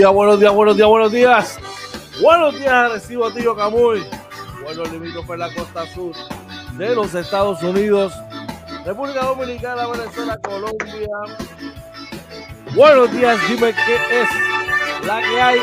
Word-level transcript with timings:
Días, 0.00 0.12
buenos 0.14 0.40
días, 0.40 0.54
buenos 0.54 0.76
días, 0.76 0.88
buenos 0.88 1.12
días. 1.12 1.58
Buenos 2.22 2.58
días, 2.58 2.92
recibo 2.92 3.30
Tío 3.32 3.54
Camuy. 3.54 4.02
Buenos 4.62 4.90
limítrofes 4.90 5.38
la 5.38 5.52
costa 5.52 5.86
sur 5.88 6.14
de 6.78 6.94
los 6.94 7.14
Estados 7.14 7.62
Unidos, 7.62 8.14
República 8.86 9.26
Dominicana, 9.26 9.86
Venezuela, 9.88 10.38
Colombia. 10.38 11.06
Buenos 12.74 13.12
días, 13.12 13.38
dime 13.46 13.74
qué 13.74 14.22
es 14.22 15.06
la 15.06 15.20
que 15.20 15.38
hay. 15.38 15.58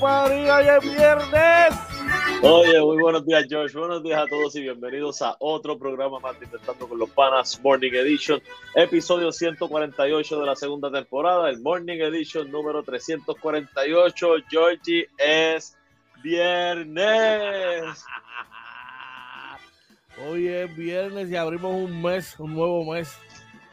María, 0.00 0.56
hoy 0.56 0.66
es 0.68 0.80
viernes. 0.80 1.83
Oye, 2.46 2.78
muy 2.78 3.00
buenos 3.00 3.24
días, 3.24 3.46
George. 3.48 3.78
Buenos 3.78 4.02
días 4.02 4.20
a 4.20 4.26
todos 4.26 4.54
y 4.54 4.60
bienvenidos 4.60 5.22
a 5.22 5.34
otro 5.38 5.78
programa 5.78 6.20
más 6.20 6.38
de 6.38 6.44
Intentando 6.44 6.86
con 6.86 6.98
los 6.98 7.08
Panas 7.08 7.58
Morning 7.62 7.92
Edition, 7.92 8.38
episodio 8.74 9.32
148 9.32 10.40
de 10.40 10.44
la 10.44 10.54
segunda 10.54 10.92
temporada, 10.92 11.48
el 11.48 11.60
Morning 11.60 12.00
Edition 12.00 12.50
número 12.50 12.82
348. 12.82 14.26
Georgie, 14.50 15.08
es 15.16 15.74
viernes. 16.22 18.04
Hoy 20.28 20.48
es 20.48 20.76
viernes 20.76 21.30
y 21.30 21.36
abrimos 21.36 21.74
un 21.74 22.02
mes, 22.02 22.38
un 22.38 22.52
nuevo 22.52 22.92
mes, 22.92 23.16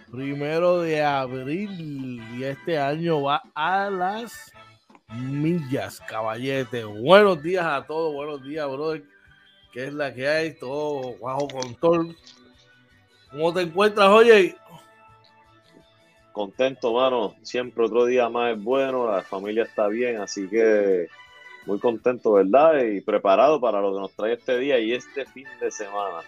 primero 0.09 0.79
de 0.79 1.03
abril, 1.03 2.23
y 2.37 2.45
este 2.45 2.79
año 2.79 3.21
va 3.21 3.41
a 3.53 3.89
las 3.89 4.53
millas, 5.11 5.99
caballete. 6.07 6.83
Buenos 6.83 7.41
días 7.41 7.65
a 7.65 7.85
todos, 7.85 8.13
buenos 8.13 8.43
días, 8.43 8.67
brother. 8.67 9.03
¿Qué 9.71 9.85
es 9.85 9.93
la 9.93 10.13
que 10.13 10.27
hay? 10.27 10.53
Todo 10.57 11.15
bajo 11.19 11.47
control. 11.47 12.15
¿Cómo 13.29 13.53
te 13.53 13.61
encuentras, 13.61 14.09
oye? 14.09 14.55
Contento, 16.31 16.93
mano. 16.93 17.35
Siempre 17.41 17.85
otro 17.85 18.05
día 18.05 18.29
más 18.29 18.55
es 18.55 18.63
bueno, 18.63 19.09
la 19.09 19.21
familia 19.21 19.63
está 19.63 19.87
bien, 19.87 20.21
así 20.21 20.47
que 20.49 21.07
muy 21.65 21.79
contento, 21.79 22.33
¿verdad? 22.33 22.81
Y 22.83 23.01
preparado 23.01 23.59
para 23.59 23.81
lo 23.81 23.93
que 23.93 23.99
nos 23.99 24.11
trae 24.13 24.33
este 24.33 24.57
día 24.59 24.79
y 24.79 24.93
este 24.93 25.25
fin 25.25 25.47
de 25.59 25.71
semana. 25.71 26.19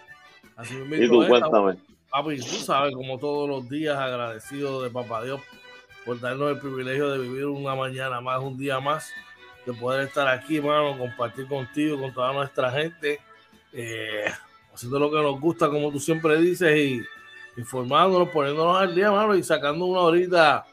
Así 0.56 0.76
Y 0.92 1.08
tú, 1.08 1.26
cuéntame. 1.28 1.78
Papi, 2.10 2.38
tú 2.38 2.44
sabes, 2.44 2.94
como 2.94 3.18
todos 3.18 3.50
los 3.50 3.68
días, 3.70 3.98
agradecido 3.98 4.84
de 4.84 4.90
Papá 4.90 5.24
Dios 5.24 5.42
por 6.06 6.20
darnos 6.20 6.52
el 6.52 6.60
privilegio 6.60 7.10
de 7.10 7.20
vivir 7.20 7.46
una 7.46 7.76
mañana 7.76 8.20
más, 8.22 8.40
un 8.40 8.58
día 8.58 8.80
más, 8.80 9.12
de 9.66 9.74
poder 9.74 10.08
estar 10.08 10.28
aquí, 10.28 10.58
hermano, 10.58 10.98
compartir 10.98 11.48
contigo, 11.48 12.00
con 12.00 12.14
toda 12.14 12.34
nuestra 12.34 12.72
gente, 12.72 13.22
eh, 13.72 14.26
haciendo 14.74 15.00
lo 15.00 15.10
que 15.10 15.22
nos 15.22 15.40
gusta, 15.40 15.70
como 15.70 15.92
tú 15.92 16.00
siempre 16.00 16.38
dices, 16.38 16.76
y 16.78 17.02
informándonos, 17.56 18.30
poniéndonos 18.30 18.78
al 18.82 18.94
día, 18.94 19.06
hermano, 19.06 19.36
y 19.36 19.44
sacando 19.44 19.86
una 19.86 20.02
horita, 20.02 20.66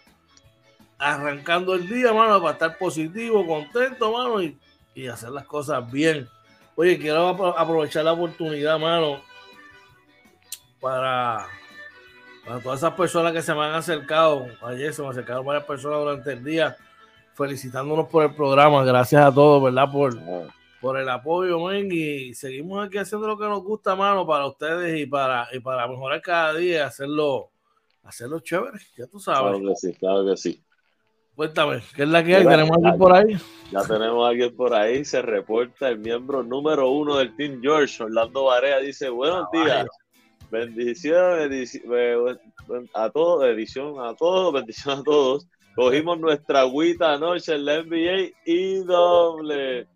arrancando 0.99 1.75
el 1.75 1.89
día, 1.89 2.09
hermano, 2.09 2.41
para 2.41 2.53
estar 2.55 2.79
positivo, 2.79 3.47
contento, 3.47 4.07
hermano, 4.07 4.43
y, 4.43 4.59
y 4.95 5.07
hacer 5.07 5.31
las 5.31 5.45
cosas 5.47 5.91
bien. 5.91 6.29
Oye, 6.75 6.99
quiero 6.99 7.37
apro- 7.37 7.55
aprovechar 7.57 8.05
la 8.05 8.13
oportunidad, 8.13 8.75
hermano, 8.75 9.23
para, 10.81 11.47
para 12.51 12.61
todas 12.61 12.81
esas 12.81 12.95
personas 12.95 13.33
que 13.33 13.43
se 13.43 13.55
me 13.55 13.63
han 13.63 13.75
acercado. 13.75 14.45
Ayer 14.63 14.93
se 14.93 15.03
me 15.03 15.09
acercaron 15.09 15.47
varias 15.47 15.65
personas 15.67 16.01
durante 16.01 16.33
el 16.33 16.43
día 16.43 16.77
felicitándonos 17.35 18.09
por 18.09 18.25
el 18.25 18.35
programa. 18.35 18.83
Gracias 18.83 19.25
a 19.25 19.33
todos, 19.33 19.63
¿verdad? 19.63 19.89
Por, 19.93 20.19
por 20.81 20.99
el 20.99 21.09
apoyo, 21.09 21.61
men. 21.61 21.89
Y 21.93 22.35
seguimos 22.35 22.85
aquí 22.85 22.99
haciendo 22.99 23.29
lo 23.29 23.39
que 23.39 23.45
nos 23.45 23.63
gusta, 23.63 23.95
mano, 23.95 24.27
para 24.27 24.49
ustedes 24.49 24.99
y 24.99 25.07
para, 25.07 25.47
y 25.53 25.61
para 25.61 25.87
mejorar 25.87 26.21
cada 26.23 26.55
día, 26.55 26.87
hacerlo, 26.87 27.53
hacerlo 28.03 28.41
chévere. 28.41 28.81
Ya 28.99 29.07
tú 29.07 29.21
sabes. 29.21 29.53
Claro 29.53 29.69
que 29.69 29.77
sí, 29.77 29.95
claro 29.95 30.27
que 30.27 30.37
sí. 30.37 30.65
Cuéntame, 31.37 31.85
¿qué 31.95 32.03
es 32.03 32.09
la 32.09 32.25
que 32.25 32.35
hay? 32.35 32.45
Tenemos 32.45 32.77
aquí 32.85 32.99
por 32.99 33.13
ahí. 33.13 33.37
Ya 33.71 33.83
tenemos 33.83 34.27
a 34.27 34.31
alguien 34.31 34.57
por 34.57 34.75
ahí, 34.75 35.05
se 35.05 35.23
reporta 35.23 35.89
el 35.89 36.01
miembro 36.01 36.43
número 36.43 36.91
uno 36.91 37.17
del 37.17 37.37
Team 37.37 37.61
George, 37.63 38.03
Orlando 38.03 38.47
Barea, 38.47 38.81
dice, 38.81 39.09
buenos 39.09 39.49
días, 39.53 39.87
bendiciones 40.51 41.49
bendici- 41.51 41.83
be- 41.89 42.39
ben- 42.69 42.91
a 42.95 43.09
todos, 43.11 43.43
bendición 43.43 43.95
a 44.01 44.15
todos, 44.15 44.53
bendición 44.61 45.01
a 45.01 45.03
todos. 45.03 45.47
Cogimos 45.77 46.19
nuestra 46.19 46.61
agüita 46.61 47.13
anoche 47.15 47.55
en 47.55 47.65
la 47.65 47.83
NBA 47.83 48.33
y 48.45 48.75
doble. 48.85 49.87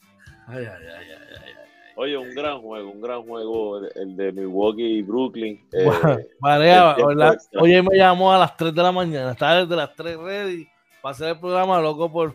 Ay, 0.46 0.58
ay, 0.58 0.66
ay, 0.66 0.86
ay, 0.86 1.06
ay, 1.10 1.36
ay. 1.42 1.50
Oye, 1.96 2.16
un 2.16 2.34
gran 2.34 2.60
juego, 2.60 2.90
un 2.90 3.00
gran 3.00 3.22
juego 3.22 3.78
el, 3.78 4.16
de 4.16 4.32
Milwaukee 4.32 4.98
y 4.98 5.02
Brooklyn. 5.02 5.64
Eh, 5.72 5.90
Marea, 6.40 6.96
oye, 7.60 7.82
me 7.82 7.96
llamó 7.96 8.32
a 8.32 8.38
las 8.38 8.56
3 8.56 8.74
de 8.74 8.82
la 8.82 8.92
mañana. 8.92 9.32
Estaba 9.32 9.60
desde 9.60 9.76
las 9.76 9.94
3 9.94 10.16
ready 10.18 10.68
para 11.02 11.12
hacer 11.12 11.28
el 11.30 11.38
programa, 11.40 11.80
loco, 11.80 12.10
por. 12.10 12.34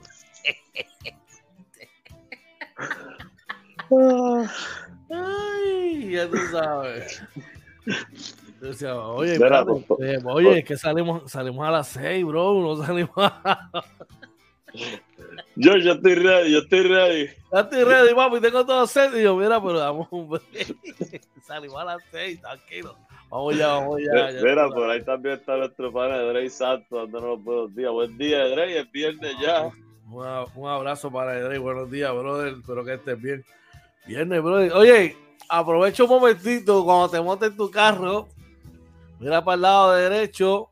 Ay, 5.09 6.12
ya 6.12 6.30
tú 6.30 6.38
sabes. 6.51 7.22
Oye, 9.16 9.36
eh, 9.36 10.20
oye, 10.26 10.60
es 10.60 10.66
que 10.66 10.78
salimos, 10.78 11.32
salimos 11.32 11.68
a 11.68 11.72
las 11.72 11.88
6, 11.90 12.26
bro. 12.26 12.62
No 12.62 12.84
salimos 12.84 13.12
a. 13.18 13.70
Yo 15.56 15.74
estoy 15.74 16.16
ready, 16.16 16.52
yo 16.52 16.60
estoy 16.60 16.84
ready. 16.84 17.28
Ya 17.52 17.60
estoy 17.62 17.84
ready, 17.84 18.14
papi, 18.14 18.40
tengo 18.40 18.66
todo 18.66 18.86
set. 18.88 19.14
Y 19.16 19.24
yo, 19.24 19.36
mira, 19.36 19.62
pero 19.62 19.80
damos 19.80 20.08
un 20.12 20.30
break. 20.30 20.76
Salimos 21.44 21.82
a 21.82 21.86
las 21.86 22.04
6, 22.12 22.40
tranquilo. 22.40 22.96
Vamos 23.30 23.58
ya, 23.58 23.68
vamos 23.68 24.00
ya. 24.00 24.32
ya 24.32 24.42
Mira, 24.42 24.70
por 24.70 24.90
ahí 24.90 25.04
también 25.04 25.36
está 25.36 25.58
nuestro 25.58 25.92
pana 25.92 26.20
Drey 26.20 26.50
Santos, 26.50 27.12
dándonos 27.12 27.44
buenos 27.44 27.76
días. 27.76 27.92
Buen 27.92 28.18
día, 28.18 28.48
Drey, 28.48 28.78
es 28.78 28.92
viernes 28.92 29.34
ya. 29.42 29.70
Un, 30.08 30.26
a- 30.26 30.46
un 30.56 30.70
abrazo 30.70 31.12
para 31.12 31.38
Edrey. 31.38 31.58
Buenos 31.58 31.90
días, 31.92 32.12
brother. 32.14 32.54
Espero 32.54 32.86
que 32.86 32.94
estés 32.94 33.20
bien. 33.22 33.44
Viernes, 34.08 34.42
brother. 34.42 34.72
Oye, 34.74 35.18
aprovecha 35.50 36.04
un 36.04 36.10
momentito 36.10 36.86
cuando 36.86 37.10
te 37.10 37.22
montes 37.22 37.52
en 37.52 37.58
tu 37.58 37.70
carro. 37.70 38.28
Mira 39.19 39.44
para 39.44 39.56
el 39.56 39.62
lado 39.62 39.92
derecho. 39.94 40.69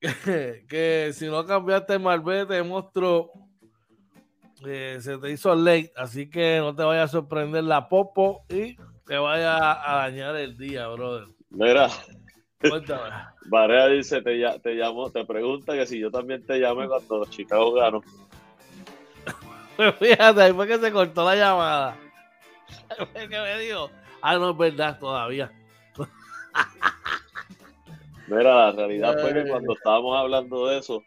Que, 0.00 0.64
que 0.66 1.10
si 1.12 1.26
no 1.26 1.44
cambiaste 1.44 1.92
el 1.94 2.00
malvete, 2.00 2.62
monstruo, 2.62 3.32
eh, 4.64 4.96
se 5.00 5.18
te 5.18 5.30
hizo 5.30 5.54
late. 5.54 5.92
Así 5.94 6.30
que 6.30 6.58
no 6.58 6.74
te 6.74 6.82
vaya 6.82 7.02
a 7.02 7.08
sorprender 7.08 7.64
la 7.64 7.88
popo 7.88 8.46
y 8.48 8.76
te 9.06 9.18
vaya 9.18 9.58
a 9.58 9.96
dañar 10.04 10.36
el 10.36 10.56
día, 10.56 10.88
brother. 10.88 11.26
Mira, 11.50 11.90
Cuéntame. 12.60 13.10
Barea 13.46 13.88
dice, 13.88 14.20
te, 14.22 14.42
te 14.62 14.74
llamó, 14.74 15.10
te 15.10 15.24
pregunta 15.24 15.72
que 15.72 15.86
si 15.86 15.98
yo 15.98 16.10
también 16.10 16.44
te 16.44 16.58
llamé 16.58 16.86
cuando 16.86 17.24
Chicago 17.26 17.72
ganó. 17.72 18.02
Fíjate, 19.98 20.42
ahí 20.42 20.52
fue 20.52 20.66
que 20.66 20.78
se 20.78 20.92
cortó 20.92 21.24
la 21.24 21.36
llamada. 21.36 21.96
Que 23.14 23.28
me 23.28 23.58
dijo, 23.58 23.90
ah, 24.22 24.36
no 24.36 24.50
es 24.50 24.56
verdad 24.56 24.98
todavía. 24.98 25.52
Mira, 28.28 28.54
la 28.54 28.72
realidad 28.72 29.20
fue 29.20 29.34
que 29.34 29.48
cuando 29.48 29.72
estábamos 29.72 30.16
hablando 30.16 30.66
de 30.68 30.78
eso, 30.78 31.02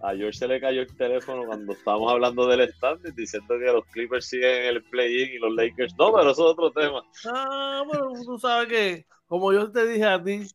a 0.00 0.14
George 0.14 0.38
se 0.38 0.46
le 0.46 0.60
cayó 0.60 0.82
el 0.82 0.96
teléfono 0.96 1.44
cuando 1.46 1.72
estábamos 1.72 2.12
hablando 2.12 2.46
del 2.46 2.72
standing 2.72 3.14
diciendo 3.14 3.54
que 3.58 3.72
los 3.72 3.84
Clippers 3.86 4.26
siguen 4.26 4.62
en 4.62 4.66
el 4.76 4.84
play-in 4.84 5.32
y 5.32 5.38
los 5.38 5.54
Lakers 5.54 5.96
no, 5.98 6.12
pero 6.12 6.30
eso 6.30 6.46
es 6.46 6.52
otro 6.52 6.70
tema. 6.70 7.02
Ah, 7.26 7.82
bueno, 7.86 8.12
tú 8.24 8.38
sabes 8.38 8.68
que, 8.68 9.06
como 9.26 9.52
yo 9.52 9.70
te 9.72 9.86
dije 9.86 10.04
a 10.04 10.22
ti, 10.22 10.46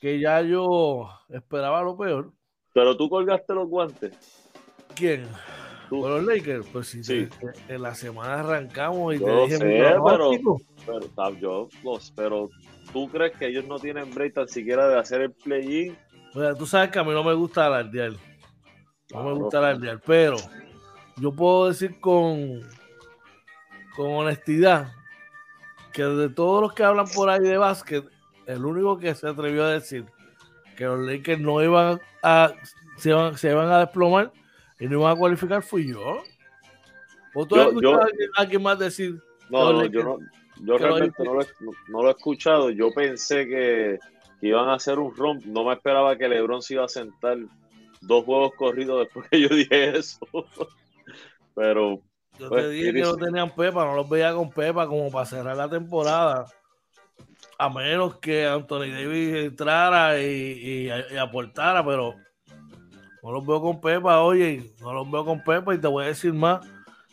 que 0.00 0.20
ya 0.20 0.42
yo 0.42 1.08
esperaba 1.30 1.82
lo 1.82 1.96
peor. 1.96 2.32
Pero 2.72 2.96
tú 2.96 3.08
colgaste 3.08 3.54
los 3.54 3.68
guantes. 3.68 4.12
¿Quién? 4.94 5.28
¿Con 6.02 6.10
los 6.10 6.24
Lakers? 6.24 6.66
Pues 6.72 6.88
sí, 6.88 7.28
en 7.68 7.82
la 7.82 7.94
semana 7.94 8.40
arrancamos 8.40 9.14
y 9.14 9.18
te 9.18 9.30
dije 9.30 9.58
pero, 9.58 10.04
pero, 10.04 11.34
yo, 11.40 11.68
pero 12.14 12.48
tú 12.92 13.08
crees 13.08 13.36
que 13.36 13.48
ellos 13.48 13.64
no 13.66 13.78
tienen 13.78 14.12
break 14.14 14.34
tan 14.34 14.48
siquiera 14.48 14.88
de 14.88 14.98
hacer 14.98 15.22
el 15.22 15.32
play-in. 15.32 15.96
Bueno, 16.34 16.54
tú 16.56 16.66
sabes 16.66 16.90
que 16.90 16.98
a 16.98 17.04
mí 17.04 17.12
no 17.12 17.22
me 17.22 17.34
gusta 17.34 17.66
alardear. 17.66 18.12
No 19.12 19.24
me 19.24 19.32
gusta 19.34 19.58
alardear, 19.58 20.00
pero 20.04 20.36
yo 21.16 21.32
puedo 21.32 21.68
decir 21.68 22.00
con, 22.00 22.60
con 23.96 24.12
honestidad 24.12 24.92
que 25.92 26.02
de 26.02 26.28
todos 26.28 26.60
los 26.60 26.72
que 26.72 26.82
hablan 26.82 27.06
por 27.14 27.30
ahí 27.30 27.40
de 27.40 27.56
básquet, 27.56 28.04
el 28.46 28.64
único 28.64 28.98
que 28.98 29.14
se 29.14 29.28
atrevió 29.28 29.64
a 29.64 29.70
decir 29.70 30.06
que 30.76 30.84
los 30.84 30.98
Lakers 31.00 31.40
no 31.40 31.62
iban 31.62 32.00
a 32.22 32.52
se 32.96 33.10
iban, 33.10 33.36
se 33.38 33.50
iban 33.50 33.70
a 33.70 33.78
desplomar 33.78 34.32
y 34.84 34.88
no 34.88 35.00
iban 35.00 35.12
a 35.12 35.16
cualificar 35.16 35.62
fui 35.62 35.88
yo. 35.88 36.22
¿O 37.34 37.46
tú 37.46 37.56
has 37.56 37.68
escuchado 37.68 38.02
a, 38.02 38.08
alguien, 38.36 38.62
más 38.62 38.78
decir? 38.78 39.18
No, 39.48 39.72
no 39.72 39.86
yo, 39.86 40.04
no, 40.04 40.18
yo 40.60 40.76
realmente 40.76 41.24
no 41.24 41.34
lo, 42.02 42.08
he 42.08 42.10
escuchado. 42.10 42.68
Yo 42.68 42.90
pensé 42.92 43.46
que, 43.46 43.98
iban 44.42 44.68
a 44.68 44.74
hacer 44.74 44.98
un 44.98 45.16
romp. 45.16 45.42
No 45.46 45.64
me 45.64 45.72
esperaba 45.72 46.18
que 46.18 46.28
LeBron 46.28 46.60
se 46.60 46.74
iba 46.74 46.84
a 46.84 46.88
sentar 46.88 47.38
dos 48.02 48.24
juegos 48.26 48.52
corridos 48.56 49.00
después 49.00 49.26
que 49.30 49.40
yo 49.40 49.48
dije 49.48 49.96
eso. 49.96 50.20
Pero. 51.54 52.00
Yo 52.38 52.48
te 52.48 52.54
pues, 52.54 52.70
dije 52.70 52.92
que 52.92 53.00
no 53.00 53.16
tenían 53.16 53.54
Pepa, 53.54 53.86
no 53.86 53.94
los 53.94 54.08
veía 54.08 54.34
con 54.34 54.50
Pepa 54.50 54.86
como 54.86 55.10
para 55.10 55.24
cerrar 55.24 55.56
la 55.56 55.70
temporada. 55.70 56.44
A 57.56 57.70
menos 57.70 58.18
que 58.18 58.46
Anthony 58.46 58.90
Davis 58.90 59.34
entrara 59.36 60.20
y, 60.20 60.88
y 60.88 61.16
aportara, 61.16 61.86
pero 61.86 62.16
no 63.24 63.32
los 63.32 63.46
veo 63.46 63.62
con 63.62 63.80
Pepa, 63.80 64.20
oye, 64.20 64.70
no 64.82 64.92
los 64.92 65.10
veo 65.10 65.24
con 65.24 65.42
Pepa 65.42 65.74
y 65.74 65.78
te 65.78 65.86
voy 65.86 66.04
a 66.04 66.08
decir 66.08 66.34
más, 66.34 66.60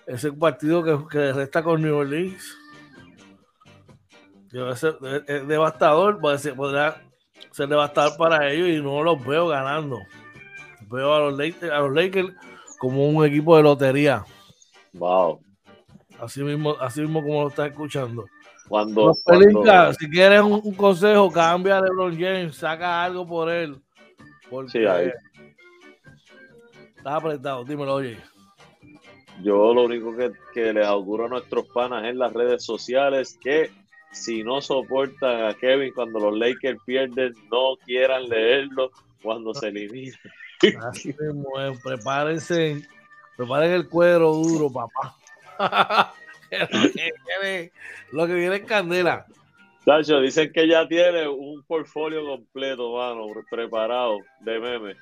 ese 0.05 0.33
partido 0.33 0.83
que, 0.83 1.07
que 1.09 1.31
resta 1.31 1.63
con 1.63 1.81
New 1.81 1.95
Orleans 1.95 2.57
debe 4.51 4.75
ser 4.75 4.97
es 5.25 5.47
devastador, 5.47 6.19
puede 6.19 6.37
ser, 6.37 6.53
podrá 6.53 7.01
ser 7.51 7.69
devastador 7.69 8.17
para 8.17 8.51
ellos 8.51 8.67
y 8.67 8.83
no 8.83 9.01
los 9.03 9.25
veo 9.25 9.47
ganando. 9.47 9.99
Veo 10.89 11.13
a 11.13 11.19
los 11.19 11.37
Lakers, 11.37 11.71
a 11.71 11.79
los 11.79 11.93
Lakers 11.93 12.33
como 12.77 13.07
un 13.07 13.25
equipo 13.25 13.55
de 13.55 13.63
lotería. 13.63 14.25
Wow. 14.91 15.39
Así 16.19 16.43
mismo, 16.43 16.75
así 16.81 16.99
mismo 16.99 17.21
como 17.21 17.43
lo 17.43 17.47
estás 17.47 17.69
escuchando. 17.69 18.25
Cuando, 18.67 19.13
si 19.97 20.09
quieres 20.09 20.41
un, 20.41 20.73
consejo, 20.75 21.31
cambia 21.31 21.77
a 21.77 21.81
LeBron 21.81 22.13
James, 22.19 22.55
saca 22.57 23.03
algo 23.03 23.25
por 23.25 23.49
él. 23.49 23.81
Porque 24.49 24.71
sí, 24.71 24.85
ahí. 24.85 25.09
Estás 27.01 27.15
apretado, 27.15 27.63
dímelo, 27.65 27.95
oye. 27.95 28.15
Yo 29.41 29.73
lo 29.73 29.85
único 29.85 30.15
que, 30.53 30.71
les 30.71 30.85
auguro 30.85 31.25
a 31.25 31.29
nuestros 31.29 31.67
panas 31.69 32.05
en 32.05 32.19
las 32.19 32.31
redes 32.31 32.63
sociales 32.63 33.39
que 33.41 33.71
si 34.11 34.43
no 34.43 34.61
soportan 34.61 35.45
a 35.45 35.55
Kevin 35.55 35.93
cuando 35.95 36.19
los 36.19 36.37
Lakers 36.37 36.79
pierden, 36.85 37.33
no 37.51 37.75
quieran 37.83 38.29
leerlo 38.29 38.91
cuando 39.23 39.51
se 39.55 39.69
elimine. 39.69 40.13
Así 40.87 41.11
prepárense, 41.83 42.87
preparen 43.35 43.71
el 43.71 43.89
cuero 43.89 44.33
duro, 44.33 44.69
papá. 44.71 45.15
lo 48.11 48.27
que 48.27 48.33
viene 48.35 48.57
es 48.57 48.65
candela. 48.65 49.25
Tacho, 49.83 50.19
dicen 50.19 50.51
que 50.53 50.67
ya 50.67 50.87
tiene 50.87 51.27
un 51.27 51.63
portfolio 51.63 52.23
completo, 52.27 52.95
mano, 52.95 53.25
preparado 53.49 54.19
de 54.41 54.59
memes. 54.59 54.97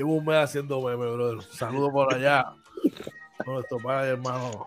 Llevo 0.00 0.14
un 0.14 0.24
mes 0.24 0.36
haciendo 0.36 0.80
meme, 0.80 1.10
brother. 1.10 1.42
Saludos 1.42 1.90
por 1.92 2.14
allá. 2.14 2.54
nuestro 3.46 3.76
padre, 3.80 4.12
hermano, 4.12 4.66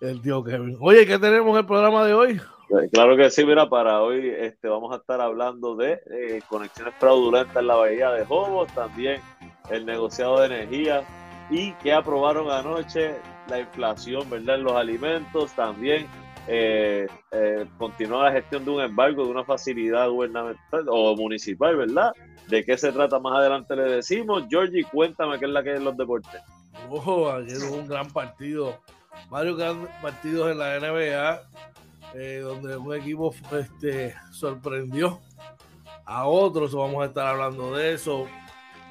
el 0.00 0.20
tío 0.20 0.42
Kevin. 0.42 0.76
Oye, 0.80 1.06
¿qué 1.06 1.20
tenemos 1.20 1.52
en 1.52 1.58
el 1.58 1.66
programa 1.66 2.04
de 2.04 2.14
hoy? 2.14 2.40
Pues, 2.68 2.90
claro 2.90 3.16
que 3.16 3.30
sí, 3.30 3.44
mira, 3.44 3.68
para 3.68 4.02
hoy 4.02 4.28
este, 4.28 4.66
vamos 4.66 4.92
a 4.92 4.96
estar 4.96 5.20
hablando 5.20 5.76
de 5.76 6.00
eh, 6.10 6.40
conexiones 6.48 6.94
fraudulentas 6.98 7.58
en 7.58 7.68
la 7.68 7.76
bahía 7.76 8.10
de 8.10 8.24
Jobos, 8.24 8.66
también 8.74 9.20
el 9.70 9.86
negociado 9.86 10.40
de 10.40 10.46
energía 10.46 11.04
y 11.48 11.72
que 11.74 11.92
aprobaron 11.92 12.50
anoche 12.50 13.14
la 13.48 13.60
inflación, 13.60 14.28
¿verdad? 14.28 14.56
En 14.56 14.64
los 14.64 14.72
alimentos, 14.72 15.52
también 15.52 16.08
eh, 16.48 17.06
eh, 17.30 17.66
la 18.08 18.32
gestión 18.32 18.64
de 18.64 18.70
un 18.72 18.80
embargo 18.80 19.24
de 19.26 19.30
una 19.30 19.44
facilidad 19.44 20.08
gubernamental 20.08 20.86
o 20.88 21.14
municipal, 21.14 21.76
¿verdad? 21.76 22.10
¿De 22.50 22.64
qué 22.64 22.76
se 22.76 22.90
trata 22.90 23.20
más 23.20 23.38
adelante 23.38 23.76
le 23.76 23.84
decimos? 23.84 24.42
Georgie, 24.50 24.82
cuéntame 24.82 25.38
qué 25.38 25.44
es 25.44 25.50
la 25.52 25.62
que 25.62 25.74
es 25.74 25.80
los 25.80 25.96
deportes. 25.96 26.42
Ojo, 26.90 27.30
ayer 27.30 27.58
hubo 27.58 27.76
un 27.76 27.86
gran 27.86 28.10
partido, 28.10 28.80
varios 29.30 29.56
grandes 29.56 29.88
partidos 30.02 30.50
en 30.50 30.58
la 30.58 30.80
NBA, 30.80 31.42
eh, 32.14 32.40
donde 32.42 32.76
un 32.76 32.92
equipo 32.92 33.32
este, 33.52 34.16
sorprendió 34.32 35.20
a 36.04 36.26
otros, 36.26 36.74
vamos 36.74 37.04
a 37.04 37.06
estar 37.06 37.28
hablando 37.28 37.76
de 37.76 37.92
eso, 37.92 38.26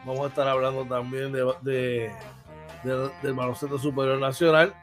vamos 0.05 0.21
a 0.21 0.27
estar 0.27 0.47
hablando 0.47 0.85
también 0.85 1.33
de, 1.33 2.13
del 3.21 3.33
baloncesto 3.33 3.77
superior 3.77 4.19
nacional. 4.19 4.73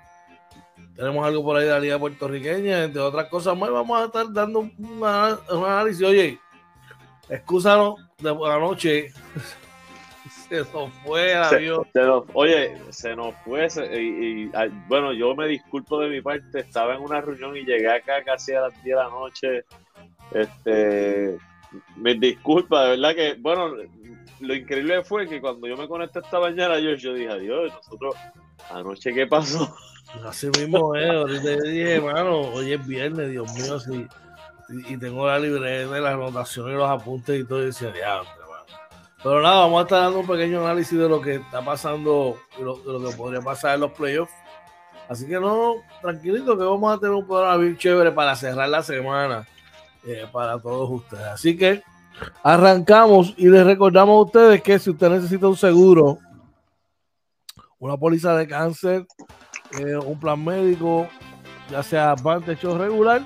Tenemos 0.94 1.26
algo 1.26 1.43
por 1.43 1.56
ahí 1.56 1.64
de 1.64 1.70
la 1.70 1.81
Liga 1.81 1.99
Puertorriqueña, 1.99 2.84
entre 2.84 3.00
otras 3.00 3.28
cosas 3.31 3.56
más. 3.56 3.70
Vamos 3.70 3.99
a 3.99 4.05
estar 4.05 4.31
dando 4.31 4.58
un 4.58 5.02
análisis. 5.02 6.06
Oye, 6.06 6.38
excúsanos 7.31 8.05
de 8.18 8.34
la 8.34 8.58
noche. 8.58 9.12
se 10.48 10.60
nos 10.72 10.90
fue 11.04 11.34
oye, 12.32 12.76
se 12.90 13.14
nos 13.14 13.34
fue. 13.44 13.68
y, 13.92 14.50
bueno, 14.88 15.12
yo 15.12 15.34
me 15.34 15.46
disculpo 15.48 16.00
de 16.00 16.08
mi 16.08 16.22
parte. 16.22 16.60
Estaba 16.60 16.94
en 16.94 17.02
una 17.02 17.20
reunión 17.20 17.56
y 17.56 17.64
llegué 17.64 17.90
acá 17.90 18.24
casi 18.24 18.54
a 18.54 18.62
las 18.62 18.72
10 18.82 18.84
de 18.84 18.94
la 18.94 19.10
noche. 19.10 19.64
Este, 20.32 21.36
me 21.96 22.14
disculpa, 22.14 22.84
de 22.84 22.90
verdad 22.90 23.14
que, 23.14 23.34
bueno, 23.38 23.74
lo 24.40 24.54
increíble 24.54 25.04
fue 25.04 25.28
que 25.28 25.40
cuando 25.40 25.66
yo 25.66 25.76
me 25.76 25.86
conecté 25.86 26.20
esta 26.20 26.40
mañana, 26.40 26.78
yo, 26.78 26.94
yo 26.94 27.12
dije, 27.12 27.30
adiós, 27.30 27.72
nosotros, 27.72 28.14
anoche, 28.70 29.12
¿qué 29.12 29.26
pasó? 29.26 29.76
Así 30.24 30.48
mismo 30.58 30.94
es, 30.94 31.10
ahorita 31.10 31.56
dije, 31.64 31.96
hermano, 31.96 32.40
hoy 32.40 32.72
es 32.72 32.86
viernes, 32.86 33.30
Dios 33.30 33.52
mío, 33.54 33.78
sí 33.78 34.06
y, 34.68 34.96
tengo 34.96 35.26
la 35.26 35.38
libreta 35.38 35.92
de 35.92 36.00
las 36.00 36.14
anotaciones 36.14 36.74
y 36.74 36.76
los 36.76 36.90
apuntes 36.90 37.40
y 37.40 37.44
todo, 37.44 37.62
y 37.62 37.66
decía, 37.66 37.90
diablo, 37.92 38.28
Pero 39.23 39.42
nada, 39.42 39.61
vamos 39.61 39.80
a 39.80 39.82
estar 39.82 40.00
dando 40.02 40.20
un 40.20 40.26
pequeño 40.26 40.61
análisis 40.64 40.99
de 40.99 41.08
lo 41.08 41.20
que 41.20 41.37
está 41.37 41.64
pasando, 41.64 42.37
de 42.58 42.64
lo, 42.64 43.11
que 43.11 43.16
podría 43.16 43.40
pasar 43.40 43.75
en 43.75 43.82
los 43.82 43.92
playoffs. 43.92 44.32
Así 45.08 45.26
que 45.26 45.38
no, 45.38 45.76
tranquilito 46.02 46.58
que 46.58 46.64
vamos 46.64 46.96
a 46.96 46.99
tener 46.99 47.14
un 47.14 47.26
programa 47.26 47.56
bien 47.58 47.76
chévere 47.76 48.11
para 48.11 48.35
cerrar 48.35 48.68
la 48.68 48.82
semana 48.82 49.46
eh, 50.04 50.26
para 50.32 50.58
todos 50.58 50.90
ustedes. 50.90 51.26
Así 51.26 51.56
que 51.56 51.82
arrancamos 52.42 53.35
y 53.37 53.49
les 53.49 53.64
recordamos 53.64 54.16
a 54.16 54.26
ustedes 54.26 54.62
que 54.62 54.78
si 54.78 54.90
usted 54.90 55.11
necesita 55.11 55.46
un 55.46 55.56
seguro, 55.56 56.18
una 57.78 57.96
póliza 57.96 58.37
de 58.37 58.49
cáncer, 58.49 59.06
eh, 59.78 59.96
un 59.96 60.18
plan 60.18 60.42
médico, 60.44 61.06
ya 61.70 61.82
sea 61.82 62.11
Advantage 62.11 62.66
o 62.66 62.78
regular, 62.78 63.23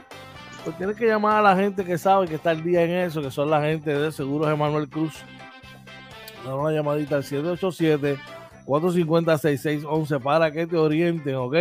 pues 0.65 0.77
tienes 0.77 0.97
que 0.97 1.07
llamar 1.07 1.39
a 1.39 1.43
la 1.43 1.57
gente 1.57 1.85
que 1.85 1.99
sabe 1.99 2.29
que 2.29 2.37
está 2.37 2.53
el 2.53 2.63
día 2.63 2.83
en 2.83 2.91
eso, 2.91 3.21
que 3.23 3.31
son 3.31 3.51
la 3.51 3.63
gente 3.63 3.93
de 3.93 4.13
Seguros 4.13 4.49
Emanuel 4.49 4.89
Cruz. 4.89 5.25
Da 6.45 6.55
una 6.55 6.73
llamadita 6.73 7.17
al 7.17 7.25
787-450-6611 7.25 10.23
para 10.23 10.51
que 10.51 10.67
te 10.67 10.77
orienten, 10.77 11.37
¿ok? 11.37 11.55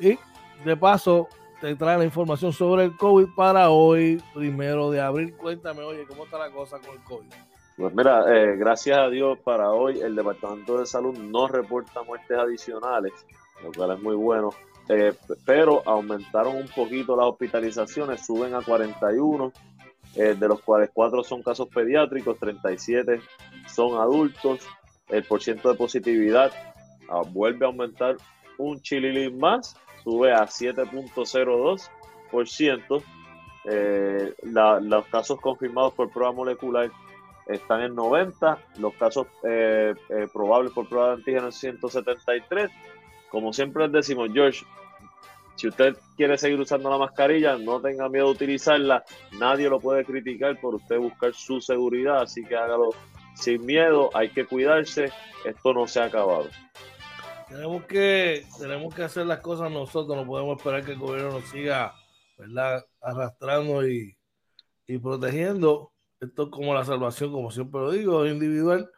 Y 0.00 0.18
de 0.64 0.76
paso, 0.76 1.28
te 1.60 1.76
trae 1.76 1.98
la 1.98 2.04
información 2.04 2.52
sobre 2.52 2.84
el 2.84 2.96
COVID 2.96 3.28
para 3.36 3.70
hoy, 3.70 4.20
primero 4.34 4.90
de 4.90 5.00
abril. 5.00 5.34
Cuéntame, 5.36 5.82
oye, 5.82 6.04
¿cómo 6.06 6.24
está 6.24 6.38
la 6.38 6.50
cosa 6.50 6.80
con 6.80 6.90
el 6.90 7.02
COVID? 7.04 7.30
Pues 7.76 7.94
mira, 7.94 8.24
eh, 8.34 8.56
gracias 8.56 8.98
a 8.98 9.08
Dios 9.08 9.38
para 9.38 9.70
hoy 9.70 10.00
el 10.00 10.14
Departamento 10.14 10.78
de 10.78 10.86
Salud 10.86 11.16
no 11.16 11.48
reporta 11.48 12.02
muertes 12.02 12.36
adicionales, 12.36 13.12
lo 13.62 13.72
cual 13.72 13.92
es 13.92 14.02
muy 14.02 14.14
bueno. 14.14 14.50
Eh, 14.88 15.12
pero 15.44 15.82
aumentaron 15.86 16.56
un 16.56 16.68
poquito 16.68 17.14
las 17.16 17.26
hospitalizaciones, 17.26 18.26
suben 18.26 18.54
a 18.54 18.62
41, 18.62 19.52
eh, 20.16 20.34
de 20.38 20.48
los 20.48 20.60
cuales 20.60 20.90
4 20.92 21.24
son 21.24 21.42
casos 21.42 21.68
pediátricos, 21.68 22.38
37 22.38 23.20
son 23.68 23.98
adultos, 24.00 24.60
el 25.08 25.24
porcentaje 25.24 25.68
de 25.68 25.74
positividad 25.74 26.52
ah, 27.08 27.22
vuelve 27.26 27.64
a 27.64 27.68
aumentar 27.68 28.16
un 28.58 28.80
chililín 28.80 29.38
más, 29.38 29.76
sube 30.02 30.32
a 30.32 30.46
7.02%, 30.46 33.02
eh, 33.64 34.34
los 34.42 35.06
casos 35.06 35.40
confirmados 35.40 35.94
por 35.94 36.10
prueba 36.10 36.32
molecular 36.32 36.90
están 37.46 37.82
en 37.82 37.94
90, 37.94 38.58
los 38.78 38.94
casos 38.94 39.28
eh, 39.44 39.94
eh, 40.08 40.26
probables 40.32 40.72
por 40.72 40.88
prueba 40.88 41.08
de 41.08 41.14
antígeno 41.14 41.46
en 41.46 41.52
173. 41.52 42.70
Como 43.32 43.54
siempre 43.54 43.84
les 43.84 43.92
decimos, 43.92 44.28
George, 44.30 44.62
si 45.56 45.66
usted 45.66 45.96
quiere 46.18 46.36
seguir 46.36 46.60
usando 46.60 46.90
la 46.90 46.98
mascarilla, 46.98 47.56
no 47.56 47.80
tenga 47.80 48.10
miedo 48.10 48.26
de 48.26 48.32
utilizarla. 48.32 49.04
Nadie 49.38 49.70
lo 49.70 49.80
puede 49.80 50.04
criticar 50.04 50.60
por 50.60 50.74
usted 50.74 50.98
buscar 50.98 51.32
su 51.32 51.58
seguridad, 51.58 52.20
así 52.20 52.44
que 52.44 52.54
hágalo 52.54 52.90
sin 53.34 53.64
miedo. 53.64 54.10
Hay 54.12 54.28
que 54.28 54.44
cuidarse. 54.44 55.10
Esto 55.46 55.72
no 55.72 55.86
se 55.86 56.00
ha 56.00 56.04
acabado. 56.04 56.48
Tenemos 57.48 57.84
que, 57.84 58.44
tenemos 58.60 58.94
que 58.94 59.02
hacer 59.02 59.24
las 59.24 59.40
cosas 59.40 59.70
nosotros. 59.70 60.14
No 60.14 60.26
podemos 60.26 60.58
esperar 60.58 60.84
que 60.84 60.92
el 60.92 60.98
gobierno 60.98 61.32
nos 61.40 61.48
siga 61.48 61.94
¿verdad? 62.36 62.84
arrastrando 63.00 63.88
y, 63.88 64.14
y 64.86 64.98
protegiendo. 64.98 65.90
Esto 66.20 66.44
es 66.44 66.48
como 66.50 66.74
la 66.74 66.84
salvación, 66.84 67.32
como 67.32 67.50
siempre 67.50 67.80
lo 67.80 67.92
digo, 67.92 68.26
individual. 68.26 68.90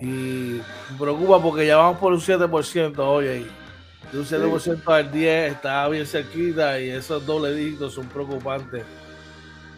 Y 0.00 0.60
me 0.90 0.98
preocupa 0.98 1.40
porque 1.40 1.64
ya 1.64 1.76
vamos 1.76 1.98
por 1.98 2.12
un 2.12 2.20
7% 2.20 2.98
hoy 2.98 3.26
ahí. 3.28 3.67
De 4.12 4.18
un 4.18 4.24
7% 4.24 4.82
al 4.86 5.12
10 5.12 5.52
está 5.52 5.86
bien 5.88 6.06
cerquita 6.06 6.80
y 6.80 6.90
esos 6.90 7.24
doble 7.26 7.54
dígitos 7.54 7.94
son 7.94 8.08
preocupantes. 8.08 8.84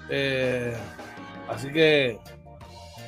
Eh, 0.08 0.76
así 1.48 1.72
que 1.72 2.18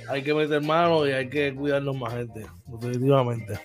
hay 0.08 0.22
que 0.22 0.34
meter 0.34 0.60
mano 0.62 1.06
y 1.06 1.12
hay 1.12 1.28
que 1.28 1.54
cuidarnos 1.54 1.96
más 1.96 2.12
gente, 2.12 2.46
definitivamente. 2.66 3.60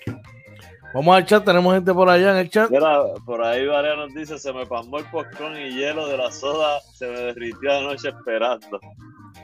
Vamos 0.93 1.15
al 1.15 1.25
chat, 1.25 1.43
tenemos 1.43 1.73
gente 1.73 1.93
por 1.93 2.09
allá 2.09 2.31
en 2.31 2.37
el 2.37 2.49
chat. 2.49 2.69
por 3.25 3.43
ahí 3.43 3.65
Varea 3.67 3.95
nos 3.95 4.13
dice, 4.13 4.39
se 4.39 4.53
me 4.53 4.65
pasmó 4.65 4.99
el 4.99 5.05
popcorn 5.05 5.57
y 5.57 5.71
hielo 5.71 6.07
de 6.07 6.17
la 6.17 6.31
soda, 6.31 6.79
se 6.93 7.07
me 7.07 7.19
derritió 7.19 7.77
anoche 7.77 8.09
esperando. 8.09 8.79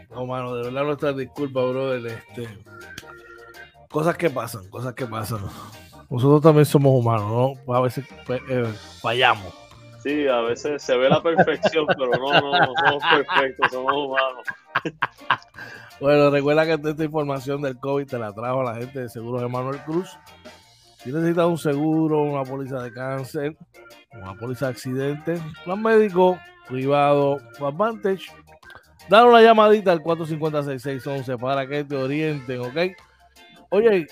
No, 0.09 0.25
mano, 0.25 0.55
de 0.55 0.63
verdad 0.63 0.83
nuestras 0.83 1.17
disculpas, 1.17 1.63
brother. 1.63 2.05
Este, 2.07 2.47
cosas 3.89 4.15
que 4.17 4.29
pasan, 4.29 4.69
cosas 4.69 4.93
que 4.93 5.05
pasan. 5.05 5.41
Nosotros 6.09 6.41
también 6.41 6.65
somos 6.65 6.93
humanos, 6.93 7.57
¿no? 7.67 7.73
A 7.75 7.81
veces 7.81 8.05
pues, 8.25 8.41
eh, 8.49 8.65
fallamos. 9.01 9.53
Sí, 10.01 10.27
a 10.27 10.41
veces 10.41 10.83
se 10.83 10.97
ve 10.97 11.09
la 11.09 11.23
perfección, 11.23 11.85
pero 11.87 12.11
no, 12.11 12.33
no, 12.33 12.51
no 12.59 12.73
somos 12.75 13.03
perfectos, 13.09 13.71
somos 13.71 13.93
humanos. 13.93 14.43
bueno, 16.01 16.29
recuerda 16.29 16.65
que 16.65 16.89
esta 16.89 17.03
información 17.03 17.61
del 17.61 17.79
COVID 17.79 18.07
te 18.07 18.19
la 18.19 18.33
trajo 18.33 18.63
la 18.63 18.75
gente 18.75 18.99
de 18.99 19.09
Seguros 19.09 19.41
de 19.41 19.47
Manuel 19.47 19.79
Cruz. 19.85 20.17
Si 20.97 21.11
necesitas 21.11 21.45
un 21.45 21.57
seguro, 21.57 22.21
una 22.21 22.43
póliza 22.43 22.81
de 22.83 22.91
cáncer, 22.91 23.55
una 24.11 24.33
póliza 24.35 24.65
de 24.65 24.71
accidente, 24.71 25.41
plan 25.63 25.81
médico, 25.81 26.37
privado, 26.67 27.39
Advantage, 27.59 28.25
Dale 29.09 29.29
una 29.29 29.41
llamadita 29.41 29.91
al 29.91 30.01
450-6611 30.01 31.39
para 31.39 31.67
que 31.67 31.83
te 31.83 31.95
orienten, 31.95 32.61
¿ok? 32.61 32.77
Oye, 33.69 34.07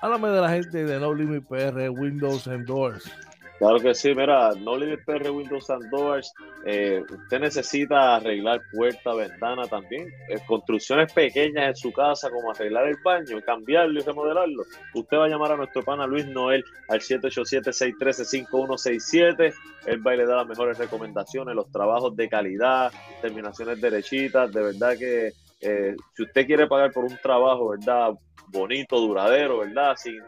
háblame 0.00 0.28
de 0.28 0.40
la 0.40 0.50
gente 0.50 0.84
de 0.84 1.00
No 1.00 1.14
Limit 1.14 1.46
PR, 1.46 1.90
Windows 1.90 2.46
and 2.48 2.66
Doors. 2.66 3.10
Claro 3.58 3.80
que 3.80 3.94
sí, 3.94 4.14
mira, 4.14 4.52
no 4.52 4.76
le 4.76 4.98
PR 4.98 5.30
Windows 5.30 5.70
and 5.70 5.88
Doors, 5.88 6.30
eh, 6.66 7.02
usted 7.08 7.40
necesita 7.40 8.16
arreglar 8.16 8.60
puerta, 8.70 9.14
ventana 9.14 9.66
también, 9.66 10.12
eh, 10.28 10.38
construcciones 10.46 11.10
pequeñas 11.10 11.68
en 11.68 11.76
su 11.76 11.90
casa, 11.90 12.28
como 12.28 12.50
arreglar 12.50 12.86
el 12.86 12.98
baño, 13.02 13.40
cambiarlo 13.40 13.98
y 13.98 14.02
remodelarlo. 14.02 14.64
Usted 14.92 15.16
va 15.16 15.24
a 15.24 15.28
llamar 15.28 15.52
a 15.52 15.56
nuestro 15.56 15.82
pana 15.82 16.06
Luis 16.06 16.26
Noel 16.26 16.62
al 16.88 17.00
787-613-5167. 17.00 19.54
Él 19.86 20.06
va 20.06 20.14
y 20.14 20.18
le 20.18 20.26
da 20.26 20.36
las 20.36 20.46
mejores 20.46 20.76
recomendaciones, 20.76 21.54
los 21.54 21.70
trabajos 21.70 22.14
de 22.14 22.28
calidad, 22.28 22.92
terminaciones 23.22 23.80
derechitas. 23.80 24.52
De 24.52 24.62
verdad 24.62 24.98
que 24.98 25.32
eh, 25.62 25.96
si 26.14 26.24
usted 26.24 26.46
quiere 26.46 26.66
pagar 26.66 26.92
por 26.92 27.04
un 27.04 27.16
trabajo, 27.22 27.70
¿verdad? 27.70 28.10
Bonito, 28.48 29.00
duradero, 29.00 29.58
¿verdad? 29.58 29.96
Sin 29.96 30.22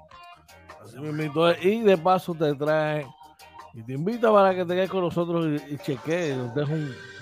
Así 0.82 0.98
mismo, 0.98 1.50
y 1.60 1.80
de 1.80 1.98
paso 1.98 2.34
te 2.34 2.54
trae 2.54 3.06
y 3.72 3.82
te 3.82 3.94
invita 3.94 4.30
para 4.30 4.54
que 4.54 4.64
te 4.64 4.74
quedes 4.74 4.90
con 4.90 5.00
nosotros 5.00 5.60
y, 5.68 5.76
chequees, 5.78 6.36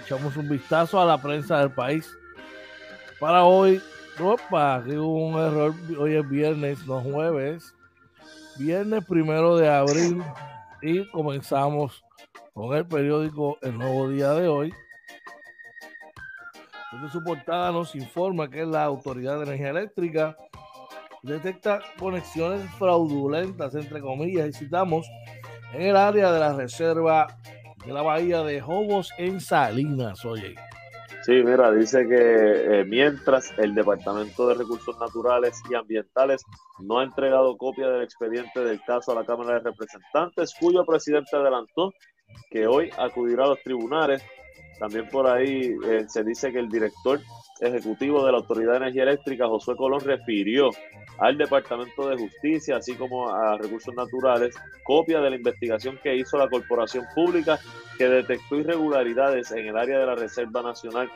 echamos 0.04 0.36
un 0.36 0.46
vistazo 0.48 1.00
a 1.00 1.06
la 1.06 1.16
prensa 1.20 1.60
del 1.60 1.72
país. 1.72 2.10
Para 3.18 3.44
hoy, 3.44 3.80
ropa, 4.18 4.82
que 4.84 4.98
hubo 4.98 5.28
un 5.28 5.38
error, 5.38 5.74
hoy 5.98 6.16
es 6.16 6.28
viernes, 6.28 6.86
no 6.86 7.00
jueves, 7.00 7.74
viernes 8.58 9.02
primero 9.06 9.56
de 9.56 9.70
abril 9.70 10.22
y 10.82 11.08
comenzamos 11.10 12.04
con 12.52 12.76
el 12.76 12.86
periódico 12.86 13.56
El 13.62 13.78
Nuevo 13.78 14.08
Día 14.08 14.30
de 14.32 14.48
hoy. 14.48 14.74
Desde 16.92 17.08
su 17.10 17.24
portada 17.24 17.70
nos 17.70 17.94
informa 17.94 18.50
que 18.50 18.66
la 18.66 18.84
Autoridad 18.84 19.36
de 19.38 19.44
Energía 19.44 19.70
Eléctrica 19.70 20.36
detecta 21.22 21.80
conexiones 21.98 22.68
fraudulentas, 22.72 23.74
entre 23.74 24.00
comillas, 24.00 24.48
y 24.48 24.52
citamos, 24.52 25.06
en 25.72 25.82
el 25.82 25.96
área 25.96 26.32
de 26.32 26.40
la 26.40 26.52
reserva 26.52 27.38
de 27.86 27.92
la 27.92 28.02
bahía 28.02 28.42
de 28.42 28.60
Jobos 28.60 29.10
en 29.18 29.40
Salinas, 29.40 30.24
oye. 30.24 30.54
Sí, 31.24 31.34
mira, 31.44 31.70
dice 31.70 32.08
que 32.08 32.80
eh, 32.80 32.84
mientras 32.84 33.56
el 33.56 33.76
Departamento 33.76 34.48
de 34.48 34.54
Recursos 34.54 34.98
Naturales 34.98 35.62
y 35.70 35.74
Ambientales 35.76 36.42
no 36.80 36.98
ha 36.98 37.04
entregado 37.04 37.56
copia 37.56 37.88
del 37.88 38.02
expediente 38.02 38.58
del 38.58 38.82
caso 38.82 39.12
a 39.12 39.14
la 39.14 39.24
Cámara 39.24 39.54
de 39.54 39.70
Representantes, 39.70 40.52
cuyo 40.58 40.84
presidente 40.84 41.36
adelantó 41.36 41.92
que 42.50 42.66
hoy 42.66 42.90
acudirá 42.98 43.44
a 43.44 43.48
los 43.48 43.62
tribunales. 43.62 44.20
También 44.80 45.08
por 45.10 45.28
ahí 45.28 45.76
eh, 45.86 46.06
se 46.08 46.24
dice 46.24 46.50
que 46.50 46.58
el 46.58 46.68
director 46.68 47.20
ejecutivo 47.62 48.24
de 48.24 48.32
la 48.32 48.38
Autoridad 48.38 48.72
de 48.72 48.76
Energía 48.78 49.04
Eléctrica, 49.04 49.46
Josué 49.46 49.76
Colón, 49.76 50.00
refirió 50.00 50.70
al 51.18 51.38
Departamento 51.38 52.08
de 52.08 52.16
Justicia, 52.16 52.76
así 52.76 52.94
como 52.94 53.28
a 53.30 53.56
Recursos 53.56 53.94
Naturales, 53.94 54.54
copia 54.84 55.20
de 55.20 55.30
la 55.30 55.36
investigación 55.36 55.98
que 56.02 56.16
hizo 56.16 56.36
la 56.36 56.48
Corporación 56.48 57.04
Pública 57.14 57.58
que 57.96 58.08
detectó 58.08 58.56
irregularidades 58.56 59.52
en 59.52 59.66
el 59.66 59.76
área 59.76 59.98
de 59.98 60.06
la 60.06 60.14
Reserva 60.14 60.62
Nacional 60.62 61.10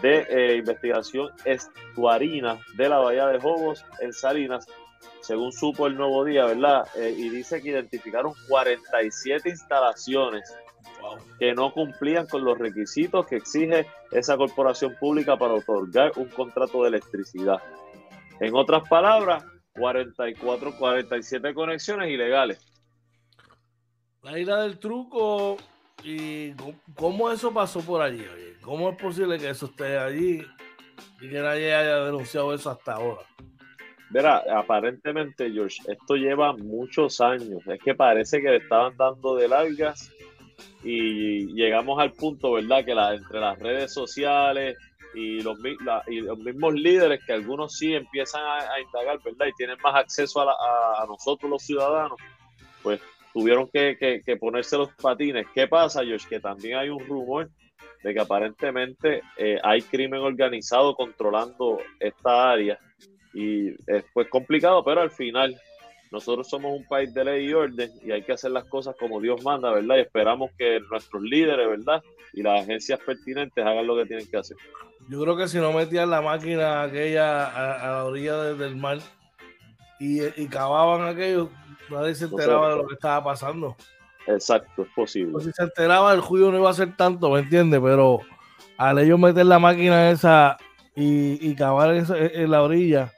de 0.00 0.26
eh, 0.30 0.56
Investigación 0.56 1.28
Estuarina 1.44 2.58
de 2.76 2.88
la 2.88 2.98
Bahía 2.98 3.26
de 3.26 3.38
Jobos 3.38 3.84
en 4.00 4.12
Salinas, 4.12 4.66
según 5.20 5.52
supo 5.52 5.86
el 5.86 5.96
nuevo 5.96 6.24
día, 6.24 6.46
¿verdad? 6.46 6.86
Eh, 6.96 7.14
y 7.16 7.28
dice 7.28 7.60
que 7.60 7.70
identificaron 7.70 8.32
47 8.48 9.50
instalaciones 9.50 10.54
que 11.38 11.54
no 11.54 11.72
cumplían 11.72 12.26
con 12.26 12.44
los 12.44 12.58
requisitos 12.58 13.26
que 13.26 13.36
exige 13.36 13.86
esa 14.10 14.36
corporación 14.36 14.96
pública 14.98 15.36
para 15.36 15.54
otorgar 15.54 16.12
un 16.16 16.28
contrato 16.28 16.82
de 16.82 16.88
electricidad. 16.88 17.62
En 18.40 18.54
otras 18.54 18.88
palabras, 18.88 19.44
44, 19.74 20.76
47 20.76 21.54
conexiones 21.54 22.10
ilegales. 22.10 22.66
La 24.22 24.38
isla 24.38 24.62
del 24.62 24.78
truco 24.78 25.56
y 26.04 26.52
cómo 26.96 27.30
eso 27.30 27.52
pasó 27.52 27.80
por 27.80 28.02
allí. 28.02 28.24
¿Cómo 28.60 28.90
es 28.90 28.96
posible 28.96 29.38
que 29.38 29.50
eso 29.50 29.66
esté 29.66 29.98
allí 29.98 30.44
y 31.20 31.28
que 31.28 31.40
nadie 31.40 31.74
haya 31.74 32.04
denunciado 32.04 32.54
eso 32.54 32.70
hasta 32.70 32.94
ahora? 32.94 33.22
Verá, 34.10 34.42
aparentemente, 34.56 35.50
George, 35.50 35.78
esto 35.88 36.16
lleva 36.16 36.52
muchos 36.52 37.20
años. 37.20 37.66
Es 37.66 37.80
que 37.80 37.94
parece 37.94 38.42
que 38.42 38.50
le 38.50 38.56
estaban 38.58 38.94
dando 38.96 39.34
de 39.36 39.48
largas 39.48 40.12
y 40.82 41.52
llegamos 41.54 42.00
al 42.00 42.12
punto, 42.12 42.52
¿verdad? 42.52 42.84
Que 42.84 42.94
la, 42.94 43.14
entre 43.14 43.40
las 43.40 43.58
redes 43.58 43.92
sociales 43.92 44.76
y 45.14 45.40
los, 45.42 45.58
mismos 45.58 46.74
líderes, 46.74 47.22
que 47.24 47.32
algunos 47.32 47.76
sí 47.76 47.94
empiezan 47.94 48.42
a, 48.42 48.80
indagar, 48.80 49.20
¿verdad? 49.22 49.46
Y 49.46 49.52
tienen 49.52 49.76
más 49.82 49.94
acceso 49.94 50.40
a, 50.40 51.04
nosotros 51.06 51.50
los 51.50 51.62
ciudadanos, 51.62 52.18
pues 52.82 53.00
tuvieron 53.32 53.68
que, 53.68 54.22
ponerse 54.40 54.76
los 54.76 54.90
patines. 54.94 55.46
¿Qué 55.54 55.68
pasa, 55.68 56.04
George? 56.04 56.28
Que 56.28 56.40
también 56.40 56.78
hay 56.78 56.88
un 56.88 57.00
rumor 57.06 57.50
de 58.02 58.14
que 58.14 58.20
aparentemente 58.20 59.22
eh, 59.36 59.58
hay 59.62 59.82
crimen 59.82 60.20
organizado 60.20 60.94
controlando 60.94 61.78
esta 62.00 62.50
área 62.50 62.78
y 63.32 63.68
es 63.86 64.04
pues 64.12 64.28
complicado, 64.28 64.84
pero 64.84 65.00
al 65.00 65.10
final 65.10 65.56
nosotros 66.12 66.46
somos 66.46 66.78
un 66.78 66.84
país 66.84 67.12
de 67.14 67.24
ley 67.24 67.46
y 67.46 67.54
orden 67.54 67.90
y 68.04 68.10
hay 68.12 68.22
que 68.22 68.32
hacer 68.32 68.50
las 68.50 68.64
cosas 68.64 68.94
como 69.00 69.18
Dios 69.18 69.42
manda, 69.42 69.72
¿verdad? 69.72 69.96
Y 69.96 70.00
esperamos 70.00 70.50
que 70.58 70.78
nuestros 70.90 71.22
líderes, 71.22 71.66
¿verdad? 71.66 72.02
Y 72.34 72.42
las 72.42 72.62
agencias 72.62 73.00
pertinentes 73.00 73.64
hagan 73.64 73.86
lo 73.86 73.96
que 73.96 74.04
tienen 74.04 74.30
que 74.30 74.36
hacer. 74.36 74.58
Yo 75.08 75.22
creo 75.22 75.36
que 75.38 75.48
si 75.48 75.56
no 75.58 75.72
metían 75.72 76.10
la 76.10 76.20
máquina 76.20 76.82
aquella 76.82 77.46
a, 77.46 77.86
la 77.86 78.04
orilla 78.04 78.36
del 78.54 78.76
mar 78.76 78.98
y, 79.98 80.46
cavaban 80.48 81.08
aquello, 81.08 81.48
nadie 81.90 82.14
se 82.14 82.26
enteraba 82.26 82.70
de 82.70 82.76
lo 82.76 82.86
que 82.86 82.94
estaba 82.94 83.24
pasando. 83.24 83.74
Exacto, 84.26 84.82
es 84.82 84.88
posible. 84.94 85.32
Pues 85.32 85.44
si 85.46 85.52
se 85.52 85.62
enteraba, 85.62 86.12
el 86.12 86.20
juicio 86.20 86.52
no 86.52 86.58
iba 86.58 86.68
a 86.68 86.74
ser 86.74 86.94
tanto, 86.94 87.30
¿me 87.30 87.40
entiendes? 87.40 87.80
Pero 87.82 88.20
al 88.76 88.98
ellos 88.98 89.18
meter 89.18 89.46
la 89.46 89.58
máquina 89.58 90.10
esa 90.10 90.58
y, 90.94 91.48
y 91.48 91.54
cavar 91.54 91.94
en 91.94 92.50
la 92.50 92.62
orilla, 92.62 93.12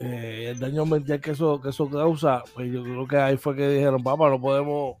eh, 0.00 0.46
el 0.50 0.58
daño 0.58 0.82
ambiental 0.82 1.20
que 1.20 1.32
eso, 1.32 1.60
que 1.60 1.70
eso 1.70 1.90
causa, 1.90 2.42
pues 2.54 2.70
yo 2.72 2.82
creo 2.82 3.06
que 3.06 3.16
ahí 3.16 3.36
fue 3.36 3.56
que 3.56 3.68
dijeron, 3.68 4.02
papá, 4.02 4.28
no 4.30 4.40
podemos, 4.40 4.96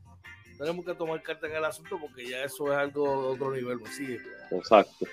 tenemos 0.58 0.84
que 0.84 0.94
tomar 0.94 1.22
carta 1.22 1.46
en 1.46 1.54
el 1.54 1.64
asunto 1.64 1.98
porque 2.00 2.28
ya 2.28 2.42
eso 2.42 2.72
es 2.72 2.78
algo 2.78 3.04
de 3.04 3.28
otro 3.28 3.52
nivel. 3.52 3.78
Pues, 3.78 3.94
sí. 3.94 4.18
Exacto. 4.50 5.06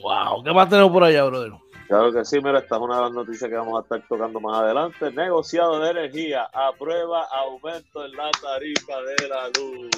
Wow, 0.00 0.44
¿qué 0.44 0.52
más 0.52 0.68
tenemos 0.68 0.92
por 0.92 1.02
allá, 1.02 1.24
brother? 1.24 1.52
Claro 1.88 2.12
que 2.12 2.24
sí, 2.24 2.38
mira, 2.40 2.60
esta 2.60 2.76
es 2.76 2.82
una 2.82 2.96
de 2.96 3.02
las 3.02 3.12
noticias 3.12 3.50
que 3.50 3.56
vamos 3.56 3.78
a 3.78 3.82
estar 3.82 4.08
tocando 4.08 4.40
más 4.40 4.62
adelante. 4.62 5.10
Negociado 5.12 5.80
de 5.80 5.90
energía, 5.90 6.48
aprueba 6.52 7.24
aumento 7.32 8.04
en 8.04 8.12
la 8.12 8.30
tarifa 8.30 9.00
de 9.02 9.28
la 9.28 9.48
luz. 9.48 9.90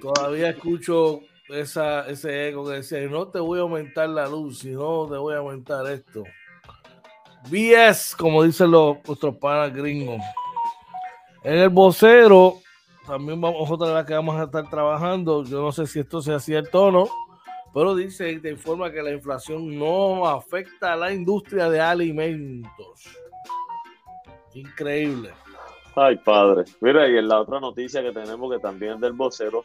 Todavía 0.00 0.50
escucho 0.50 1.20
esa, 1.48 2.08
ese 2.08 2.48
eco 2.48 2.66
que 2.66 2.74
decía, 2.74 3.00
no 3.08 3.28
te 3.28 3.40
voy 3.40 3.58
a 3.58 3.62
aumentar 3.62 4.08
la 4.08 4.28
luz, 4.28 4.60
sino 4.60 5.08
te 5.08 5.16
voy 5.16 5.34
a 5.34 5.38
aumentar 5.38 5.86
esto. 5.86 6.24
BS, 7.50 8.14
como 8.16 8.42
dicen 8.42 8.70
los 8.70 8.96
nuestros 9.06 9.36
panas 9.36 9.74
gringos. 9.74 10.22
En 11.44 11.54
el 11.54 11.68
vocero, 11.68 12.58
también 13.06 13.40
vamos 13.40 13.70
otra 13.70 13.92
las 13.92 14.04
que 14.04 14.14
vamos 14.14 14.36
a 14.36 14.44
estar 14.44 14.68
trabajando. 14.68 15.44
Yo 15.44 15.62
no 15.62 15.72
sé 15.72 15.86
si 15.86 16.00
esto 16.00 16.20
sea 16.20 16.38
cierto 16.38 16.84
o 16.84 16.90
no, 16.90 17.08
pero 17.72 17.94
dice 17.94 18.38
te 18.40 18.50
informa 18.50 18.90
que 18.90 19.02
la 19.02 19.12
inflación 19.12 19.78
no 19.78 20.26
afecta 20.26 20.92
a 20.92 20.96
la 20.96 21.12
industria 21.12 21.70
de 21.70 21.80
alimentos. 21.80 23.08
Increíble. 24.54 25.30
Ay, 25.94 26.16
padre. 26.16 26.64
Mira, 26.80 27.08
y 27.08 27.16
en 27.16 27.28
la 27.28 27.40
otra 27.40 27.60
noticia 27.60 28.02
que 28.02 28.12
tenemos 28.12 28.52
que 28.52 28.60
también 28.60 29.00
del 29.00 29.12
vocero, 29.12 29.64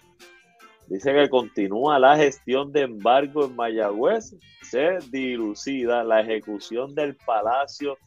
dice 0.93 1.11
que 1.11 1.27
continúa 1.27 1.97
la 1.97 2.15
gestión 2.15 2.71
de 2.71 2.81
embargo 2.81 3.45
en 3.45 3.55
Mayagüez, 3.55 4.35
se 4.61 4.99
dilucida 5.09 6.03
la 6.03 6.21
ejecución 6.21 6.93
del 6.93 7.15
Palacio 7.15 7.97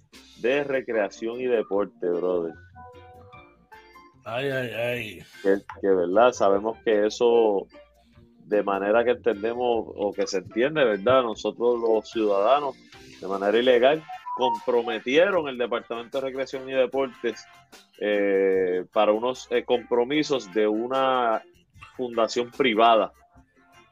de 0.40 0.62
Recreación 0.62 1.40
y 1.40 1.46
Deporte, 1.46 2.08
brother. 2.08 2.54
Ay, 4.24 4.50
ay, 4.50 4.70
ay. 4.70 5.18
Que, 5.42 5.58
que 5.80 5.88
verdad, 5.88 6.30
sabemos 6.30 6.78
que 6.84 7.06
eso, 7.06 7.66
de 8.44 8.62
manera 8.62 9.04
que 9.04 9.10
entendemos 9.10 9.86
o 9.88 10.12
que 10.12 10.28
se 10.28 10.38
entiende, 10.38 10.84
¿verdad? 10.84 11.24
Nosotros 11.24 11.80
los 11.80 12.08
ciudadanos, 12.08 12.76
de 13.20 13.26
manera 13.26 13.58
ilegal, 13.58 14.04
comprometieron 14.36 15.48
el 15.48 15.58
Departamento 15.58 16.20
de 16.20 16.26
Recreación 16.26 16.68
y 16.68 16.72
Deportes 16.72 17.44
eh, 17.98 18.84
para 18.92 19.10
unos 19.10 19.48
eh, 19.50 19.64
compromisos 19.64 20.52
de 20.52 20.68
una 20.68 21.42
fundación 21.96 22.50
privada 22.50 23.12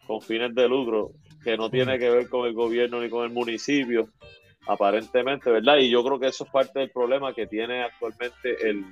con 0.06 0.20
fines 0.20 0.54
de 0.54 0.68
lucro 0.68 1.12
que 1.42 1.56
no 1.56 1.70
tiene 1.70 1.99
que 1.99 2.11
ver 2.11 2.28
con 2.28 2.46
el 2.46 2.54
gobierno 2.54 3.00
ni 3.00 3.11
con 3.11 3.25
el 3.25 3.30
municipio, 3.30 4.08
aparentemente, 4.66 5.50
¿verdad? 5.50 5.76
Y 5.76 5.90
yo 5.90 6.02
creo 6.02 6.18
que 6.18 6.28
eso 6.28 6.44
es 6.44 6.50
parte 6.50 6.80
del 6.80 6.90
problema 6.90 7.34
que 7.34 7.46
tiene 7.46 7.82
actualmente 7.82 8.68
el, 8.68 8.84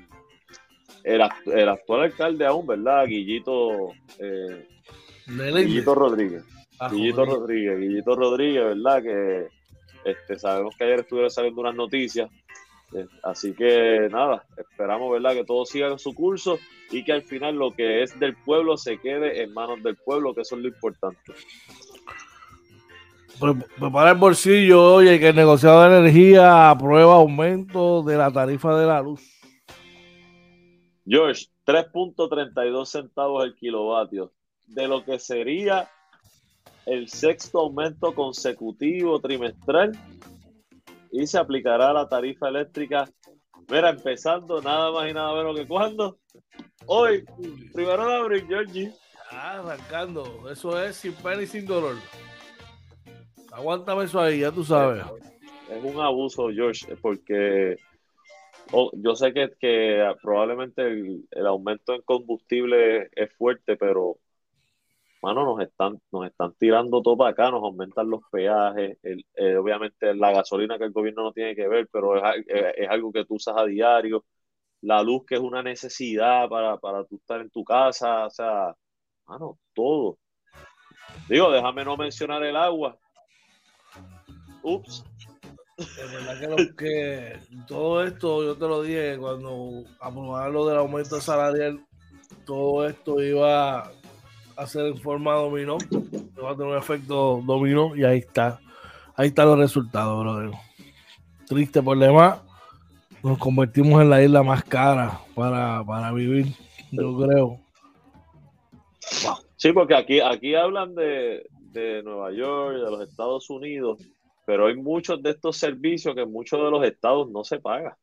el, 1.02 1.68
actual 1.68 2.02
alcalde 2.02 2.46
aún, 2.46 2.66
¿verdad? 2.66 3.06
Guillito, 3.06 3.92
eh, 4.18 4.68
Guillito 5.26 5.94
Rodríguez. 5.94 6.44
Ah, 6.78 6.90
Guillito 6.90 7.24
Rodríguez, 7.24 7.78
Guillito 7.78 8.16
Rodríguez, 8.16 8.64
¿verdad? 8.64 9.02
Que 9.02 9.48
este, 10.04 10.38
sabemos 10.38 10.76
que 10.76 10.84
ayer 10.84 11.00
estuvieron 11.00 11.30
saliendo 11.30 11.60
unas 11.60 11.74
noticias. 11.74 12.30
Así 13.22 13.54
que 13.54 14.08
nada, 14.10 14.44
esperamos 14.56 15.10
verdad 15.12 15.32
que 15.32 15.44
todo 15.44 15.64
siga 15.64 15.88
en 15.88 15.98
su 15.98 16.14
curso 16.14 16.58
y 16.90 17.04
que 17.04 17.12
al 17.12 17.22
final 17.22 17.56
lo 17.56 17.70
que 17.72 18.02
es 18.02 18.18
del 18.18 18.36
pueblo 18.36 18.76
se 18.76 18.98
quede 18.98 19.42
en 19.42 19.54
manos 19.54 19.82
del 19.82 19.96
pueblo, 19.96 20.34
que 20.34 20.42
eso 20.42 20.56
es 20.56 20.62
lo 20.62 20.68
importante. 20.68 21.32
Prepara 23.78 24.10
el 24.10 24.18
bolsillo, 24.18 24.94
oye, 24.94 25.18
que 25.18 25.30
el 25.30 25.36
negociado 25.36 25.82
de 25.82 25.98
energía 25.98 26.70
aprueba 26.70 27.14
aumento 27.14 28.02
de 28.02 28.16
la 28.16 28.30
tarifa 28.30 28.78
de 28.78 28.86
la 28.86 29.00
luz. 29.00 29.22
George, 31.06 31.46
3.32 31.66 32.86
centavos 32.86 33.44
el 33.44 33.54
kilovatio, 33.56 34.32
de 34.66 34.86
lo 34.86 35.04
que 35.04 35.18
sería 35.18 35.88
el 36.86 37.08
sexto 37.08 37.60
aumento 37.60 38.14
consecutivo 38.14 39.18
trimestral 39.20 39.92
y 41.12 41.26
se 41.26 41.38
aplicará 41.38 41.92
la 41.92 42.08
tarifa 42.08 42.48
eléctrica. 42.48 43.08
Mira, 43.68 43.90
empezando 43.90 44.60
nada 44.60 44.90
más 44.90 45.08
y 45.10 45.14
nada 45.14 45.34
menos 45.34 45.56
que 45.56 45.68
cuando. 45.68 46.18
Hoy, 46.86 47.24
primero 47.72 48.08
de 48.08 48.14
abril, 48.16 48.46
Georgie. 48.48 48.92
Ah, 49.30 49.60
arrancando. 49.60 50.50
Eso 50.50 50.82
es 50.82 50.96
sin 50.96 51.12
pena 51.14 51.42
y 51.42 51.46
sin 51.46 51.66
dolor. 51.66 51.96
Aguántame 53.52 54.04
eso 54.04 54.18
ahí, 54.18 54.40
ya 54.40 54.50
tú 54.50 54.64
sabes. 54.64 55.04
Es 55.70 55.84
un 55.84 56.00
abuso, 56.00 56.48
George, 56.48 56.96
porque 57.00 57.76
oh, 58.72 58.90
yo 58.94 59.14
sé 59.14 59.32
que, 59.32 59.50
que 59.60 60.12
probablemente 60.22 60.82
el, 60.82 61.46
aumento 61.46 61.94
en 61.94 62.02
combustible 62.02 63.10
es 63.14 63.32
fuerte, 63.34 63.76
pero 63.76 64.16
mano, 65.22 65.44
nos 65.44 65.60
están, 65.60 66.00
nos 66.10 66.26
están 66.26 66.52
tirando 66.58 67.00
todo 67.00 67.16
para 67.16 67.30
acá, 67.30 67.50
nos 67.50 67.62
aumentan 67.62 68.10
los 68.10 68.22
peajes, 68.30 68.98
eh, 69.02 69.56
obviamente 69.56 70.14
la 70.14 70.32
gasolina 70.32 70.78
que 70.78 70.84
el 70.84 70.92
gobierno 70.92 71.22
no 71.22 71.32
tiene 71.32 71.54
que 71.54 71.68
ver, 71.68 71.88
pero 71.92 72.16
es, 72.16 72.88
algo 72.90 73.12
que 73.12 73.24
tú 73.24 73.36
usas 73.36 73.56
a 73.56 73.64
diario, 73.64 74.24
la 74.80 75.02
luz 75.02 75.24
que 75.24 75.36
es 75.36 75.40
una 75.40 75.62
necesidad 75.62 76.48
para, 76.48 76.76
para 76.78 77.04
tú 77.04 77.16
estar 77.16 77.40
en 77.40 77.50
tu 77.50 77.62
casa, 77.62 78.26
o 78.26 78.30
sea, 78.30 78.74
mano, 79.26 79.58
todo. 79.72 80.18
Digo, 81.28 81.52
déjame 81.52 81.84
no 81.84 81.96
mencionar 81.96 82.42
el 82.42 82.56
agua. 82.56 82.98
Ups. 84.62 85.04
Es 85.76 86.12
verdad 86.12 86.56
que, 86.56 86.76
que 86.76 87.40
todo 87.66 88.04
esto, 88.04 88.44
yo 88.44 88.56
te 88.56 88.66
lo 88.66 88.82
dije, 88.82 89.18
cuando 89.18 89.84
aprobaron 90.00 90.52
lo 90.52 90.66
del 90.66 90.78
aumento 90.78 91.20
salarial, 91.20 91.84
todo 92.44 92.86
esto 92.86 93.22
iba 93.22 93.90
hacer 94.56 94.86
en 94.86 94.98
forma 94.98 95.34
dominó, 95.34 95.78
va 96.42 96.50
a 96.50 96.56
tener 96.56 96.72
un 96.72 96.78
efecto 96.78 97.42
dominó 97.44 97.94
y 97.96 98.04
ahí 98.04 98.18
está. 98.18 98.60
Ahí 99.14 99.28
están 99.28 99.46
los 99.46 99.58
resultados, 99.58 100.18
brother. 100.22 100.50
Triste 101.46 101.82
problema. 101.82 102.42
Nos 103.22 103.38
convertimos 103.38 104.02
en 104.02 104.10
la 104.10 104.22
isla 104.22 104.42
más 104.42 104.64
cara 104.64 105.20
para, 105.34 106.12
vivir, 106.12 106.46
yo 106.90 107.16
creo. 107.18 107.60
Sí, 109.56 109.72
porque 109.72 109.94
aquí, 109.94 110.20
aquí 110.20 110.54
hablan 110.56 110.94
de, 110.94 111.46
de 111.72 112.02
Nueva 112.02 112.32
York, 112.32 112.76
de 112.76 112.90
los 112.90 113.08
Estados 113.08 113.48
Unidos, 113.48 113.98
pero 114.44 114.66
hay 114.66 114.76
muchos 114.76 115.22
de 115.22 115.30
estos 115.30 115.56
servicios 115.56 116.14
que 116.14 116.22
en 116.22 116.32
muchos 116.32 116.58
de 116.62 116.70
los 116.70 116.84
estados 116.84 117.30
no 117.30 117.44
se 117.44 117.60
paga. 117.60 117.96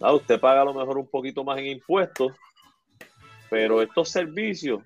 usted 0.00 0.40
paga 0.40 0.62
a 0.62 0.64
lo 0.64 0.74
mejor 0.74 0.98
un 0.98 1.08
poquito 1.08 1.42
más 1.42 1.58
en 1.58 1.66
impuestos, 1.66 2.32
pero 3.48 3.82
estos 3.82 4.08
servicios 4.10 4.82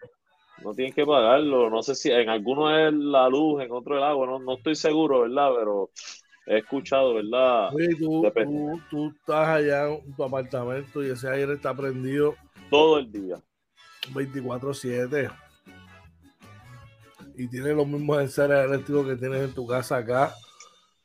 no 0.63 0.75
tienen 0.75 0.95
que 0.95 1.05
pagarlo. 1.05 1.71
No 1.71 1.83
sé 1.83 1.95
si 1.95 2.11
en 2.11 2.29
alguno 2.29 2.77
es 2.77 2.93
la 2.93 3.29
luz, 3.29 3.63
en 3.63 3.73
otro 3.73 3.97
el 3.97 4.03
agua, 4.03 4.27
no, 4.27 4.39
no 4.39 4.55
estoy 4.55 4.75
seguro, 4.75 5.21
¿verdad? 5.21 5.51
Pero 5.59 5.91
he 6.47 6.59
escuchado, 6.59 7.15
¿verdad? 7.15 7.71
tú, 7.99 9.09
estás 9.09 9.49
allá 9.49 9.89
en 9.89 10.15
tu 10.15 10.25
apartamento 10.25 11.03
y 11.03 11.11
ese 11.11 11.29
aire 11.29 11.55
está 11.55 11.75
prendido 11.75 12.35
todo 12.71 12.99
el 12.99 13.11
día. 13.11 13.37
24-7. 14.13 15.31
Y 17.37 17.49
tiene 17.49 17.73
los 17.73 17.87
mismos 17.87 18.21
enseres 18.21 18.65
eléctricos 18.65 19.07
que 19.07 19.17
tienes 19.17 19.43
en 19.43 19.55
tu 19.55 19.67
casa 19.67 19.97
acá. 19.97 20.35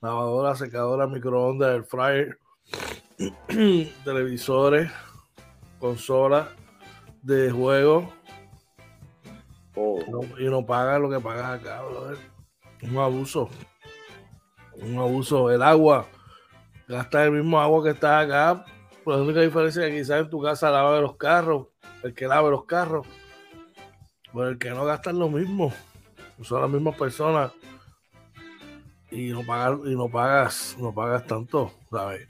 Lavadora, 0.02 0.56
secadora, 0.56 1.08
microondas, 1.08 1.76
el 1.76 1.84
fryer, 1.84 2.38
televisores, 4.06 4.90
consolas 5.80 6.48
de 7.22 7.52
juego 7.52 8.14
y 10.38 10.44
no 10.46 10.66
paga 10.66 11.00
lo 11.00 11.10
que 11.10 11.20
paga 11.20 11.54
acá, 11.54 11.82
brother. 11.82 12.18
Un 12.84 12.98
abuso. 12.98 13.50
Un 14.82 14.98
abuso. 14.98 15.52
El 15.52 15.62
agua, 15.62 16.06
gasta 16.88 17.24
el 17.26 17.32
mismo 17.32 17.60
agua 17.60 17.84
que 17.84 17.92
está 17.92 18.20
acá. 18.20 18.66
Pues 19.04 19.18
la 19.18 19.24
única 19.24 19.42
diferencia 19.42 19.86
es 19.86 19.92
que 19.92 19.98
quizás 20.00 20.22
en 20.22 20.30
tu 20.30 20.42
casa 20.42 20.70
lava 20.70 21.00
los 21.00 21.16
carros, 21.16 21.68
el 22.04 22.14
que 22.14 22.28
lave 22.28 22.52
los 22.52 22.66
carros, 22.66 23.08
pero 24.34 24.50
el 24.50 24.58
que 24.58 24.70
no 24.70 24.86
gasta 24.86 25.10
es 25.10 25.16
lo 25.16 25.30
mismo. 25.30 25.74
Son 26.42 26.62
las 26.62 26.70
mismas 26.70 26.96
personas 26.96 27.52
y 29.12 29.30
no 29.30 29.44
pagas, 29.44 29.80
y 29.86 29.96
no 29.96 30.08
pagas, 30.10 30.78
no 30.80 30.94
pagas 30.94 31.26
tanto, 31.26 31.72
¿sabes? 31.92 32.28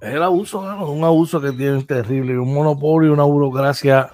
Es 0.00 0.14
el 0.14 0.22
abuso, 0.22 0.60
un 0.60 1.04
abuso 1.04 1.40
que 1.40 1.52
tienen 1.52 1.86
terrible, 1.86 2.38
un 2.38 2.52
monopolio, 2.52 3.12
una 3.12 3.24
burocracia 3.24 4.12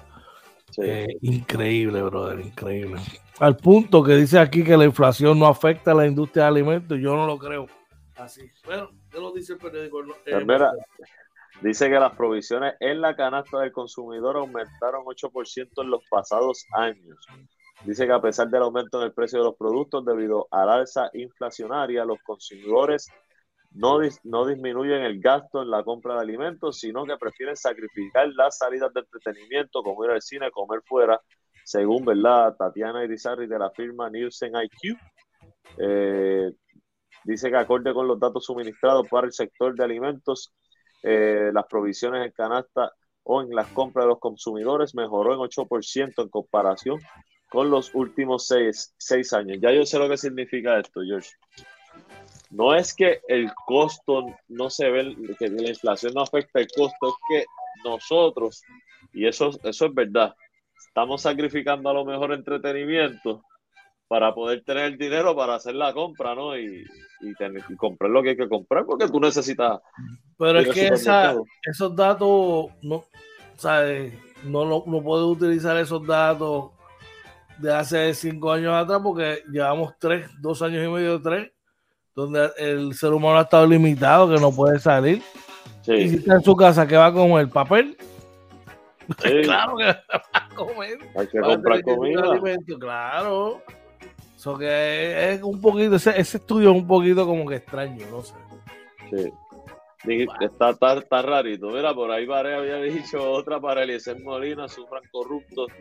eh, 0.81 1.07
increíble, 1.21 2.01
brother, 2.01 2.39
increíble. 2.39 3.01
Al 3.39 3.57
punto 3.57 4.03
que 4.03 4.15
dice 4.15 4.39
aquí 4.39 4.63
que 4.63 4.77
la 4.77 4.85
inflación 4.85 5.37
no 5.39 5.47
afecta 5.47 5.91
a 5.91 5.95
la 5.95 6.07
industria 6.07 6.43
de 6.43 6.49
alimentos, 6.49 6.99
yo 6.99 7.15
no 7.15 7.27
lo 7.27 7.37
creo. 7.37 7.67
Así. 8.15 8.49
Bueno, 8.65 8.89
¿qué 9.11 9.19
lo 9.19 9.31
dice 9.33 9.53
el 9.53 9.59
periódico? 9.59 10.01
Eh, 10.25 10.45
dice 11.61 11.89
que 11.89 11.99
las 11.99 12.15
provisiones 12.15 12.75
en 12.79 13.01
la 13.01 13.15
canasta 13.15 13.59
del 13.59 13.71
consumidor 13.71 14.37
aumentaron 14.37 15.03
8% 15.05 15.83
en 15.83 15.89
los 15.89 16.01
pasados 16.09 16.65
años. 16.73 17.17
Dice 17.83 18.07
que 18.07 18.13
a 18.13 18.21
pesar 18.21 18.49
del 18.49 18.63
aumento 18.63 18.99
en 18.99 19.07
el 19.07 19.13
precio 19.13 19.39
de 19.39 19.45
los 19.45 19.55
productos 19.55 20.05
debido 20.05 20.47
al 20.51 20.69
alza 20.69 21.09
inflacionaria, 21.13 22.05
los 22.05 22.19
consumidores 22.23 23.09
no, 23.75 23.99
no 24.23 24.45
disminuyen 24.45 25.01
el 25.01 25.19
gasto 25.19 25.61
en 25.61 25.69
la 25.69 25.83
compra 25.83 26.15
de 26.15 26.21
alimentos, 26.21 26.79
sino 26.79 27.05
que 27.05 27.17
prefieren 27.17 27.57
sacrificar 27.57 28.29
las 28.29 28.57
salidas 28.57 28.93
de 28.93 29.01
entretenimiento, 29.01 29.83
como 29.83 30.05
ir 30.05 30.11
al 30.11 30.21
cine, 30.21 30.49
comer 30.49 30.81
fuera, 30.85 31.19
según 31.65 32.05
¿verdad? 32.05 32.55
Tatiana 32.57 33.03
Irizarry 33.03 33.47
de 33.47 33.59
la 33.59 33.69
firma 33.71 34.09
Nielsen 34.09 34.53
IQ. 34.55 34.97
Eh, 35.77 36.51
dice 37.25 37.49
que 37.49 37.57
acorde 37.57 37.93
con 37.93 38.07
los 38.07 38.17
datos 38.17 38.45
suministrados 38.45 39.07
para 39.09 39.27
el 39.27 39.33
sector 39.33 39.75
de 39.75 39.83
alimentos, 39.83 40.53
eh, 41.03 41.51
las 41.53 41.65
provisiones 41.65 42.25
en 42.25 42.31
canasta 42.31 42.93
o 43.23 43.41
en 43.41 43.49
las 43.49 43.67
compras 43.67 44.05
de 44.05 44.09
los 44.09 44.19
consumidores 44.19 44.95
mejoró 44.95 45.33
en 45.33 45.39
8% 45.39 46.21
en 46.21 46.29
comparación 46.29 46.99
con 47.49 47.69
los 47.69 47.93
últimos 47.93 48.47
seis, 48.47 48.93
seis 48.97 49.33
años. 49.33 49.57
Ya 49.61 49.71
yo 49.71 49.85
sé 49.85 49.99
lo 49.99 50.07
que 50.07 50.17
significa 50.17 50.79
esto, 50.79 51.01
George 51.05 51.31
no 52.51 52.75
es 52.75 52.93
que 52.93 53.21
el 53.27 53.51
costo 53.65 54.25
no 54.47 54.69
se 54.69 54.89
ve, 54.89 55.15
que 55.37 55.49
la 55.49 55.69
inflación 55.69 56.13
no 56.13 56.21
afecta 56.21 56.59
el 56.59 56.67
costo, 56.67 57.09
es 57.09 57.15
que 57.29 57.45
nosotros, 57.83 58.61
y 59.13 59.27
eso, 59.27 59.51
eso 59.63 59.85
es 59.85 59.93
verdad, 59.93 60.35
estamos 60.87 61.21
sacrificando 61.21 61.89
a 61.89 61.93
lo 61.93 62.05
mejor 62.05 62.33
entretenimiento 62.33 63.43
para 64.07 64.33
poder 64.33 64.63
tener 64.63 64.85
el 64.85 64.97
dinero 64.97 65.35
para 65.35 65.55
hacer 65.55 65.75
la 65.75 65.93
compra, 65.93 66.35
¿no? 66.35 66.57
Y, 66.57 66.85
tener, 67.37 67.63
y 67.67 67.75
comprar 67.75 68.11
lo 68.11 68.21
que 68.21 68.29
hay 68.29 68.37
que 68.37 68.47
comprar, 68.47 68.85
porque 68.85 69.07
tú 69.07 69.19
necesitas. 69.19 69.81
Pero 70.37 70.59
es 70.59 70.69
que 70.69 70.87
esos 70.87 71.95
datos, 71.95 72.67
no, 72.83 73.03
¿sabes? 73.55 74.13
No, 74.43 74.65
no, 74.65 74.83
no 74.85 75.01
puedes 75.01 75.25
utilizar 75.25 75.75
esos 75.77 76.05
datos 76.05 76.71
de 77.57 77.73
hace 77.73 78.13
cinco 78.13 78.51
años 78.51 78.73
atrás, 78.75 79.01
porque 79.03 79.43
llevamos 79.51 79.95
tres, 79.99 80.29
dos 80.39 80.61
años 80.61 80.85
y 80.85 80.89
medio, 80.89 81.21
tres, 81.21 81.51
donde 82.15 82.49
el 82.57 82.93
ser 82.93 83.13
humano 83.13 83.39
ha 83.39 83.43
estado 83.43 83.67
limitado, 83.67 84.29
que 84.33 84.39
no 84.39 84.51
puede 84.51 84.79
salir. 84.79 85.21
Y 85.87 86.09
si 86.09 86.15
está 86.15 86.35
en 86.35 86.43
su 86.43 86.55
casa, 86.55 86.87
¿qué 86.87 86.95
va 86.95 87.07
a 87.07 87.13
comer? 87.13 87.49
¿Papel? 87.49 87.97
claro 89.43 89.77
que 89.77 89.85
va 89.85 90.01
a 90.33 90.49
comer. 90.55 90.97
Hay 91.15 91.27
que 91.27 91.39
comprar 91.39 91.83
comida. 91.83 92.23
claro. 92.79 93.61
Eso 94.35 94.57
que 94.57 95.33
es 95.33 95.41
un 95.41 95.59
poquito, 95.59 95.95
ese, 95.95 96.19
estudio 96.19 96.71
es 96.71 96.75
un 96.75 96.87
poquito 96.87 97.25
como 97.25 97.47
que 97.47 97.55
extraño, 97.55 98.05
no 98.11 98.21
sé. 98.21 98.35
Sí. 99.09 99.31
Está, 100.39 100.69
está, 100.69 101.21
rarito. 101.23 101.69
Mira, 101.69 101.93
por 101.93 102.11
ahí 102.11 102.27
Vare 102.27 102.53
había 102.53 102.77
dicho 102.77 103.31
otra 103.31 103.59
para 103.59 103.83
Eliezer 103.83 104.21
Molina, 104.21 104.67
sufran 104.67 105.01
corruptos. 105.11 105.71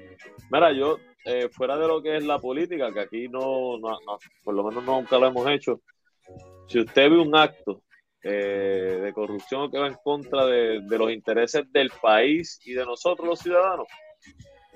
Mira, 0.51 0.73
yo, 0.73 0.99
eh, 1.27 1.49
fuera 1.51 1.77
de 1.77 1.87
lo 1.87 2.03
que 2.03 2.17
es 2.17 2.25
la 2.25 2.39
política, 2.39 2.91
que 2.91 3.01
aquí 3.01 3.29
no, 3.29 3.77
no, 3.79 3.99
por 4.43 4.55
lo 4.55 4.65
menos 4.65 4.83
nunca 4.85 5.19
lo 5.19 5.27
hemos 5.27 5.47
hecho, 5.49 5.81
si 6.67 6.81
usted 6.81 7.11
ve 7.11 7.19
un 7.19 7.37
acto 7.37 7.83
eh, 8.23 9.01
de 9.03 9.13
corrupción 9.13 9.71
que 9.71 9.79
va 9.79 9.87
en 9.87 9.97
contra 10.03 10.47
de, 10.47 10.81
los 10.81 11.13
intereses 11.13 11.71
del 11.73 11.91
país 12.01 12.61
y 12.65 12.73
de 12.73 12.85
nosotros 12.85 13.29
los 13.29 13.39
ciudadanos, 13.39 13.87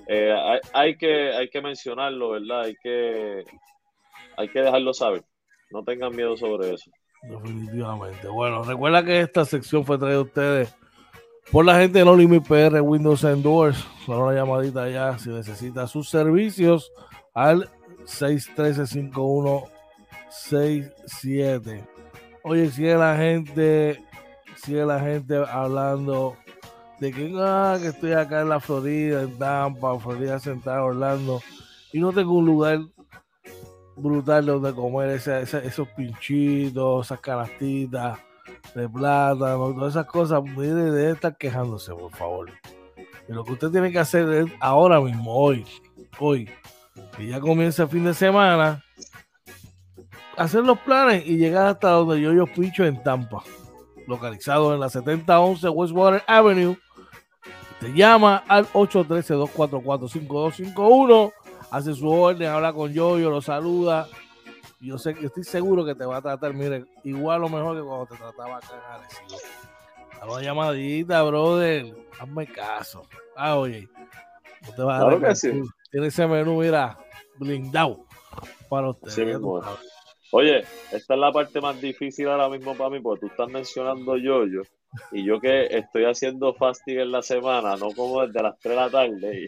eh, 0.07 0.35
hay, 0.72 0.96
que, 0.96 1.31
hay 1.31 1.48
que 1.48 1.61
mencionarlo, 1.61 2.31
¿verdad? 2.31 2.62
Hay 2.62 2.74
que, 2.83 3.44
hay 4.37 4.48
que 4.48 4.61
dejarlo 4.61 4.92
saber. 4.92 5.22
No 5.70 5.83
tengan 5.83 6.14
miedo 6.14 6.37
sobre 6.37 6.74
eso. 6.74 6.90
Definitivamente. 7.22 8.29
Bueno, 8.29 8.62
recuerda 8.62 9.05
que 9.05 9.20
esta 9.20 9.44
sección 9.44 9.85
fue 9.85 9.98
traída 9.98 10.18
a 10.18 10.22
ustedes 10.22 10.74
por 11.51 11.64
la 11.64 11.79
gente 11.79 11.98
de 11.98 12.05
No 12.05 12.16
Limit 12.16 12.46
PR 12.46 12.81
Windows 12.81 13.24
and 13.24 13.42
Doors. 13.42 13.85
Solo 14.05 14.27
una 14.27 14.35
llamadita 14.35 14.88
ya 14.88 15.18
si 15.18 15.31
necesita 15.31 15.87
sus 15.87 16.09
servicios 16.09 16.92
al 17.35 17.68
613 18.05 18.87
51 18.87 19.78
6-7. 20.46 21.87
Oye, 22.44 22.70
sigue 22.70 22.94
la 22.96 23.16
gente, 23.16 24.03
sigue 24.57 24.85
la 24.85 25.01
gente 25.01 25.37
hablando 25.37 26.37
de 27.01 27.12
que, 27.12 27.33
ah, 27.37 27.79
que 27.81 27.88
estoy 27.88 28.12
acá 28.12 28.40
en 28.40 28.48
la 28.48 28.61
Florida, 28.61 29.22
en 29.22 29.38
Tampa, 29.38 29.98
Florida 29.98 30.38
Central, 30.38 30.81
Orlando, 30.81 31.40
y 31.92 32.01
no 32.01 32.12
tengo 32.12 32.35
un 32.35 32.46
lugar 32.46 32.81
brutal 33.96 34.46
donde 34.46 34.74
comer 34.74 35.11
esos 35.11 35.88
pinchitos, 35.96 37.07
esas 37.07 37.20
canastitas 37.20 38.18
de 38.74 38.88
plátano, 38.88 39.74
todas 39.74 39.94
esas 39.94 40.07
cosas. 40.07 40.42
Mire, 40.42 40.90
de 40.90 41.11
estar 41.12 41.37
quejándose, 41.37 41.92
por 41.94 42.14
favor. 42.14 42.51
Y 43.29 43.33
lo 43.33 43.44
que 43.44 43.53
usted 43.53 43.70
tiene 43.70 43.92
que 43.92 43.98
hacer 43.98 44.29
es 44.33 44.46
ahora 44.61 45.01
mismo, 45.01 45.35
hoy, 45.35 45.64
hoy, 46.18 46.48
que 47.16 47.27
ya 47.27 47.40
comienza 47.40 47.85
el 47.85 47.88
fin 47.88 48.05
de 48.05 48.14
semana, 48.14 48.83
hacer 50.38 50.64
los 50.64 50.79
planes 50.79 51.27
y 51.27 51.37
llegar 51.37 51.66
hasta 51.66 51.90
donde 51.90 52.18
yo 52.20 52.33
yo 52.33 52.46
picho 52.46 52.85
en 52.85 53.03
Tampa, 53.03 53.42
localizado 54.07 54.72
en 54.74 54.81
la 54.81 54.88
7011 54.88 55.68
Westwater 55.68 56.22
Avenue. 56.27 56.79
Te 57.81 57.92
llama 57.92 58.42
al 58.48 58.66
813-244-5251, 58.68 61.33
hace 61.70 61.94
su 61.94 62.09
orden, 62.09 62.48
habla 62.48 62.72
con 62.72 62.92
yo, 62.92 63.18
yo 63.18 63.31
lo 63.31 63.40
saluda. 63.40 64.09
Yo 64.81 64.98
sé 64.98 65.14
que 65.14 65.27
estoy 65.27 65.44
seguro 65.44 65.85
que 65.85 65.94
te 65.94 66.05
va 66.05 66.16
a 66.16 66.22
tratar, 66.22 66.53
mire, 66.55 66.87
igual 67.05 67.44
o 67.44 67.48
mejor 67.48 67.77
que 67.77 67.83
cuando 67.83 68.07
te 68.07 68.16
trataba 68.16 68.57
acá 68.57 69.01
en 70.22 70.29
una 70.29 70.42
llamadita, 70.42 71.22
brother. 71.22 71.94
Hazme 72.20 72.46
caso. 72.46 73.03
Ah, 73.37 73.57
oye. 73.57 73.88
No 74.66 74.74
te 74.74 74.83
vas 74.83 75.01
a 75.01 75.05
dar 75.05 75.12
Tiene 75.90 76.09
ese 76.09 76.27
menú, 76.27 76.61
mira, 76.61 76.98
blindado 77.38 78.05
para 78.68 78.90
usted. 78.90 79.11
Oye, 80.31 80.64
esta 80.93 81.14
es 81.14 81.21
la 81.21 81.33
parte 81.33 81.61
más 81.61 81.81
difícil 81.81 82.29
ahora 82.29 82.49
mismo 82.49 82.75
para 82.75 82.91
mí, 82.91 83.01
porque 83.01 83.21
tú 83.21 83.27
estás 83.29 83.49
mencionando 83.49 84.17
yo-yo, 84.17 84.62
y 85.11 85.25
yo 85.25 85.41
que 85.41 85.67
estoy 85.71 86.05
haciendo 86.05 86.53
fasting 86.55 86.99
en 87.01 87.12
la 87.12 87.23
semana, 87.23 87.77
no 87.77 87.93
como 87.93 88.27
desde 88.27 88.43
las 88.43 88.59
3 88.59 88.75
de 88.75 88.81
la 88.81 88.91
tarde. 88.91 89.45
Y... 89.45 89.47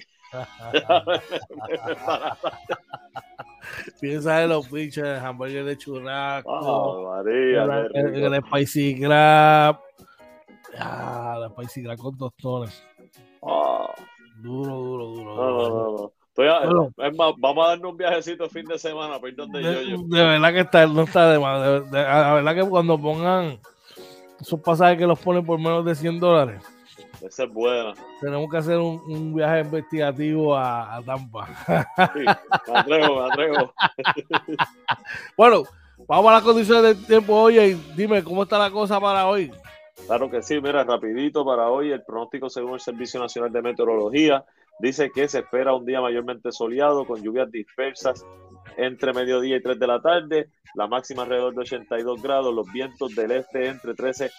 Piensa 4.01 4.43
en 4.43 4.49
los 4.49 4.69
pinches 4.69 5.05
de 5.05 5.19
hamburgues 5.19 5.67
de 5.67 5.77
churrasco, 5.77 6.51
oh, 6.51 7.11
María, 7.11 7.65
el, 7.93 8.25
el, 8.25 8.43
spicy 8.45 9.01
crab, 9.01 9.81
ah, 10.79 11.39
el 11.43 11.51
spicy 11.51 11.83
crab 11.83 11.99
con 11.99 12.17
tostones. 12.17 12.83
Oh. 13.41 13.93
Duro, 14.43 14.75
duro, 14.75 15.07
duro. 15.07 15.35
No, 15.35 15.51
no, 15.51 15.69
no, 15.69 16.13
es 16.43 17.17
más, 17.17 17.33
vamos 17.39 17.65
a 17.65 17.69
darnos 17.71 17.93
un 17.93 17.97
viajecito 17.97 18.49
fin 18.49 18.67
de 18.67 18.79
semana, 18.79 19.21
perdón 19.21 19.51
de, 19.53 19.61
de, 19.61 19.91
yo, 19.91 19.99
de 19.99 20.23
verdad 20.23 20.53
que 20.53 20.61
está, 20.61 20.87
no 20.87 21.03
está 21.03 21.31
de 21.31 21.39
más. 21.39 21.91
la 21.91 22.35
verdad 22.35 22.55
que 22.55 22.69
cuando 22.69 23.01
pongan 23.01 23.59
esos 24.41 24.61
pasajes 24.61 24.99
que 24.99 25.07
los 25.07 25.19
ponen 25.19 25.45
por 25.45 25.59
menos 25.59 25.85
de 25.85 25.95
100 25.95 26.21
dólares. 26.21 26.63
Esa 27.23 27.45
es 27.45 27.53
buena. 27.53 27.93
Tenemos 28.21 28.51
que 28.51 28.57
hacer 28.57 28.79
un, 28.79 29.01
un 29.09 29.35
viaje 29.35 29.61
investigativo 29.61 30.57
a, 30.57 30.97
a 30.97 31.03
Tampa. 31.03 31.47
Sí, 32.15 32.21
me 32.73 32.79
atrevo, 32.79 33.23
me 33.23 33.29
atrevo. 33.31 33.75
bueno, 35.37 35.65
vamos 36.09 36.31
a 36.31 36.35
las 36.35 36.43
condiciones 36.43 36.83
del 36.83 37.07
tiempo 37.07 37.35
hoy 37.35 37.59
y 37.59 37.75
dime 37.95 38.25
cómo 38.25 38.45
está 38.45 38.59
la 38.59 38.71
cosa 38.71 38.99
para 38.99 39.27
hoy. 39.27 39.53
Claro 40.07 40.31
que 40.31 40.43
sí, 40.43 40.61
mira, 40.61 40.83
rapidito 40.83 41.45
para 41.45 41.69
hoy 41.69 41.93
el 41.93 42.03
pronóstico 42.03 42.49
según 42.49 42.75
el 42.75 42.81
Servicio 42.81 43.21
Nacional 43.21 43.53
de 43.53 43.63
Meteorología 43.63 44.45
Dice 44.81 45.11
que 45.11 45.29
se 45.29 45.41
espera 45.41 45.75
un 45.75 45.85
día 45.85 46.01
mayormente 46.01 46.53
soleado 46.53 47.05
con 47.05 47.23
lluvias 47.23 47.51
dispersas 47.51 48.25
entre 48.79 49.13
mediodía 49.13 49.57
y 49.57 49.63
3 49.63 49.79
de 49.79 49.87
la 49.87 50.01
tarde, 50.01 50.51
la 50.75 50.87
máxima 50.87 51.23
alrededor 51.23 51.55
de 51.55 51.61
82 51.61 52.23
grados, 52.23 52.55
los 52.55 52.71
vientos 52.73 53.15
del 53.15 53.33
este 53.33 53.67
entre 53.67 53.95
13 53.95 54.31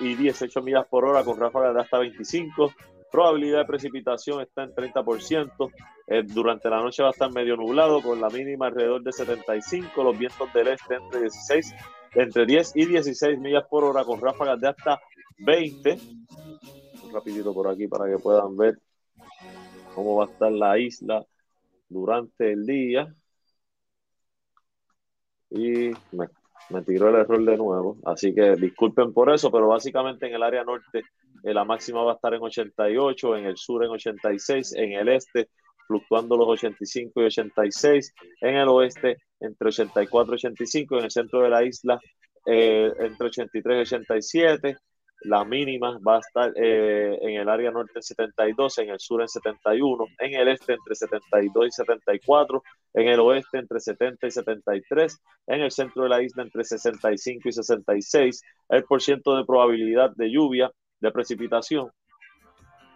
y 0.00 0.14
18 0.16 0.62
millas 0.62 0.86
por 0.86 1.04
hora 1.04 1.22
con 1.22 1.38
ráfagas 1.38 1.74
de 1.74 1.80
hasta 1.80 1.98
25, 1.98 2.72
probabilidad 3.12 3.58
de 3.58 3.64
precipitación 3.66 4.40
está 4.40 4.64
en 4.64 4.74
30%, 4.74 5.70
eh, 6.08 6.22
durante 6.24 6.68
la 6.68 6.82
noche 6.82 7.02
va 7.02 7.10
a 7.10 7.12
estar 7.12 7.32
medio 7.32 7.56
nublado 7.56 8.02
con 8.02 8.20
la 8.20 8.28
mínima 8.30 8.66
alrededor 8.66 9.02
de 9.02 9.12
75, 9.12 10.02
los 10.02 10.18
vientos 10.18 10.52
del 10.52 10.68
este 10.68 10.96
entre 10.96 11.20
16, 11.20 11.74
entre 12.14 12.46
10 12.46 12.72
y 12.74 12.86
16 12.86 13.38
millas 13.38 13.64
por 13.70 13.84
hora 13.84 14.02
con 14.02 14.20
ráfagas 14.20 14.60
de 14.60 14.68
hasta 14.68 15.00
20. 15.38 15.98
Un 17.04 17.12
rapidito 17.12 17.54
por 17.54 17.68
aquí 17.68 17.86
para 17.86 18.10
que 18.10 18.18
puedan 18.18 18.56
ver 18.56 18.76
cómo 19.94 20.16
va 20.16 20.24
a 20.24 20.28
estar 20.28 20.52
la 20.52 20.78
isla 20.78 21.24
durante 21.88 22.52
el 22.52 22.66
día. 22.66 23.14
Y 25.50 25.90
me, 26.12 26.82
tiró 26.84 27.10
el 27.10 27.16
error 27.16 27.44
de 27.44 27.56
nuevo, 27.56 27.98
así 28.04 28.34
que 28.34 28.56
disculpen 28.56 29.12
por 29.12 29.32
eso, 29.32 29.50
pero 29.52 29.68
básicamente 29.68 30.26
en 30.26 30.34
el 30.34 30.42
área 30.42 30.64
norte 30.64 31.02
eh, 31.44 31.54
la 31.54 31.64
máxima 31.64 32.02
va 32.02 32.12
a 32.12 32.14
estar 32.16 32.34
en 32.34 32.42
88, 32.42 33.36
en 33.36 33.46
el 33.46 33.56
sur 33.56 33.84
en 33.84 33.90
86, 33.90 34.74
en 34.74 34.92
el 34.92 35.08
este 35.08 35.48
fluctuando 35.86 36.36
los 36.36 36.48
85 36.48 37.20
y 37.20 37.24
86, 37.26 38.14
en 38.40 38.56
el 38.56 38.68
oeste 38.68 39.18
entre 39.38 39.68
84 39.68 40.34
y 40.34 40.36
85, 40.36 40.98
en 40.98 41.04
el 41.04 41.10
centro 41.10 41.42
de 41.42 41.50
la 41.50 41.62
isla 41.62 42.00
eh, 42.46 42.92
entre 42.98 43.26
83 43.26 43.76
y 43.76 43.94
87, 43.94 44.78
la 45.24 45.44
mínima 45.44 45.98
va 46.06 46.16
a 46.16 46.20
estar 46.20 46.52
eh, 46.56 47.18
en 47.20 47.40
el 47.40 47.48
área 47.48 47.70
norte 47.70 47.92
en 47.96 48.02
72, 48.02 48.78
en 48.78 48.90
el 48.90 49.00
sur 49.00 49.22
en 49.22 49.28
71, 49.28 50.06
en 50.18 50.34
el 50.34 50.48
este 50.48 50.74
entre 50.74 50.94
72 50.94 51.66
y 51.66 51.70
74, 51.70 52.62
en 52.94 53.08
el 53.08 53.20
oeste 53.20 53.58
entre 53.58 53.80
70 53.80 54.26
y 54.26 54.30
73, 54.30 55.20
en 55.46 55.60
el 55.62 55.70
centro 55.70 56.02
de 56.02 56.08
la 56.10 56.22
isla 56.22 56.42
entre 56.42 56.62
65 56.62 57.48
y 57.48 57.52
66, 57.52 58.42
el 58.68 58.84
por 58.84 59.02
ciento 59.02 59.36
de 59.36 59.44
probabilidad 59.44 60.10
de 60.14 60.30
lluvia, 60.30 60.70
de 61.00 61.10
precipitación. 61.10 61.90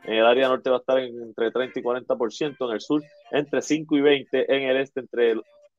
En 0.04 0.14
el 0.14 0.26
área 0.26 0.48
norte 0.48 0.70
va 0.70 0.76
a 0.76 0.80
estar 0.80 0.98
entre 0.98 1.50
30 1.50 1.80
y 1.80 1.82
40%, 1.82 2.56
en 2.60 2.72
el 2.72 2.80
sur 2.80 3.02
entre 3.30 3.62
5 3.62 3.96
y 3.96 4.00
20, 4.00 4.54
en 4.54 4.62
el 4.68 4.76
este 4.76 5.00
entre 5.00 5.34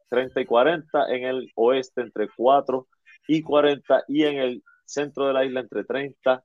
30 0.09 0.41
y 0.41 0.45
40, 0.45 1.09
en 1.09 1.23
el 1.23 1.51
oeste 1.55 2.01
entre 2.01 2.27
4 2.35 2.88
y 3.27 3.41
40 3.43 4.03
y 4.07 4.23
en 4.23 4.38
el 4.39 4.63
centro 4.89 5.28
de 5.28 5.34
la 5.34 5.45
isla 5.45 5.62
entre 5.62 5.84
30 5.84 6.43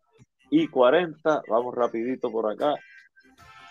y 0.50 0.68
40. 0.68 1.42
Vamos 1.48 1.74
rapidito 1.74 2.30
por 2.30 2.50
acá 2.50 2.74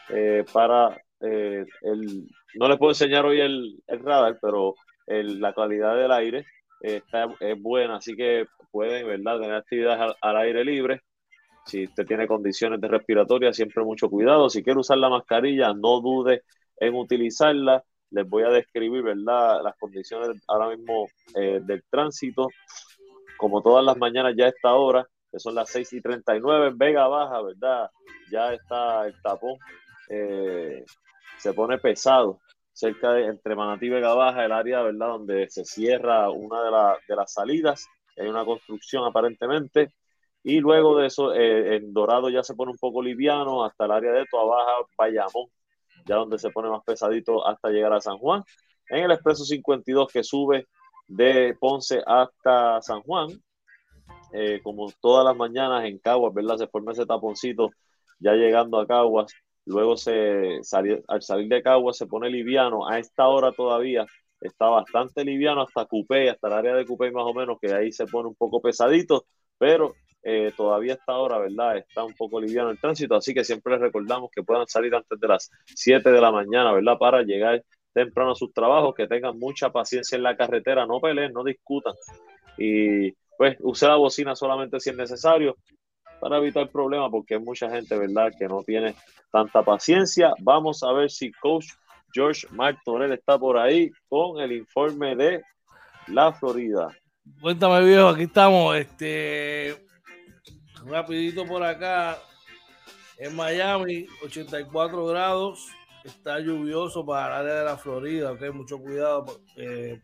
eh, 0.10 0.44
para 0.52 1.02
eh, 1.22 1.66
el... 1.82 2.28
No 2.56 2.68
les 2.68 2.78
puedo 2.78 2.92
enseñar 2.92 3.26
hoy 3.26 3.40
el, 3.42 3.82
radar, 3.88 4.38
pero 4.42 4.76
la 5.08 5.54
calidad 5.54 5.98
del 5.98 6.12
aire 6.12 6.46
está, 6.82 7.28
es 7.40 7.62
buena, 7.62 7.96
así 7.98 8.16
que 8.16 8.46
pueden, 8.72 9.08
¿verdad?, 9.08 9.40
tener 9.40 9.56
actividades 9.56 10.16
al, 10.22 10.38
aire 10.38 10.64
libre. 10.64 11.02
Si 11.66 11.86
usted 11.86 12.06
tiene 12.06 12.28
condiciones 12.28 12.82
de 12.82 12.88
respiratoria, 12.88 13.54
siempre 13.54 13.84
mucho 13.84 14.10
cuidado. 14.10 14.50
Si 14.50 14.64
quiere 14.64 14.80
usar 14.80 14.98
la 14.98 15.10
mascarilla, 15.10 15.74
no 15.74 16.02
dude 16.02 16.44
en 16.78 16.94
utilizarla. 16.96 17.84
Les 18.12 18.28
voy 18.28 18.44
a 18.44 18.50
describir, 18.50 19.02
¿verdad?, 19.02 19.64
las 19.64 19.76
condiciones 19.78 20.30
ahora 20.48 20.76
mismo 20.76 21.08
eh, 21.36 21.60
del 21.64 21.84
tránsito 21.90 22.50
como 23.44 23.62
todas 23.62 23.84
las 23.84 23.98
mañanas 23.98 24.36
ya 24.38 24.46
a 24.46 24.50
esta 24.50 24.74
hora, 24.74 25.06
que 25.30 25.38
son 25.38 25.54
las 25.54 25.70
6 25.70 25.92
y 25.92 26.02
39 26.02 26.68
en 26.68 26.78
Vega 26.78 27.10
Baja, 27.10 27.42
¿verdad? 27.42 27.90
Ya 28.32 28.54
está 28.54 29.06
el 29.06 29.22
tapón, 29.22 29.58
eh, 30.08 30.86
se 31.40 31.52
pone 31.52 31.78
pesado 31.78 32.40
cerca 32.72 33.12
de 33.12 33.26
entre 33.26 33.54
Manatí 33.54 33.88
y 33.88 33.90
Vega 33.90 34.14
Baja, 34.14 34.46
el 34.46 34.54
área, 34.54 34.82
¿verdad? 34.82 35.08
Donde 35.08 35.50
se 35.50 35.66
cierra 35.66 36.30
una 36.30 36.64
de, 36.64 36.72
de 37.06 37.16
las 37.18 37.34
salidas, 37.34 37.86
hay 38.16 38.28
una 38.28 38.46
construcción 38.46 39.04
aparentemente, 39.04 39.94
y 40.42 40.62
luego 40.62 40.98
de 40.98 41.08
eso, 41.08 41.34
eh, 41.34 41.76
en 41.76 41.92
Dorado 41.92 42.30
ya 42.30 42.44
se 42.44 42.54
pone 42.54 42.72
un 42.72 42.78
poco 42.78 43.04
liviano 43.04 43.66
hasta 43.66 43.84
el 43.84 43.92
área 43.92 44.14
de 44.14 44.26
Toa 44.32 44.46
Baja, 44.46 44.88
Bayamón, 44.98 45.50
ya 46.06 46.16
donde 46.16 46.40
se 46.40 46.50
pone 46.50 46.70
más 46.70 46.82
pesadito 46.86 47.46
hasta 47.46 47.72
llegar 47.72 47.92
a 47.92 48.00
San 48.00 48.18
Juan. 48.20 48.42
En 48.88 49.04
el 49.04 49.12
expreso 49.12 49.44
52 49.44 50.10
que 50.14 50.24
sube 50.24 50.68
de 51.08 51.56
Ponce 51.60 52.02
hasta 52.06 52.82
San 52.82 53.02
Juan. 53.02 53.30
Eh, 54.34 54.62
como 54.64 54.92
todas 55.00 55.24
las 55.26 55.36
mañanas 55.36 55.86
en 55.86 56.00
Caguas, 56.00 56.34
¿verdad? 56.34 56.58
Se 56.58 56.68
forma 56.68 56.92
ese 56.92 57.06
taponcito 57.06 57.70
ya 58.20 58.34
llegando 58.34 58.80
a 58.80 58.88
Caguas. 58.88 59.32
Luego 59.66 59.96
se 59.96 60.60
al 61.08 61.22
salir 61.22 61.48
de 61.48 61.62
Caguas 61.62 61.98
se 61.98 62.08
pone 62.08 62.30
liviano. 62.30 62.88
A 62.88 63.00
esta 63.00 63.28
hora 63.28 63.52
todavía 63.52 64.06
está 64.42 64.68
bastante 64.68 65.24
liviano 65.24 65.62
hasta 65.62 65.86
Cupé, 65.86 66.30
hasta 66.30 66.48
el 66.48 66.54
área 66.54 66.76
de 66.76 66.86
Cupé 66.86 67.12
más 67.12 67.24
o 67.26 67.34
menos, 67.34 67.58
que 67.62 67.74
ahí 67.74 67.92
se 67.92 68.06
pone 68.08 68.28
un 68.30 68.36
poco 68.36 68.62
pesadito, 68.62 69.26
pero 69.58 69.94
eh, 70.22 70.52
todavía 70.56 70.94
esta 70.94 71.18
hora, 71.18 71.38
¿verdad? 71.38 71.78
Está 71.78 72.04
un 72.04 72.14
poco 72.14 72.42
liviano 72.42 72.70
el 72.70 72.80
tránsito, 72.80 73.16
así 73.16 73.34
que 73.34 73.44
siempre 73.44 73.74
les 73.74 73.82
recordamos 73.82 74.32
que 74.32 74.44
puedan 74.44 74.68
salir 74.68 74.94
antes 74.96 75.20
de 75.20 75.28
las 75.28 75.50
7 75.76 76.12
de 76.12 76.22
la 76.22 76.32
mañana, 76.32 76.74
¿verdad? 76.74 76.98
Para 76.98 77.24
llegar 77.24 77.64
temprano 77.94 78.32
a 78.32 78.36
sus 78.36 78.54
trabajos, 78.54 78.96
que 78.96 79.08
tengan 79.08 79.38
mucha 79.38 79.72
paciencia 79.72 80.16
en 80.16 80.24
la 80.24 80.36
carretera, 80.36 80.86
no 80.86 81.00
peleen, 81.00 81.34
no 81.34 81.44
discutan. 81.44 81.94
Y 82.58 83.12
pues 83.38 83.58
use 83.60 83.88
la 83.88 83.96
bocina 83.96 84.36
solamente 84.36 84.80
si 84.80 84.90
es 84.90 84.96
necesario 84.96 85.58
para 86.20 86.38
evitar 86.38 86.70
problemas, 86.70 87.12
porque 87.12 87.36
hay 87.36 87.40
mucha 87.40 87.70
gente, 87.70 87.98
¿verdad?, 87.98 88.32
que 88.38 88.48
no 88.48 88.64
tiene 88.64 88.96
tanta 89.32 89.64
paciencia. 89.64 90.34
Vamos 90.40 90.84
a 90.84 90.92
ver 90.94 91.10
si 91.10 91.32
coach 91.34 91.68
George 92.14 92.48
Martorell 92.52 93.12
está 93.12 93.38
por 93.38 93.58
ahí 93.58 93.92
con 94.08 94.40
el 94.40 94.52
informe 94.52 95.16
de 95.16 95.42
la 96.08 96.32
Florida. 96.32 96.90
Cuéntame, 97.42 97.84
viejo, 97.86 98.10
aquí 98.10 98.24
estamos. 98.24 98.76
Este 98.76 99.76
rapidito 100.86 101.46
por 101.46 101.64
acá 101.64 102.18
en 103.18 103.36
Miami, 103.36 104.08
84 104.24 105.06
grados 105.06 105.70
está 106.04 106.40
lluvioso 106.40 107.06
para 107.06 107.28
el 107.28 107.48
área 107.48 107.60
de 107.60 107.66
la 107.66 107.78
Florida, 107.78 108.32
ok, 108.32 108.42
mucho 108.54 108.80
cuidado, 108.80 109.26
eh, 109.56 110.02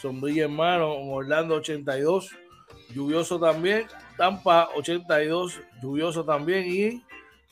sombrilla 0.00 0.44
en 0.44 0.54
mano, 0.54 0.92
Orlando 0.92 1.56
82, 1.56 2.30
lluvioso 2.94 3.38
también, 3.38 3.86
Tampa 4.16 4.68
82, 4.74 5.60
lluvioso 5.82 6.24
también 6.24 6.66
y 6.66 7.02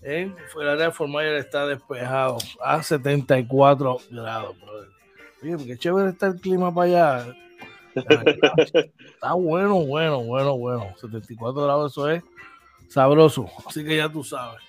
en 0.02 0.36
el 0.60 0.68
área 0.68 0.86
de 0.86 0.92
Fort 0.92 1.10
está 1.38 1.66
despejado 1.66 2.38
a 2.62 2.82
74 2.82 3.98
grados. 4.10 4.56
Oye, 5.42 5.56
qué 5.64 5.78
chévere 5.78 6.10
está 6.10 6.26
el 6.26 6.40
clima 6.40 6.74
para 6.74 6.86
allá. 6.86 7.36
Está 7.94 9.34
bueno, 9.34 9.84
bueno, 9.84 10.20
bueno, 10.24 10.58
bueno. 10.58 10.92
74 11.00 11.62
grados, 11.62 11.92
eso 11.92 12.10
es 12.10 12.24
sabroso. 12.88 13.46
Así 13.64 13.84
que 13.84 13.96
ya 13.96 14.08
tú 14.08 14.24
sabes. 14.24 14.60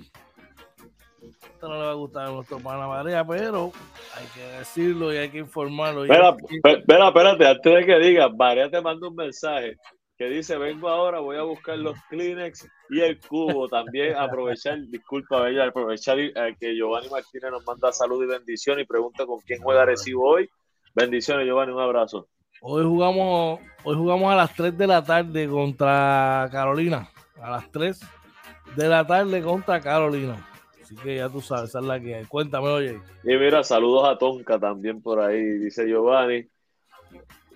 esto 1.54 1.70
no 1.70 1.76
le 1.76 1.86
va 1.86 1.92
a 1.92 1.94
gustar 1.94 2.28
a 2.28 2.32
nuestro 2.32 2.60
pana 2.60 2.90
María, 2.90 3.26
pero 3.26 3.72
hay 4.18 4.26
que 4.36 4.58
decirlo 4.58 5.14
y 5.14 5.18
hay 5.18 5.30
que 5.30 5.38
informarlo. 5.38 6.04
Espera, 6.04 6.36
espera, 6.78 7.08
espérate, 7.08 7.48
antes 7.48 7.74
de 7.74 7.86
que 7.86 8.00
diga, 8.00 8.28
María 8.28 8.70
te 8.70 8.82
manda 8.82 9.08
un 9.08 9.16
mensaje 9.16 9.78
que 10.18 10.30
dice, 10.30 10.58
vengo 10.58 10.90
ahora, 10.90 11.20
voy 11.20 11.38
a 11.38 11.44
buscar 11.44 11.78
los 11.78 11.96
Kleenex 12.10 12.68
y 12.90 13.02
el 13.02 13.20
cubo. 13.20 13.70
También 13.70 14.16
aprovechar, 14.16 14.80
disculpa, 14.88 15.42
Bella, 15.42 15.68
aprovechar 15.68 16.20
eh, 16.20 16.34
que 16.60 16.76
Giovanni 16.76 17.08
Martínez 17.10 17.52
nos 17.52 17.66
manda 17.66 17.92
salud 17.92 18.24
y 18.24 18.28
bendición 18.28 18.80
y 18.80 18.86
pregunta 18.86 19.26
con 19.28 19.40
quién 19.42 19.62
juega 19.62 19.86
Recibo 19.86 20.28
hoy. 20.28 20.50
Bendiciones, 20.96 21.46
Giovanni, 21.46 21.72
un 21.72 21.82
abrazo. 21.82 22.28
Hoy 22.62 22.84
jugamos, 22.84 23.60
hoy 23.84 23.96
jugamos 23.96 24.34
a 24.34 24.36
las 24.36 24.56
3 24.56 24.76
de 24.76 24.88
la 24.88 25.04
tarde 25.04 25.48
contra 25.48 26.50
Carolina. 26.52 27.08
A 27.40 27.52
las 27.52 27.72
3 27.72 28.00
de 28.76 28.88
la 28.88 29.06
tarde 29.06 29.44
contra 29.44 29.80
Carolina. 29.80 30.44
Así 30.82 30.96
que 30.96 31.18
ya 31.18 31.30
tú 31.30 31.42
sabes, 31.42 31.70
esa 31.70 31.80
es 31.80 31.86
la 31.86 32.00
que 32.00 32.16
hay. 32.16 32.26
Cuéntame, 32.26 32.70
oye. 32.70 33.00
Y 33.24 33.36
mira, 33.36 33.62
saludos 33.64 34.10
a 34.10 34.18
Tonka 34.18 34.58
también 34.58 35.00
por 35.00 35.20
ahí, 35.20 35.44
dice 35.44 35.86
Giovanni. 35.88 36.48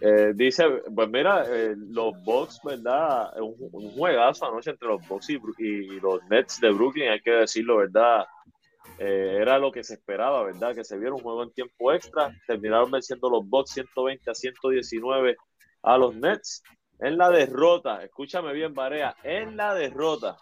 Eh, 0.01 0.33
dice, 0.35 0.65
pues 0.93 1.09
mira, 1.09 1.45
eh, 1.47 1.75
los 1.77 2.13
Bucks, 2.23 2.59
¿verdad? 2.63 3.39
Un, 3.39 3.55
un, 3.71 3.91
juegazo 3.91 4.47
anoche 4.47 4.71
entre 4.71 4.87
los 4.87 5.07
Bucks 5.07 5.29
y, 5.29 5.99
los 5.99 6.23
Nets 6.29 6.59
de 6.59 6.71
Brooklyn, 6.71 7.09
hay 7.09 7.21
que 7.21 7.31
decirlo, 7.31 7.77
¿verdad? 7.77 8.25
eh, 8.97 9.37
era 9.41 9.57
lo 9.57 9.71
que 9.71 9.83
se 9.83 9.95
esperaba, 9.95 10.43
¿verdad? 10.43 10.75
Que 10.75 10.83
se 10.83 10.97
viera 10.97 11.15
un 11.15 11.21
juego 11.21 11.41
en 11.43 11.51
tiempo 11.51 11.91
extra. 11.91 12.35
Terminaron 12.45 12.91
venciendo 12.91 13.29
los 13.29 13.47
Bucks 13.47 13.71
120 13.71 14.29
a 14.29 14.35
119 14.35 15.37
a 15.83 15.97
los 15.97 16.15
Nets. 16.15 16.63
En 16.99 17.17
la 17.17 17.31
derrota, 17.31 18.03
escúchame 18.03 18.53
bien, 18.53 18.75
Barea, 18.75 19.15
en 19.23 19.57
la 19.57 19.73
derrota 19.73 20.37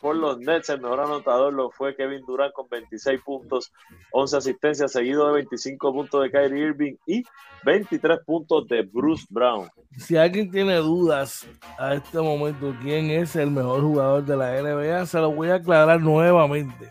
por 0.00 0.16
los 0.16 0.38
Nets, 0.38 0.68
el 0.68 0.80
mejor 0.80 1.00
anotador 1.00 1.52
lo 1.52 1.70
fue 1.70 1.94
Kevin 1.94 2.24
Durant 2.26 2.52
con 2.52 2.68
26 2.68 3.20
puntos, 3.22 3.72
11 4.12 4.36
asistencias, 4.36 4.92
seguido 4.92 5.26
de 5.28 5.34
25 5.34 5.92
puntos 5.92 6.22
de 6.22 6.30
Kyrie 6.30 6.66
Irving 6.66 6.94
y 7.06 7.22
23 7.64 8.20
puntos 8.24 8.66
de 8.68 8.82
Bruce 8.82 9.26
Brown. 9.30 9.68
Si 9.96 10.16
alguien 10.16 10.50
tiene 10.50 10.76
dudas 10.76 11.46
a 11.78 11.94
este 11.94 12.18
momento 12.18 12.74
quién 12.82 13.10
es 13.10 13.36
el 13.36 13.50
mejor 13.50 13.82
jugador 13.82 14.24
de 14.24 14.36
la 14.36 14.60
NBA, 14.60 15.06
se 15.06 15.20
lo 15.20 15.32
voy 15.32 15.50
a 15.50 15.56
aclarar 15.56 16.00
nuevamente. 16.00 16.88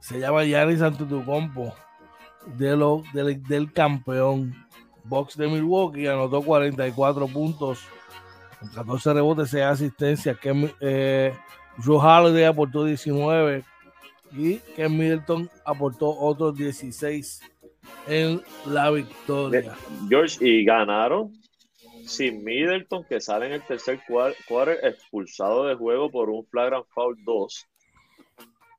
Se 0.00 0.18
llama 0.18 0.44
Giannis 0.44 0.80
Antetokounmpo, 0.80 1.74
de 2.56 2.76
lo, 2.76 3.02
del, 3.12 3.42
del 3.42 3.72
campeón 3.72 4.54
Box 5.04 5.36
de 5.36 5.48
Milwaukee, 5.48 6.06
anotó 6.06 6.42
44 6.42 7.26
puntos 7.28 7.80
14 8.74 9.14
rebotes, 9.14 9.50
6 9.50 9.64
asistencias. 9.64 10.38
Que, 10.38 10.74
eh, 10.80 11.32
Holiday 11.86 12.44
aportó 12.44 12.84
19 12.84 13.64
y 14.32 14.56
Ken 14.76 14.96
Middleton 14.96 15.48
aportó 15.64 16.10
otros 16.10 16.56
16 16.56 17.40
en 18.06 18.42
la 18.66 18.90
victoria. 18.90 19.74
George, 20.08 20.44
y 20.44 20.64
ganaron 20.64 21.32
sin 22.04 22.42
Middleton, 22.42 23.04
que 23.04 23.20
sale 23.20 23.46
en 23.46 23.52
el 23.52 23.62
tercer 23.62 24.00
quarter 24.06 24.78
expulsado 24.82 25.66
de 25.66 25.74
juego 25.74 26.10
por 26.10 26.30
un 26.30 26.44
flagrant 26.46 26.86
foul 26.94 27.16
2 27.22 27.66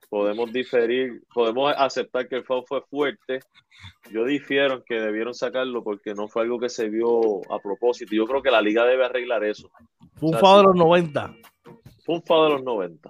podemos 0.10 0.52
diferir, 0.52 1.22
podemos 1.34 1.74
aceptar 1.78 2.28
que 2.28 2.38
el 2.38 2.44
foul 2.44 2.64
fue 2.68 2.82
fuerte. 2.82 3.40
Yo 4.12 4.26
difiero 4.26 4.76
en 4.76 4.84
que 4.84 4.96
debieron 4.96 5.34
sacarlo 5.34 5.84
porque 5.84 6.14
no 6.14 6.28
fue 6.28 6.42
algo 6.42 6.60
que 6.60 6.70
se 6.70 6.90
vio 6.90 7.40
a 7.52 7.60
propósito. 7.60 8.16
Yo 8.16 8.26
creo 8.26 8.42
que 8.42 8.52
la 8.52 8.62
liga 8.62 8.86
debe 8.86 9.06
arreglar 9.06 9.44
eso. 9.44 9.70
Fue 10.16 10.30
un 10.30 10.38
foul 10.38 10.58
de 10.58 10.64
los 10.64 10.76
90. 10.76 11.36
Fue 12.04 12.16
un 12.16 12.24
foul 12.24 12.48
de 12.48 12.54
los 12.56 12.64
90. 12.64 13.10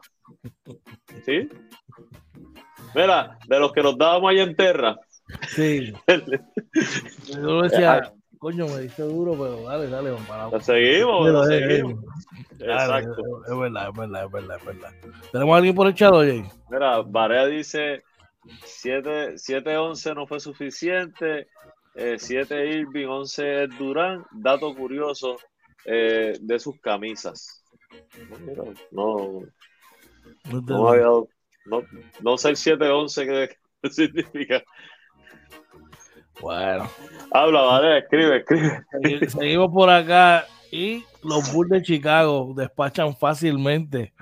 ¿Sí? 1.26 1.50
Mira, 2.94 3.38
de 3.48 3.60
los 3.60 3.72
que 3.72 3.82
nos 3.82 3.98
dábamos 3.98 4.30
ahí 4.30 4.40
en 4.40 4.56
Terra. 4.56 4.98
Sí. 5.48 5.94
Yo 7.28 7.62
decía, 7.62 8.14
coño, 8.40 8.68
me 8.68 8.80
dice 8.80 9.04
duro, 9.04 9.34
pero 9.34 9.64
dale, 9.64 9.90
dale, 9.90 10.12
vamos 10.12 10.28
para 10.28 10.60
seguimos, 10.62 11.30
lo 11.30 11.44
seguimos. 11.44 12.04
Exacto. 12.60 13.44
Es, 13.46 13.58
verdad, 13.58 13.90
es 13.90 13.98
verdad, 13.98 14.26
es 14.26 14.32
verdad, 14.32 14.58
es 14.58 14.66
verdad. 14.66 14.92
¿Tenemos 15.32 15.54
a 15.54 15.58
alguien 15.58 15.76
por 15.76 15.88
el 15.88 15.94
chat, 15.94 16.14
oye? 16.14 16.44
Mira, 16.70 17.02
Barea 17.02 17.46
dice 17.46 18.04
7-11 18.46 20.16
no 20.16 20.26
fue 20.26 20.40
suficiente. 20.40 21.48
7 21.96 22.56
eh, 22.56 22.80
Irving, 22.80 23.08
11 23.08 23.68
Durán. 23.78 24.24
Dato 24.32 24.74
curioso 24.74 25.38
eh, 25.86 26.38
de 26.40 26.60
sus 26.60 26.80
camisas. 26.80 27.64
No, 28.92 29.42
no, 30.52 30.62
no, 30.62 31.28
no, 31.66 31.84
no 32.22 32.38
sé 32.38 32.50
el 32.50 32.56
7-11 32.56 33.26
qué 33.28 33.90
significa. 33.90 34.64
Bueno. 36.42 36.90
Habla, 37.32 37.62
vale, 37.62 37.98
escribe, 38.00 38.38
escribe. 38.38 39.30
Seguimos 39.30 39.72
por 39.72 39.90
acá 39.90 40.46
y 40.72 41.04
los 41.24 41.52
Bulls 41.54 41.70
de 41.70 41.82
Chicago 41.82 42.54
despachan 42.56 43.16
fácilmente 43.16 44.14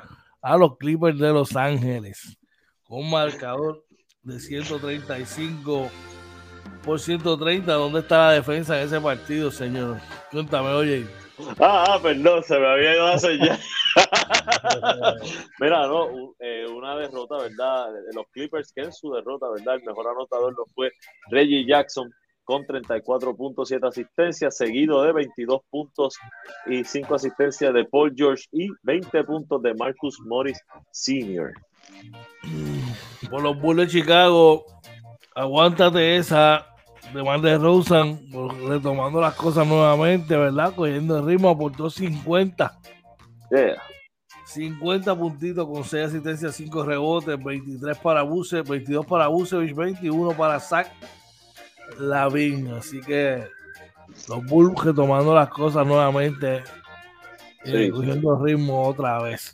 a 0.42 0.58
los 0.58 0.78
Clippers 0.78 1.20
de 1.20 1.32
Los 1.32 1.56
Ángeles 1.56 2.38
con 2.84 3.00
un 3.00 3.10
marcador 3.10 3.84
de 4.24 4.40
135 4.40 5.90
por 6.84 7.00
130. 7.00 7.72
¿Dónde 7.74 8.00
está 8.00 8.28
la 8.28 8.32
defensa 8.34 8.80
en 8.80 8.88
ese 8.88 9.00
partido, 9.00 9.52
señor? 9.52 9.98
Cuéntame, 10.32 10.70
oye. 10.70 11.06
Ah, 11.60 11.86
ah 11.88 12.00
perdón, 12.02 12.44
se 12.44 12.58
me 12.60 12.68
había 12.68 12.96
ido 12.96 13.08
a 13.08 13.20
sellar. 13.20 13.60
Mira, 15.60 15.88
no, 15.88 16.34
eh, 16.40 16.66
una 16.68 16.96
derrota, 16.96 17.38
¿verdad? 17.38 17.94
De 17.94 18.14
los 18.14 18.28
Clippers, 18.32 18.72
que 18.74 18.82
en 18.82 18.94
su 18.94 19.12
derrota, 19.12 19.50
¿verdad? 19.50 19.76
El 19.76 19.84
mejor 19.84 20.08
anotador 20.08 20.54
lo 20.56 20.66
fue 20.74 20.92
Reggie 21.30 21.66
Jackson 21.66 22.12
con 22.44 22.66
34 22.66 23.36
puntos, 23.36 23.68
7 23.68 23.88
asistencias, 23.88 24.56
seguido 24.56 25.04
de 25.04 25.12
22 25.12 25.62
puntos 25.70 26.18
y 26.66 26.84
5 26.84 27.16
asistencias 27.16 27.74
de 27.74 27.84
Paul 27.84 28.14
George 28.16 28.46
y 28.54 28.70
20 28.84 29.24
puntos 29.26 29.62
de 29.62 29.74
Marcus 29.74 30.18
Morris 30.26 30.58
Sr. 30.92 31.52
Por 33.30 33.42
los 33.42 33.60
Bulls 33.60 33.82
de 33.82 33.88
Chicago, 33.88 34.66
aguántate 35.36 36.16
esa 36.16 36.77
de 37.14 37.24
Mar 37.24 37.42
de 37.42 37.58
Rosen, 37.58 38.30
retomando 38.68 39.22
las 39.22 39.36
cosas 39.36 39.68
nuevamente, 39.68 40.36
¿verdad? 40.36 40.74
Cogiendo 40.76 41.18
el 41.18 41.26
ritmo, 41.26 41.50
aportó 41.50 41.90
50. 41.90 42.80
Yeah. 43.52 43.82
50 44.46 45.16
puntitos 45.16 45.68
con 45.68 45.84
6 45.84 46.08
asistencias, 46.08 46.56
5 46.56 46.84
rebotes, 46.84 47.44
23 47.44 47.98
para 47.98 48.22
Buse, 48.22 48.62
22 48.62 49.06
para 49.06 49.28
Busevich, 49.28 49.76
21 49.76 50.32
para 50.32 50.60
Zach 50.60 50.90
Lavin. 52.00 52.74
Así 52.74 53.02
que 53.02 53.46
los 54.30 54.46
Bulls 54.46 54.84
retomando 54.84 55.36
las 55.36 55.50
cosas 55.50 55.86
nuevamente, 55.86 56.64
eh, 57.66 57.90
cogiendo 57.92 58.42
ritmo 58.44 58.88
otra 58.88 59.22
vez. 59.22 59.54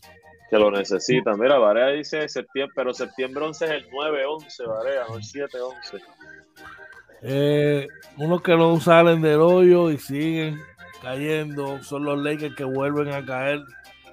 Que 0.49 0.59
lo 0.59 0.69
necesitan. 0.69 1.39
Mira, 1.39 1.57
Varea 1.57 1.87
dice 1.87 2.29
septiembre, 2.29 2.73
pero 2.75 2.93
septiembre 2.93 3.43
11 3.43 3.65
es 3.65 3.71
el 3.71 3.89
9-11, 3.89 4.67
Varea, 4.67 5.05
no 5.09 5.15
el 5.15 5.23
7-11. 5.23 6.01
Eh, 7.25 7.87
unos 8.17 8.41
que 8.41 8.55
no 8.55 8.79
salen 8.81 9.21
del 9.21 9.39
hoyo 9.39 9.89
y 9.89 9.97
siguen 9.97 10.59
cayendo 11.01 11.81
son 11.81 12.03
los 12.03 12.21
Lakers 12.21 12.55
que 12.55 12.65
vuelven 12.65 13.13
a 13.13 13.25
caer 13.25 13.61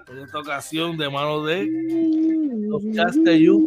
en 0.08 0.18
esta 0.18 0.38
ocasión 0.38 0.96
de 0.96 1.10
mano 1.10 1.44
de 1.44 1.68
los 2.68 2.82
Jazz 2.84 3.16
de. 3.22 3.66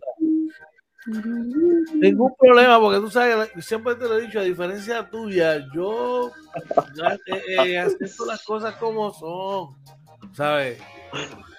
Ningún 1.96 2.34
problema, 2.40 2.80
porque 2.80 3.00
tú 3.00 3.10
sabes, 3.10 3.50
siempre 3.60 3.96
te 3.96 4.08
lo 4.08 4.18
he 4.18 4.22
dicho, 4.22 4.40
a 4.40 4.44
diferencia 4.44 5.10
tuya, 5.10 5.66
yo 5.74 6.32
eh, 7.58 7.78
acepto 7.78 8.26
las 8.26 8.42
cosas 8.44 8.76
como 8.76 9.12
son, 9.14 9.76
¿sabes? 10.34 10.82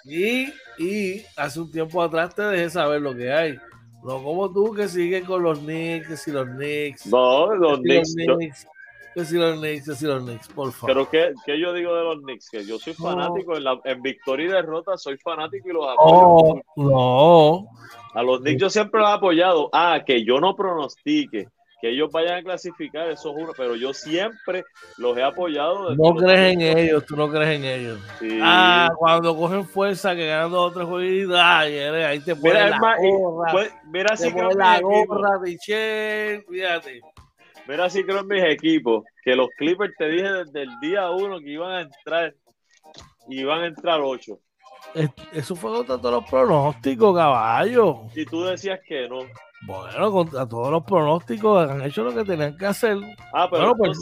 Y, 0.04 0.50
y 0.78 1.22
hace 1.36 1.60
un 1.60 1.70
tiempo 1.70 2.02
atrás 2.02 2.34
te 2.34 2.42
dejé 2.42 2.70
saber 2.70 3.02
lo 3.02 3.14
que 3.14 3.30
hay. 3.30 3.58
No 4.04 4.22
como 4.22 4.52
tú 4.52 4.74
que 4.74 4.86
sigues 4.86 5.24
con 5.24 5.42
los 5.42 5.60
Knicks, 5.60 6.08
que 6.08 6.16
si 6.16 6.30
los 6.30 6.46
Knicks. 6.46 7.06
No, 7.06 7.54
los 7.54 7.80
Knicks. 7.80 8.14
Que 9.14 9.24
si 9.24 9.36
los 9.38 9.58
Knicks, 9.58 9.88
que 9.88 9.94
si 9.94 10.04
los 10.06 10.22
Knicks, 10.22 10.48
por 10.48 10.72
favor. 10.72 11.08
Pero 11.08 11.34
¿qué, 11.46 11.58
yo 11.58 11.72
digo 11.72 11.94
de 11.94 12.02
los 12.02 12.20
Knicks? 12.20 12.50
Que 12.50 12.66
yo 12.66 12.78
soy 12.78 12.92
fanático, 12.92 13.56
en, 13.56 13.64
la, 13.64 13.80
en 13.84 14.02
victoria 14.02 14.46
y 14.46 14.50
derrota 14.50 14.98
soy 14.98 15.16
fanático 15.16 15.70
y 15.70 15.72
los 15.72 15.86
apoyo. 15.88 16.62
No, 16.76 17.66
A 18.12 18.22
los 18.22 18.40
Knicks 18.40 18.60
yo 18.60 18.68
siempre 18.68 19.00
los 19.00 19.08
he 19.08 19.12
apoyado. 19.12 19.70
Ah, 19.72 20.02
que 20.04 20.22
yo 20.22 20.38
no 20.38 20.54
pronostique 20.54 21.48
que 21.84 21.90
ellos 21.90 22.10
vayan 22.10 22.38
a 22.38 22.42
clasificar, 22.42 23.10
eso 23.10 23.28
es 23.28 23.42
uno, 23.42 23.52
pero 23.54 23.76
yo 23.76 23.92
siempre 23.92 24.64
los 24.96 25.14
he 25.18 25.22
apoyado. 25.22 25.94
No 25.94 26.14
crees 26.14 26.54
en 26.54 26.62
ellos, 26.62 27.04
tú 27.04 27.14
no 27.14 27.30
crees 27.30 27.58
en 27.58 27.64
ellos. 27.64 28.00
Ah, 28.40 28.88
cuando 28.96 29.36
cogen 29.36 29.66
fuerza, 29.66 30.16
que 30.16 30.26
ganan 30.26 30.50
dos 30.50 30.70
o 30.70 30.74
tres 30.74 30.86
juegos, 30.88 31.38
ahí 31.38 32.20
te 32.20 32.34
ponen 32.36 32.70
la 32.70 32.96
gorra. 32.98 33.52
Pues, 33.52 33.74
mira 33.92 34.16
si 34.16 34.32
creo 34.32 34.48
la 34.52 34.80
gorra, 34.80 35.38
Michelle, 35.40 36.42
fíjate. 36.48 37.02
Mira 37.68 37.90
si 37.90 38.02
creo 38.02 38.20
en 38.20 38.28
mis 38.28 38.44
equipos, 38.44 39.04
que 39.22 39.36
los 39.36 39.50
Clippers 39.58 39.92
te 39.98 40.08
dije 40.08 40.32
desde 40.32 40.62
el 40.62 40.80
día 40.80 41.10
uno 41.10 41.38
que 41.38 41.50
iban 41.50 41.70
a 41.70 41.80
entrar, 41.82 42.34
iban 43.28 43.60
a 43.60 43.66
entrar 43.66 44.00
ocho. 44.00 44.38
Eso 45.34 45.54
fue 45.54 45.70
contra 45.70 45.98
todos 45.98 46.22
los 46.22 46.30
pronósticos, 46.30 47.14
caballo. 47.14 48.06
Y 48.14 48.24
tú 48.24 48.42
decías 48.42 48.80
que 48.88 49.06
no. 49.06 49.18
Bueno, 49.66 50.12
contra 50.12 50.46
todos 50.46 50.70
los 50.70 50.84
pronósticos 50.84 51.70
han 51.70 51.82
hecho 51.82 52.04
lo 52.04 52.14
que 52.14 52.24
tenían 52.24 52.56
que 52.56 52.66
hacer. 52.66 52.98
Ah, 53.32 53.48
pero 53.50 53.74
pues, 53.74 53.98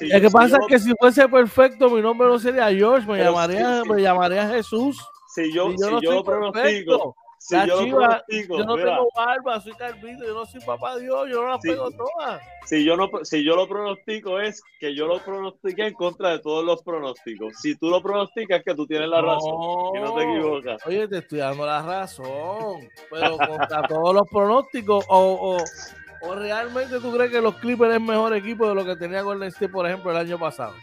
el 0.00 0.20
que 0.20 0.30
pasa 0.30 0.58
es 0.60 0.66
que 0.66 0.78
si 0.80 0.92
fuese 0.98 1.28
perfecto, 1.28 1.88
mi 1.88 2.02
nombre 2.02 2.26
no 2.26 2.38
sería 2.38 2.68
George, 2.70 3.06
me 3.06 3.22
llamaría, 3.22 3.82
me 3.84 4.02
llamaría 4.02 4.48
Jesús. 4.48 4.98
Si 5.28 5.52
yo, 5.52 5.70
si 5.70 5.76
yo, 5.78 5.90
no 5.90 6.00
yo 6.00 6.24
pronostico, 6.24 7.14
si 7.46 7.54
yo, 7.64 7.86
yo 7.86 8.64
no 8.64 8.74
tengo 8.74 9.08
barba, 9.14 9.60
soy 9.60 9.72
calvito, 9.74 10.24
yo 10.24 10.34
no 10.34 10.46
soy 10.46 10.60
papá 10.62 10.96
Dios, 10.96 11.28
yo 11.30 11.42
no 11.42 11.50
las 11.50 11.60
pego 11.60 11.92
todas. 11.92 12.42
Si 12.64 12.84
yo, 12.84 12.96
no, 12.96 13.08
si 13.22 13.44
yo 13.44 13.54
lo 13.54 13.68
pronostico 13.68 14.40
es 14.40 14.60
que 14.80 14.96
yo 14.96 15.06
lo 15.06 15.20
pronostiqué 15.20 15.86
en 15.86 15.94
contra 15.94 16.30
de 16.30 16.40
todos 16.40 16.64
los 16.64 16.82
pronósticos. 16.82 17.54
Si 17.62 17.76
tú 17.76 17.88
lo 17.88 18.02
pronosticas 18.02 18.58
es 18.58 18.64
que 18.64 18.74
tú 18.74 18.84
tienes 18.88 19.08
la 19.08 19.20
razón 19.20 19.54
y 19.94 20.00
no 20.00 20.14
te 20.16 20.22
equivocas. 20.24 20.86
Oye, 20.88 21.06
te 21.06 21.18
estoy 21.18 21.38
dando 21.38 21.64
la 21.64 21.82
razón, 21.82 22.88
pero 23.08 23.36
contra 23.38 23.82
todos 23.86 24.12
los 24.12 24.28
pronósticos 24.28 25.04
o, 25.08 25.56
o, 25.56 26.28
o, 26.28 26.34
realmente 26.34 26.98
tú 26.98 27.12
crees 27.12 27.30
que 27.30 27.40
los 27.40 27.54
Clippers 27.58 27.94
es 27.94 28.00
mejor 28.00 28.34
equipo 28.34 28.68
de 28.68 28.74
lo 28.74 28.84
que 28.84 28.96
tenía 28.96 29.22
Golden 29.22 29.50
State, 29.50 29.68
por 29.68 29.86
ejemplo, 29.86 30.10
el 30.10 30.16
año 30.16 30.36
pasado. 30.36 30.74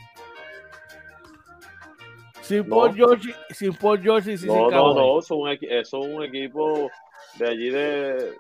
Sin 2.43 2.67
Paul 2.67 2.93
George, 2.93 3.33
sin 3.51 3.73
Paul 3.73 4.01
George 4.01 4.33
y 4.33 4.37
sin 4.37 4.47
No, 4.47 4.69
no, 4.69 4.93
no, 4.93 5.21
son 5.21 5.39
un, 5.39 6.11
un 6.11 6.23
equipo 6.23 6.91
de 7.39 7.49
allí 7.49 7.69
de, 7.69 8.33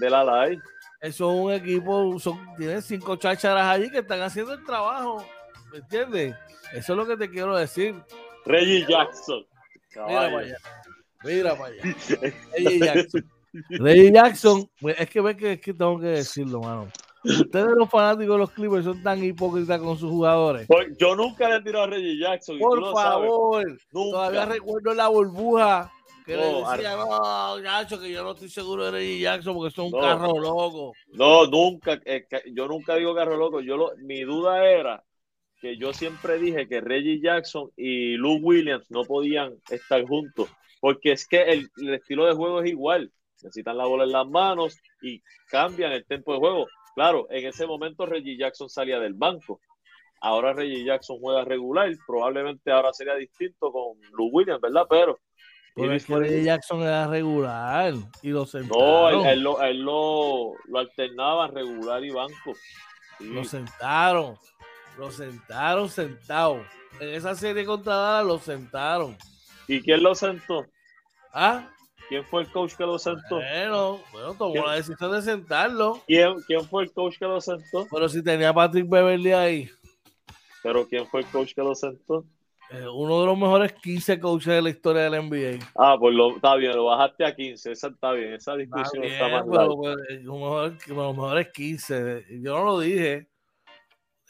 de 0.00 0.10
la 0.10 0.24
LAI. 0.24 0.58
Eso 1.00 1.30
es 1.30 1.40
un 1.40 1.52
equipo, 1.52 2.18
son, 2.18 2.38
tienen 2.56 2.80
cinco 2.80 3.16
chácharas 3.16 3.66
allí 3.66 3.90
que 3.90 3.98
están 3.98 4.22
haciendo 4.22 4.54
el 4.54 4.64
trabajo. 4.64 5.24
¿Me 5.72 5.78
entiendes? 5.78 6.34
Eso 6.72 6.92
es 6.92 6.96
lo 6.96 7.06
que 7.06 7.16
te 7.16 7.30
quiero 7.30 7.56
decir. 7.56 7.94
Reggie 8.46 8.86
Jackson. 8.88 9.46
Mira 9.94 10.06
para 10.06 10.38
allá. 10.38 10.56
Mira 11.22 11.54
para 11.54 11.66
allá. 11.66 11.82
Reggie 12.52 12.78
Jackson. 12.78 13.30
Reggie 13.68 14.12
Jackson, 14.12 14.70
pues, 14.80 14.96
es 14.98 15.10
que 15.10 15.20
ve 15.20 15.36
que, 15.36 15.52
es 15.52 15.60
que 15.60 15.74
tengo 15.74 15.98
que 16.00 16.06
decirlo, 16.06 16.60
mano. 16.60 16.88
Ustedes 17.22 17.74
los 17.76 17.90
fanáticos 17.90 18.34
de 18.34 18.38
los 18.38 18.50
Clippers 18.50 18.84
son 18.84 19.02
tan 19.02 19.22
hipócritas 19.22 19.80
con 19.80 19.98
sus 19.98 20.10
jugadores. 20.10 20.66
Pues, 20.66 20.96
yo 20.98 21.14
nunca 21.14 21.48
le 21.48 21.56
he 21.56 21.62
tirado 21.62 21.84
a 21.84 21.88
Reggie 21.88 22.18
Jackson. 22.18 22.58
Por 22.58 22.92
favor, 22.92 23.78
todavía 23.90 24.46
recuerdo 24.46 24.94
la 24.94 25.08
burbuja 25.08 25.92
que 26.24 26.36
le 26.36 26.46
decía, 26.46 26.96
no, 26.96 27.58
Jackson, 27.58 28.00
que 28.00 28.10
yo 28.10 28.22
no 28.22 28.32
estoy 28.32 28.48
seguro 28.48 28.84
de 28.84 28.90
Reggie 28.92 29.20
Jackson 29.20 29.54
porque 29.54 29.74
son 29.74 29.86
un 29.86 30.00
carro 30.00 30.38
loco. 30.38 30.92
No, 31.12 31.46
nunca, 31.46 32.00
yo 32.52 32.68
nunca 32.68 32.94
digo 32.94 33.14
carro 33.14 33.36
loco. 33.36 33.60
Yo 33.60 33.76
lo, 33.76 33.92
mi 33.98 34.22
duda 34.22 34.64
era 34.66 35.04
que 35.60 35.76
yo 35.76 35.92
siempre 35.92 36.38
dije 36.38 36.68
que 36.68 36.80
Reggie 36.80 37.20
Jackson 37.20 37.70
y 37.76 38.16
Lou 38.16 38.38
Williams 38.40 38.90
no 38.90 39.04
podían 39.04 39.56
estar 39.68 40.02
juntos, 40.06 40.48
porque 40.80 41.12
es 41.12 41.26
que 41.26 41.42
el, 41.42 41.70
el 41.76 41.94
estilo 41.94 42.24
de 42.24 42.34
juego 42.34 42.62
es 42.62 42.70
igual. 42.70 43.12
Necesitan 43.42 43.76
la 43.76 43.86
bola 43.86 44.04
en 44.04 44.12
las 44.12 44.28
manos 44.28 44.78
y 45.02 45.22
cambian 45.48 45.92
el 45.92 46.06
tiempo 46.06 46.32
de 46.32 46.38
juego 46.38 46.66
Claro, 46.94 47.26
en 47.30 47.46
ese 47.46 47.66
momento 47.66 48.06
Reggie 48.06 48.36
Jackson 48.36 48.68
salía 48.68 48.98
del 48.98 49.14
banco. 49.14 49.60
Ahora 50.20 50.52
Reggie 50.52 50.84
Jackson 50.84 51.18
juega 51.18 51.44
regular. 51.44 51.90
Probablemente 52.06 52.70
ahora 52.70 52.92
sería 52.92 53.14
distinto 53.14 53.72
con 53.72 53.98
Lou 54.12 54.28
Williams, 54.30 54.60
¿verdad? 54.60 54.86
Pero. 54.88 55.18
Pero 55.74 55.92
es 55.94 56.04
que 56.04 56.16
Reggie 56.16 56.44
Jackson 56.44 56.82
era 56.82 57.06
regular 57.06 57.94
y 58.22 58.28
lo 58.28 58.44
sentaron. 58.44 59.22
No, 59.22 59.30
él, 59.30 59.40
lo, 59.40 59.62
él 59.62 59.80
lo, 59.80 60.52
alternaba 60.76 61.46
regular 61.48 62.04
y 62.04 62.10
banco. 62.10 62.54
Lo 63.20 63.44
sentaron. 63.44 64.36
Lo 64.98 65.10
sentaron 65.10 65.88
sentado. 65.88 66.62
En 66.98 67.08
esa 67.10 67.34
serie 67.34 67.64
contra 67.64 67.94
Dallas 67.94 68.26
lo 68.26 68.38
sentaron. 68.38 69.16
¿Y 69.68 69.80
quién 69.80 70.02
lo 70.02 70.14
sentó? 70.14 70.66
¿Ah? 71.32 71.70
¿Quién 72.10 72.24
fue 72.24 72.42
el 72.42 72.50
coach 72.50 72.74
que 72.74 72.82
lo 72.82 72.98
sentó? 72.98 73.36
Bueno, 73.36 74.00
bueno 74.10 74.34
tomó 74.34 74.66
la 74.66 74.74
decisión 74.74 75.12
de 75.12 75.22
sentarlo. 75.22 76.02
¿Quién, 76.08 76.40
¿Quién 76.44 76.64
fue 76.64 76.82
el 76.82 76.92
coach 76.92 77.16
que 77.16 77.24
lo 77.24 77.40
sentó? 77.40 77.86
Pero 77.88 78.08
si 78.08 78.20
tenía 78.20 78.48
a 78.48 78.52
Patrick 78.52 78.88
Beverly 78.88 79.30
ahí. 79.30 79.70
¿Pero 80.60 80.88
quién 80.88 81.06
fue 81.06 81.20
el 81.20 81.26
coach 81.26 81.54
que 81.54 81.62
lo 81.62 81.72
sentó? 81.72 82.24
Eh, 82.72 82.84
uno 82.92 83.20
de 83.20 83.26
los 83.26 83.38
mejores 83.38 83.72
15 83.74 84.18
coaches 84.18 84.54
de 84.54 84.60
la 84.60 84.70
historia 84.70 85.08
del 85.08 85.22
NBA. 85.22 85.64
Ah, 85.76 85.96
pues 86.00 86.12
lo, 86.12 86.34
está 86.34 86.56
bien, 86.56 86.74
lo 86.74 86.86
bajaste 86.86 87.24
a 87.24 87.32
15. 87.32 87.70
Esa 87.70 87.86
está 87.86 88.10
bien, 88.10 88.32
esa 88.34 88.56
discusión 88.56 89.04
está, 89.04 89.28
más 89.28 89.44
pero, 89.48 89.76
pues, 89.76 89.96
mejor, 90.20 90.76
los 90.88 91.16
mejores 91.16 91.48
15. 91.52 92.26
Yo 92.42 92.58
no 92.58 92.64
lo 92.64 92.80
dije. 92.80 93.29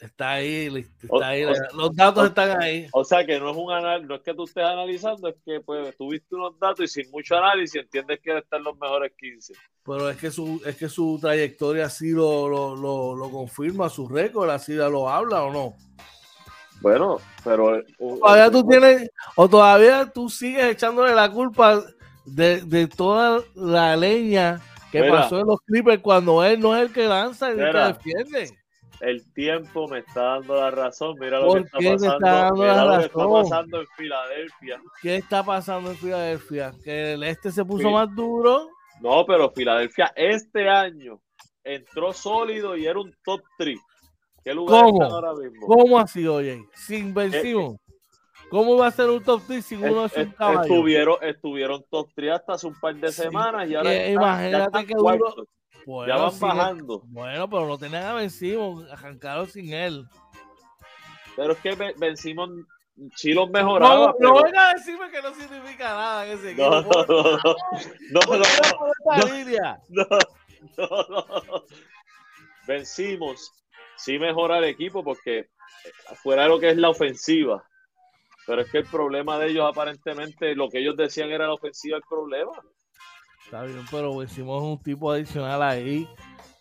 Está 0.01 0.31
ahí, 0.31 0.87
está 1.03 1.27
ahí 1.27 1.45
los 1.75 1.95
datos 1.95 2.29
están 2.29 2.59
ahí. 2.59 2.87
O 2.91 3.05
sea 3.05 3.23
que 3.23 3.39
no 3.39 3.51
es 3.51 3.55
un 3.55 3.71
análisis, 3.71 4.09
no 4.09 4.15
es 4.15 4.21
que 4.23 4.33
tú 4.33 4.45
estés 4.45 4.63
analizando, 4.63 5.27
es 5.27 5.35
que 5.45 5.59
pues 5.59 5.95
tuviste 5.95 6.33
unos 6.33 6.57
datos 6.59 6.85
y 6.85 6.87
sin 6.87 7.11
mucho 7.11 7.37
análisis 7.37 7.83
entiendes 7.83 8.19
que 8.19 8.35
están 8.35 8.63
los 8.63 8.75
mejores 8.79 9.11
15. 9.15 9.53
Pero 9.85 10.09
es 10.09 10.17
que 10.17 10.31
su, 10.31 10.59
es 10.65 10.75
que 10.75 10.89
su 10.89 11.19
trayectoria 11.21 11.85
así 11.85 12.09
lo, 12.09 12.49
lo, 12.49 13.15
lo, 13.15 13.29
confirma, 13.29 13.89
su 13.89 14.07
récord 14.07 14.49
así 14.49 14.73
lo 14.73 15.07
habla 15.07 15.43
o 15.43 15.53
no. 15.53 15.75
Bueno, 16.81 17.19
pero 17.43 17.83
todavía 17.99 18.49
tú 18.49 18.67
tienes, 18.67 19.11
o 19.35 19.47
todavía 19.47 20.11
tú 20.11 20.29
sigues 20.29 20.65
echándole 20.65 21.13
la 21.13 21.31
culpa 21.31 21.79
de, 22.25 22.61
de 22.61 22.87
toda 22.87 23.43
la 23.53 23.95
leña 23.95 24.61
que 24.91 25.03
pasó 25.03 25.41
en 25.41 25.45
los 25.45 25.61
Clippers 25.61 26.01
cuando 26.01 26.43
él 26.43 26.59
no 26.59 26.75
es 26.75 26.87
el 26.87 26.91
que 26.91 27.05
lanza 27.05 27.49
y 27.49 27.59
el 27.59 27.71
que 27.71 27.77
defiende 27.77 28.60
el 29.01 29.33
tiempo 29.33 29.87
me 29.87 29.99
está 29.99 30.21
dando 30.21 30.55
la 30.55 30.71
razón. 30.71 31.15
Mira 31.19 31.39
lo 31.39 31.53
que 31.53 31.61
está 31.61 31.77
pasando. 31.77 32.55
Mira 32.55 32.85
lo 32.85 32.97
que 32.99 33.05
está 33.05 33.27
pasando 33.27 33.79
en 33.81 33.87
Filadelfia. 33.97 34.81
¿Qué 35.01 35.15
está 35.15 35.43
pasando 35.43 35.91
en 35.91 35.97
Filadelfia? 35.97 36.73
Que 36.83 37.13
el 37.13 37.23
este 37.23 37.51
se 37.51 37.65
puso 37.65 37.89
más 37.91 38.13
duro. 38.15 38.69
No, 39.01 39.25
pero 39.25 39.49
Filadelfia 39.51 40.11
este 40.15 40.69
año 40.69 41.19
entró 41.63 42.13
sólido 42.13 42.77
y 42.77 42.85
era 42.85 42.99
un 42.99 43.13
top 43.23 43.41
3. 43.57 43.79
¿Qué 44.43 44.53
lugar 44.53 44.83
¿Cómo? 44.83 45.03
ahora 45.03 45.33
mismo? 45.33 45.67
¿Cómo 45.67 45.99
así, 45.99 46.27
oye? 46.27 46.63
Sin 46.73 47.13
vencido. 47.13 47.77
¿Cómo 48.49 48.75
va 48.75 48.87
a 48.87 48.91
ser 48.91 49.09
un 49.09 49.23
top 49.23 49.41
3 49.47 49.65
si 49.65 49.75
uno 49.75 50.05
es, 50.05 50.17
un 50.17 50.31
caballo? 50.31 50.61
Estuvieron, 50.61 51.15
estuvieron 51.21 51.85
top 51.89 52.09
3 52.13 52.33
hasta 52.33 52.53
hace 52.53 52.67
un 52.67 52.79
par 52.79 52.95
de 52.95 53.11
semanas 53.11 53.69
y 53.69 53.75
ahora. 53.75 54.07
imagínate 54.07 54.85
que 54.85 54.93
duro 54.93 55.47
ya 56.07 56.15
van 56.17 56.39
bajando. 56.39 57.01
Bueno, 57.07 57.49
pero 57.49 57.65
lo 57.65 57.77
tenían 57.77 58.03
a 58.03 58.13
vencido, 58.13 58.85
arrancaron 58.91 59.47
sin 59.47 59.73
él. 59.73 60.05
Pero 61.35 61.53
es 61.53 61.59
que 61.59 61.93
vencimos 61.97 62.49
Chilo 63.15 63.47
mejoraba. 63.47 64.07
No, 64.07 64.15
pero... 64.17 64.33
no 64.35 64.43
venga 64.43 64.69
a 64.69 64.73
decirme 64.73 65.09
que 65.09 65.21
no 65.21 65.33
significa 65.33 65.89
nada 65.89 66.25
en 66.25 66.37
ese 66.37 66.51
equipo. 66.51 66.69
No, 66.69 66.81
no, 66.81 67.03
no, 67.03 67.49
no, 70.77 71.41
no, 71.47 71.63
Vencimos. 72.67 73.51
Sí 73.97 74.17
mejora 74.19 74.57
el 74.57 74.65
equipo 74.65 75.03
porque 75.03 75.49
fuera 76.23 76.43
de 76.43 76.49
lo 76.49 76.59
que 76.59 76.69
es 76.69 76.77
la 76.77 76.89
ofensiva. 76.89 77.63
Pero 78.45 78.61
es 78.61 78.71
que 78.71 78.79
el 78.79 78.85
problema 78.85 79.37
de 79.37 79.49
ellos 79.49 79.67
aparentemente, 79.69 80.55
lo 80.55 80.69
que 80.69 80.79
ellos 80.79 80.97
decían 80.97 81.31
era 81.31 81.47
la 81.47 81.53
ofensiva 81.53 81.97
el 81.97 82.03
problema. 82.07 82.51
Está 83.51 83.63
bien, 83.63 83.83
pero 83.91 84.23
hicimos 84.23 84.63
un 84.63 84.81
tipo 84.81 85.11
adicional 85.11 85.61
ahí 85.61 86.07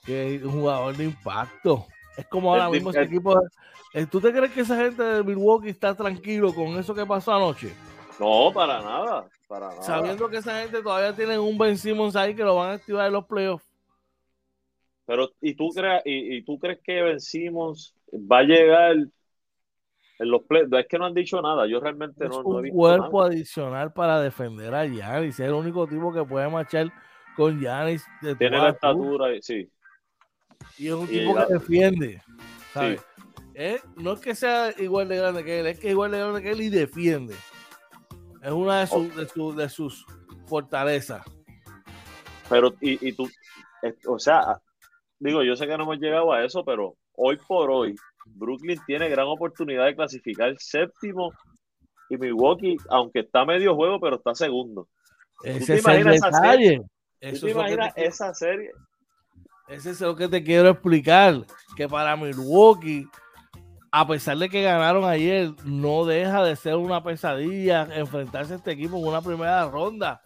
que 0.05 0.35
es 0.35 0.43
un 0.43 0.51
jugador 0.51 0.97
de 0.97 1.05
impacto. 1.05 1.87
Es 2.17 2.27
como 2.27 2.51
ahora 2.51 2.69
mismo 2.69 2.91
ese 2.91 3.03
equipo. 3.03 3.41
Eh, 3.95 4.07
¿Tú 4.07 4.21
te 4.21 4.33
crees 4.33 4.51
que 4.51 4.63
esa 4.63 4.77
gente 4.77 5.01
de 5.01 5.23
Milwaukee 5.23 5.69
está 5.69 5.95
tranquilo 5.95 6.53
con 6.53 6.77
eso 6.81 6.93
que 6.93 7.07
pasó 7.07 7.33
anoche? 7.33 7.73
No, 8.19 8.51
para 8.53 8.83
nada, 8.83 9.29
para 9.47 9.69
nada. 9.69 9.83
Sabiendo 9.83 10.29
que 10.29 10.39
esa 10.39 10.63
gente 10.63 10.83
todavía 10.83 11.15
tiene 11.15 11.39
un 11.39 11.57
Ben 11.57 11.79
Simmons 11.79 12.17
ahí 12.17 12.35
que 12.35 12.43
lo 12.43 12.57
van 12.57 12.71
a 12.71 12.73
activar 12.73 13.07
en 13.07 13.13
los 13.13 13.25
playoffs. 13.25 13.65
Pero, 15.07 15.31
¿y 15.41 15.55
tú 15.55 15.69
crees, 15.69 16.03
y, 16.05 16.43
tú 16.43 16.59
crees 16.59 16.81
que 16.83 17.03
Ben 17.03 17.21
Simmons 17.21 17.95
va 18.13 18.39
a 18.39 18.43
llegar 18.43 18.97
en 20.21 20.31
los 20.31 20.43
play, 20.43 20.65
es 20.71 20.87
que 20.87 20.99
no 20.99 21.07
han 21.07 21.15
dicho 21.15 21.41
nada, 21.41 21.67
yo 21.67 21.81
realmente 21.81 22.29
no, 22.29 22.43
no, 22.43 22.59
he 22.59 22.63
visto 22.65 22.77
un 22.77 22.81
cuerpo 22.83 23.23
adicional 23.23 23.91
para 23.93 24.21
defender 24.21 24.75
a 24.75 24.85
Yanis, 24.85 25.41
es 25.41 25.49
el 25.49 25.55
único 25.55 25.87
tipo 25.87 26.13
que 26.13 26.23
puede 26.23 26.47
marchar 26.51 26.93
con 27.35 27.59
Yanis. 27.59 28.05
Tiene 28.39 28.59
la 28.59 28.69
estatura, 28.69 29.29
sí. 29.41 29.67
Y 30.79 30.89
es 30.89 30.93
un 30.93 31.09
tipo 31.09 31.35
que 31.35 31.55
defiende, 31.55 32.23
¿sabes? 32.73 33.03
no 33.97 34.13
es 34.13 34.21
que 34.21 34.35
sea 34.35 34.73
igual 34.79 35.09
de 35.09 35.17
grande 35.17 35.43
que 35.43 35.61
él, 35.61 35.67
es 35.67 35.79
que 35.79 35.89
es 35.89 35.93
igual 35.93 36.11
de 36.11 36.19
grande 36.19 36.43
que 36.43 36.51
él 36.51 36.61
y 36.61 36.69
defiende. 36.69 37.35
Es 38.43 38.53
una 38.53 38.81
de, 38.81 38.87
sus, 38.87 39.57
de, 39.57 39.69
sus 39.69 40.07
fortalezas. 40.47 41.23
Pero, 42.49 42.75
y, 42.81 43.09
y 43.09 43.13
tú, 43.13 43.29
o 44.07 44.19
sea, 44.19 44.61
digo, 45.19 45.43
yo 45.43 45.57
sé 45.57 45.67
que 45.67 45.77
no 45.79 45.85
hemos 45.85 45.99
llegado 45.99 46.33
a 46.33 46.45
eso, 46.45 46.63
pero 46.63 46.97
hoy 47.15 47.39
por 47.49 47.71
hoy, 47.71 47.97
Brooklyn 48.35 48.81
tiene 48.87 49.09
gran 49.09 49.27
oportunidad 49.27 49.87
de 49.87 49.97
clasificar 49.97 50.55
séptimo 50.59 51.33
y 52.09 52.17
Milwaukee, 52.17 52.77
aunque 52.89 53.21
está 53.21 53.45
medio 53.45 53.75
juego, 53.75 54.01
pero 54.01 54.17
está 54.17 54.35
segundo. 54.35 54.89
Ese 55.45 55.77
es 55.77 55.87
el 55.87 56.05
detalle. 56.05 56.83
¿Tú 57.21 57.41
te 57.41 57.51
imaginas 57.51 57.93
esa 57.97 58.35
serie? 58.35 58.73
Ese 59.69 59.91
es 59.91 60.01
lo 60.01 60.17
que 60.17 60.27
te 60.27 60.43
quiero 60.43 60.71
explicar. 60.71 61.47
Que 61.77 61.89
para 61.89 62.17
Milwaukee, 62.17 63.07
a 63.93 64.07
pesar 64.07 64.37
de 64.39 64.49
que 64.49 64.63
ganaron 64.63 65.05
ayer, 65.05 65.53
no 65.65 66.05
deja 66.05 66.43
de 66.43 66.57
ser 66.57 66.75
una 66.75 67.03
pesadilla 67.03 67.89
enfrentarse 67.95 68.55
a 68.55 68.57
este 68.57 68.73
equipo 68.73 68.97
en 68.99 69.07
una 69.07 69.23
primera 69.23 69.71
ronda. 69.71 70.21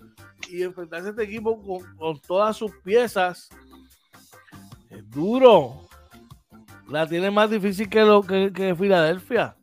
Y 0.48 0.62
enfrentarse 0.62 1.09
a 1.09 1.11
este 1.11 1.24
equipo 1.24 1.62
con, 1.62 1.96
con 1.96 2.18
todas 2.20 2.57
sus 2.57 2.72
piezas 2.82 3.50
es 4.88 5.11
duro 5.11 5.86
la 6.89 7.07
tiene 7.07 7.30
más 7.30 7.51
difícil 7.51 7.89
que, 7.89 8.03
lo, 8.03 8.22
que, 8.22 8.53
que 8.53 8.74
Filadelfia. 8.74 9.57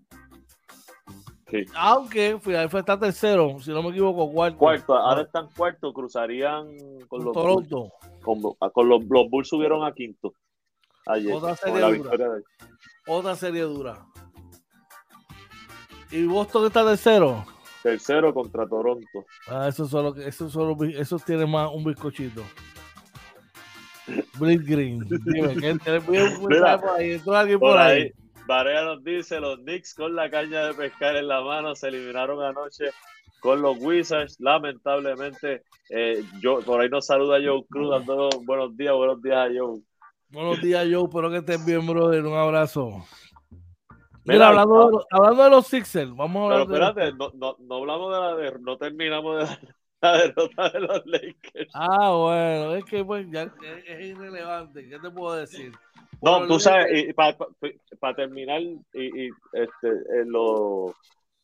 Sí. 1.50 1.66
Aunque 1.76 2.40
Filadelfia 2.40 2.80
está 2.80 2.98
tercero, 2.98 3.60
si 3.60 3.72
no 3.72 3.84
me 3.84 3.90
equivoco, 3.90 4.32
cuarto. 4.32 4.58
Cuarto, 4.58 4.96
ahora 4.96 5.22
están 5.24 5.50
cuarto, 5.56 5.94
cruzarían 5.94 6.68
con, 7.08 7.26
los 7.26 7.34
Toronto. 7.34 7.92
Bulls, 8.24 8.56
con, 8.74 8.90
los, 8.90 9.04
los, 9.04 9.30
Bulls 9.30 9.50
subieron 9.50 9.84
a 9.84 9.94
quinto. 9.94 10.34
Ayer, 11.08 11.34
Otra 11.34 11.56
serie 11.56 11.98
dura. 11.98 12.42
Otra 13.08 13.36
serie 13.36 13.62
dura. 13.64 14.06
¿Y 16.12 16.26
Boston 16.26 16.68
está 16.68 16.86
tercero? 16.86 17.46
Tercero 17.82 18.34
contra 18.34 18.68
Toronto. 18.68 19.26
Ah, 19.48 19.68
eso 19.68 19.88
solo, 19.88 20.16
eso 20.16 20.50
solo, 20.50 20.78
eso 20.84 21.18
tiene 21.20 21.46
más 21.46 21.70
un 21.74 21.84
bizcochito. 21.84 22.44
Blitz 24.40 24.66
Green. 24.66 25.00
Dime, 25.08 25.56
que 25.56 25.68
alguien 27.36 27.60
por 27.60 27.78
ahí. 27.78 28.12
Varea 28.48 28.84
nos 28.84 29.04
dice, 29.04 29.40
los 29.40 29.60
Knicks 29.60 29.94
con 29.94 30.16
la 30.16 30.30
caña 30.30 30.66
de 30.66 30.74
pescar 30.74 31.16
en 31.16 31.28
la 31.28 31.42
mano 31.42 31.76
se 31.76 31.88
eliminaron 31.88 32.44
anoche 32.44 32.86
con 33.40 33.62
los 33.62 33.78
Wizards. 33.80 34.38
Lamentablemente, 34.40 35.64
eh, 35.90 36.24
yo, 36.42 36.60
por 36.60 36.82
ahí 36.82 36.90
nos 36.90 37.06
saluda 37.06 37.40
Joe 37.44 37.64
Cruz 37.70 37.92
dando 37.92 38.30
buenos 38.44 38.76
días, 38.76 38.94
buenos 38.94 39.22
días 39.22 39.38
a 39.38 39.48
Joe. 39.48 39.82
Buenos 40.30 40.62
días, 40.62 40.88
Joe. 40.92 41.04
Espero 41.04 41.30
que 41.30 41.38
estés 41.38 41.66
bien, 41.66 41.86
brother. 41.86 42.26
Un 42.26 42.38
abrazo. 42.38 43.06
Mira, 44.24 44.50
hablando, 44.50 45.06
hablando 45.10 45.44
de 45.44 45.50
los 45.50 45.68
Sixers, 45.68 46.16
vamos 46.16 46.42
a 46.42 46.54
hablar. 46.54 46.68
Pero 46.68 46.88
espérate, 46.88 47.18
no, 47.18 47.32
no, 47.34 47.58
no, 47.60 47.76
hablamos 47.76 48.14
de 48.14 48.20
la 48.20 48.36
de, 48.36 48.60
no 48.60 48.78
terminamos 48.78 49.38
de 49.38 49.44
la, 49.46 49.60
derrota 50.02 50.70
de 50.70 50.80
los 50.80 51.06
Lakers. 51.06 51.72
Ah, 51.74 52.12
bueno, 52.12 52.76
es 52.76 52.86
que 52.86 53.04
pues 53.04 53.30
ya 53.30 53.52
es, 53.88 54.06
irrelevante. 54.08 54.88
¿Qué 54.88 55.00
te 55.00 55.10
puedo 55.10 55.36
decir? 55.36 55.72
No, 56.22 56.46
tú 56.48 56.60
sabes, 56.60 57.14
para 57.16 58.16
terminar, 58.16 58.62
y, 58.62 58.80
y 58.94 59.30
este, 59.54 59.90
eh, 59.90 60.26
lo, 60.26 60.96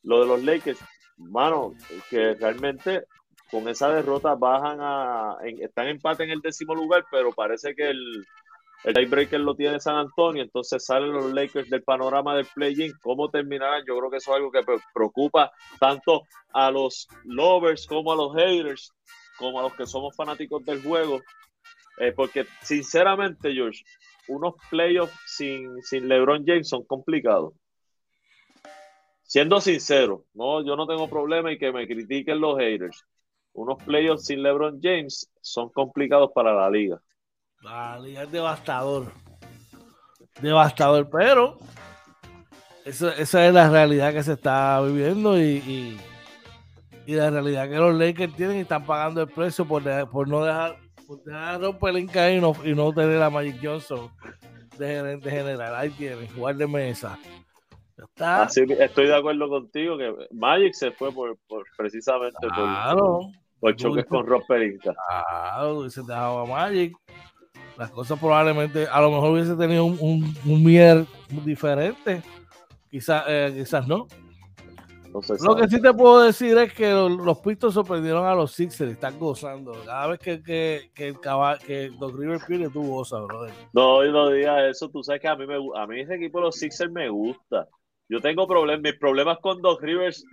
lo 0.04 0.22
de 0.22 0.28
los 0.28 0.44
Lakers, 0.44 0.80
mano, 1.18 1.74
que 2.10 2.36
realmente 2.36 3.04
con 3.50 3.68
esa 3.68 3.90
derrota 3.90 4.36
bajan 4.36 4.80
a. 4.82 5.38
están 5.60 5.86
en 5.86 5.96
empate 5.96 6.24
en 6.24 6.32
el 6.32 6.42
décimo 6.42 6.76
lugar, 6.76 7.06
pero 7.10 7.32
parece 7.32 7.76
que 7.76 7.90
el, 7.90 8.26
el 8.84 8.94
tiebreaker 8.94 9.40
lo 9.40 9.56
tiene 9.56 9.80
San 9.80 9.96
Antonio, 9.96 10.44
entonces 10.44 10.86
salen 10.86 11.12
los 11.12 11.34
Lakers 11.34 11.70
del 11.70 11.84
panorama 11.84 12.36
del 12.36 12.46
play-in. 12.46 12.94
¿Cómo 13.02 13.30
terminarán? 13.30 13.84
Yo 13.88 13.98
creo 13.98 14.12
que 14.12 14.18
eso 14.18 14.32
es 14.32 14.38
algo 14.38 14.52
que 14.52 14.62
preocupa 14.94 15.52
tanto 15.80 16.24
a 16.54 16.72
los 16.72 17.08
lovers 17.24 17.88
como 17.88 18.12
a 18.12 18.16
los 18.16 18.36
haters, 18.36 18.92
como 19.38 19.60
a 19.60 19.64
los 19.64 19.74
que 19.74 19.86
somos 19.86 20.16
fanáticos 20.16 20.64
del 20.64 20.82
juego. 20.82 21.22
Eh, 21.98 22.14
porque 22.16 22.46
sinceramente, 22.62 23.52
George, 23.52 23.84
unos 24.28 24.56
playoffs 24.70 25.18
sin, 25.26 25.82
sin 25.82 26.08
LeBron 26.08 26.46
James 26.46 26.70
son 26.70 26.86
complicados. 26.86 27.54
Siendo 29.24 29.60
sincero, 29.60 30.24
no, 30.34 30.66
yo 30.66 30.76
no 30.76 30.88
tengo 30.88 31.10
problema 31.10 31.52
y 31.52 31.58
que 31.58 31.72
me 31.72 31.88
critiquen 31.88 32.40
los 32.40 32.58
haters. 32.58 33.04
Unos 33.54 33.84
playoffs 33.84 34.26
sin 34.26 34.44
LeBron 34.44 34.80
James 34.82 35.30
son 35.42 35.70
complicados 35.70 36.32
para 36.34 36.54
la 36.54 36.70
liga. 36.70 37.02
La 37.62 38.00
liga 38.00 38.24
es 38.24 38.32
devastador. 38.32 39.12
Devastador, 40.42 41.10
pero 41.10 41.58
esa 42.88 43.46
es 43.46 43.54
la 43.54 43.70
realidad 43.70 44.14
que 44.14 44.24
se 44.24 44.34
está 44.34 44.80
viviendo 44.82 45.38
y, 45.38 45.98
y, 47.06 47.16
la 47.16 47.30
realidad 47.30 47.68
que 47.68 47.76
los 47.76 47.94
Lakers 47.94 48.34
tienen 48.36 48.58
y 48.58 48.62
están 48.62 48.86
pagando 48.86 49.22
el 49.22 49.28
precio 49.28 49.66
por, 49.66 49.84
por 50.10 50.28
no 50.28 50.46
dejar, 50.46 50.78
por 51.06 51.22
dejar 51.24 51.60
romper 51.60 51.96
el 51.98 52.04
y 52.38 52.40
no, 52.40 52.56
y 52.64 52.74
no 52.74 52.94
tener 52.94 53.22
a 53.22 53.30
Magic 53.30 53.58
Johnson 53.62 54.10
de 54.78 54.88
gerente 54.88 55.30
general. 55.30 55.76
Ahí 55.76 55.90
tienen, 55.90 56.28
jugar 56.34 56.56
de 56.56 56.68
mesa. 56.68 57.20
estoy 58.16 59.08
de 59.08 59.16
acuerdo 59.16 59.50
contigo 59.50 59.98
que 59.98 60.14
Magic 60.32 60.74
se 60.74 60.92
fue 60.92 61.12
por, 61.12 61.38
precisamente 61.76 62.48
por, 62.56 63.32
por 63.60 63.76
choques 63.76 64.06
con 64.06 64.26
Rob 64.26 64.46
Pelinka. 64.48 64.94
Claro, 64.94 65.90
se 65.90 66.02
dejaba 66.04 66.46
Magic 66.46 66.96
las 67.78 67.92
cosas 67.92 68.20
probablemente, 68.20 68.88
a 68.88 69.02
lo 69.02 69.12
mejor 69.12 69.32
hubiese 69.32 69.56
tenido 69.56 69.86
un, 69.86 70.36
un, 70.46 70.64
mier 70.64 71.06
diferente. 71.46 72.24
Quizás, 72.90 73.24
eh, 73.28 73.54
quizás 73.56 73.88
no. 73.88 74.08
lo 75.14 75.56
que 75.56 75.68
sí 75.68 75.80
te 75.82 75.94
puedo 75.94 76.22
decir 76.24 76.58
es 76.58 76.74
que 76.74 76.92
los, 76.92 77.40
Pistons 77.40 77.76
sorprendieron 77.76 78.26
a 78.26 78.34
los 78.34 78.54
Sixers, 78.54 78.92
están 78.92 79.20
gozando. 79.20 79.74
Cada 79.86 80.08
vez 80.08 80.20
que, 80.20 80.42
que, 80.42 80.92
que 80.96 81.10
el 81.10 81.20
cabal, 81.20 81.60
que 81.60 81.92
Doc 82.00 82.18
Rivers 82.18 82.46
pierde, 82.46 82.70
tú 82.70 82.88
gozas, 82.88 83.24
brother. 83.28 83.54
No, 83.74 84.04
no 84.04 84.30
digas 84.30 84.64
eso, 84.72 84.90
tú 84.90 85.04
sabes 85.04 85.22
que 85.22 85.28
a 85.28 85.36
mí, 85.36 85.46
me, 85.46 85.56
a 85.76 85.86
mí 85.86 86.00
ese 86.00 86.16
equipo 86.16 86.40
de 86.40 86.46
los 86.46 86.56
Sixers 86.56 86.92
me 86.92 87.10
gusta. 87.10 87.68
Yo 88.10 88.22
tengo 88.22 88.48
problemas, 88.48 88.82
mis 88.82 89.00
problemas 89.00 89.38
con 89.40 89.62
Doc 89.62 89.82
Rivers 89.82 90.24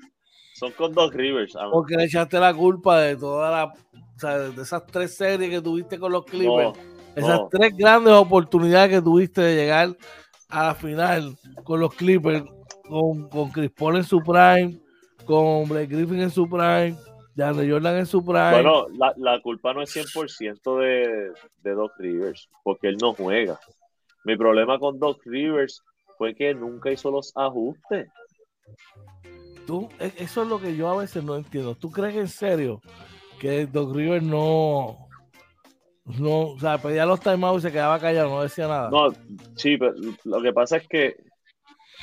son 0.55 0.71
con 0.73 0.95
Doc 0.95 1.13
Rivers. 1.13 1.55
Porque 1.73 1.97
le 1.97 2.05
echaste 2.05 2.39
la 2.39 2.55
culpa 2.55 3.01
de 3.01 3.17
toda 3.17 3.51
la, 3.51 3.65
o 3.65 4.19
sea, 4.19 4.39
de 4.39 4.63
esas 4.63 4.87
tres 4.87 5.17
series 5.17 5.51
que 5.51 5.61
tuviste 5.61 5.99
con 5.99 6.13
los 6.13 6.25
Clippers. 6.25 6.79
Esas 7.17 7.41
tres 7.51 7.77
grandes 7.77 8.12
oportunidades 8.12 8.91
que 8.91 9.03
tuviste 9.03 9.41
de 9.41 9.57
llegar 9.57 9.97
a 10.49 10.67
la 10.67 10.75
final 10.75 11.37
con 11.65 11.81
los 11.81 11.95
Clippers, 11.95 12.45
con, 12.89 13.29
con 13.29 13.51
Chris 13.51 13.71
Paul 13.71 13.97
en 13.97 14.05
su 14.05 14.21
prime, 14.21 14.81
con 15.25 15.69
Blake 15.69 15.87
Griffin 15.87 16.21
en 16.21 16.31
su 16.31 16.49
prime, 16.49 16.97
Jan 17.37 17.71
Jordan 17.71 17.99
en 17.99 18.07
su 18.07 18.25
prime. 18.25 18.51
Bueno, 18.51 18.87
la, 18.97 19.12
la 19.17 19.41
culpa 19.41 19.73
no 19.73 19.83
es 19.83 19.95
100% 19.95 20.81
de, 20.81 21.33
de 21.62 21.75
Doc 21.75 21.93
Rivers, 21.99 22.49
porque 22.62 22.89
él 22.89 22.97
no 23.01 23.15
juega. 23.15 23.59
Mi 24.25 24.37
problema 24.37 24.79
con 24.79 24.99
Doc 24.99 25.21
Rivers 25.25 25.83
fue 26.17 26.35
que 26.35 26.55
nunca 26.55 26.91
hizo 26.91 27.11
los 27.11 27.33
ajustes. 27.37 28.09
Tú, 29.67 29.89
e, 29.99 30.12
eso 30.19 30.43
es 30.43 30.49
lo 30.49 30.61
que 30.61 30.77
yo 30.77 30.89
a 30.89 30.97
veces 30.97 31.25
no 31.25 31.37
entiendo. 31.37 31.75
¿Tú 31.75 31.91
crees 31.91 32.17
en 32.17 32.29
serio 32.29 32.81
que 33.41 33.67
Doc 33.67 33.95
Rivers 33.95 34.23
no, 34.23 35.04
no, 36.05 36.49
o 36.51 36.59
sea, 36.59 36.79
pedía 36.79 37.07
los 37.07 37.21
timeouts 37.21 37.65
y 37.65 37.69
se 37.69 37.73
quedaba 37.73 37.99
callado, 37.99 38.31
no 38.31 38.43
decía 38.43 38.69
nada. 38.69 38.91
No, 38.91 39.13
sí, 39.57 39.77
pero 39.79 39.95
lo 40.25 40.43
que 40.43 40.53
pasa 40.53 40.77
es 40.77 40.89
que 40.89 41.17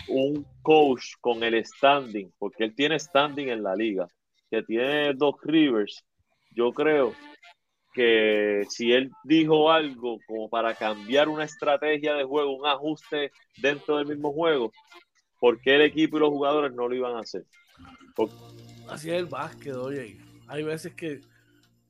un 0.08 0.46
coach 0.62 1.14
con 1.20 1.44
el 1.44 1.64
standing, 1.64 2.32
porque 2.40 2.64
él 2.64 2.76
tiene 2.76 3.00
standing 3.00 3.50
en 3.50 3.64
la 3.64 3.76
liga, 3.76 4.08
que 4.50 4.64
tiene 4.64 5.14
dos 5.14 5.36
Rivers, 5.44 6.04
yo 6.56 6.72
creo 6.74 7.14
que 7.94 8.64
si 8.70 8.92
él 8.92 9.12
dijo 9.24 9.72
algo 9.72 10.18
como 10.28 10.50
para 10.50 10.74
cambiar 10.74 11.30
una 11.30 11.44
estrategia 11.44 12.16
de 12.16 12.24
juego, 12.24 12.56
un 12.56 12.66
ajuste 12.66 13.32
dentro 13.58 13.98
del 13.98 14.08
mismo 14.08 14.34
juego, 14.34 14.72
¿por 15.40 15.60
qué 15.62 15.76
el 15.76 15.82
equipo 15.82 16.18
y 16.18 16.22
los 16.22 16.30
jugadores 16.30 16.74
no 16.74 16.88
lo 16.88 16.96
iban 16.96 17.16
a 17.16 17.20
hacer? 17.20 17.46
Así 18.90 19.10
es 19.10 19.16
el 19.16 19.26
básquet, 19.26 19.76
oye. 19.76 20.18
Hay 20.48 20.64
veces 20.64 20.94
que 20.96 21.22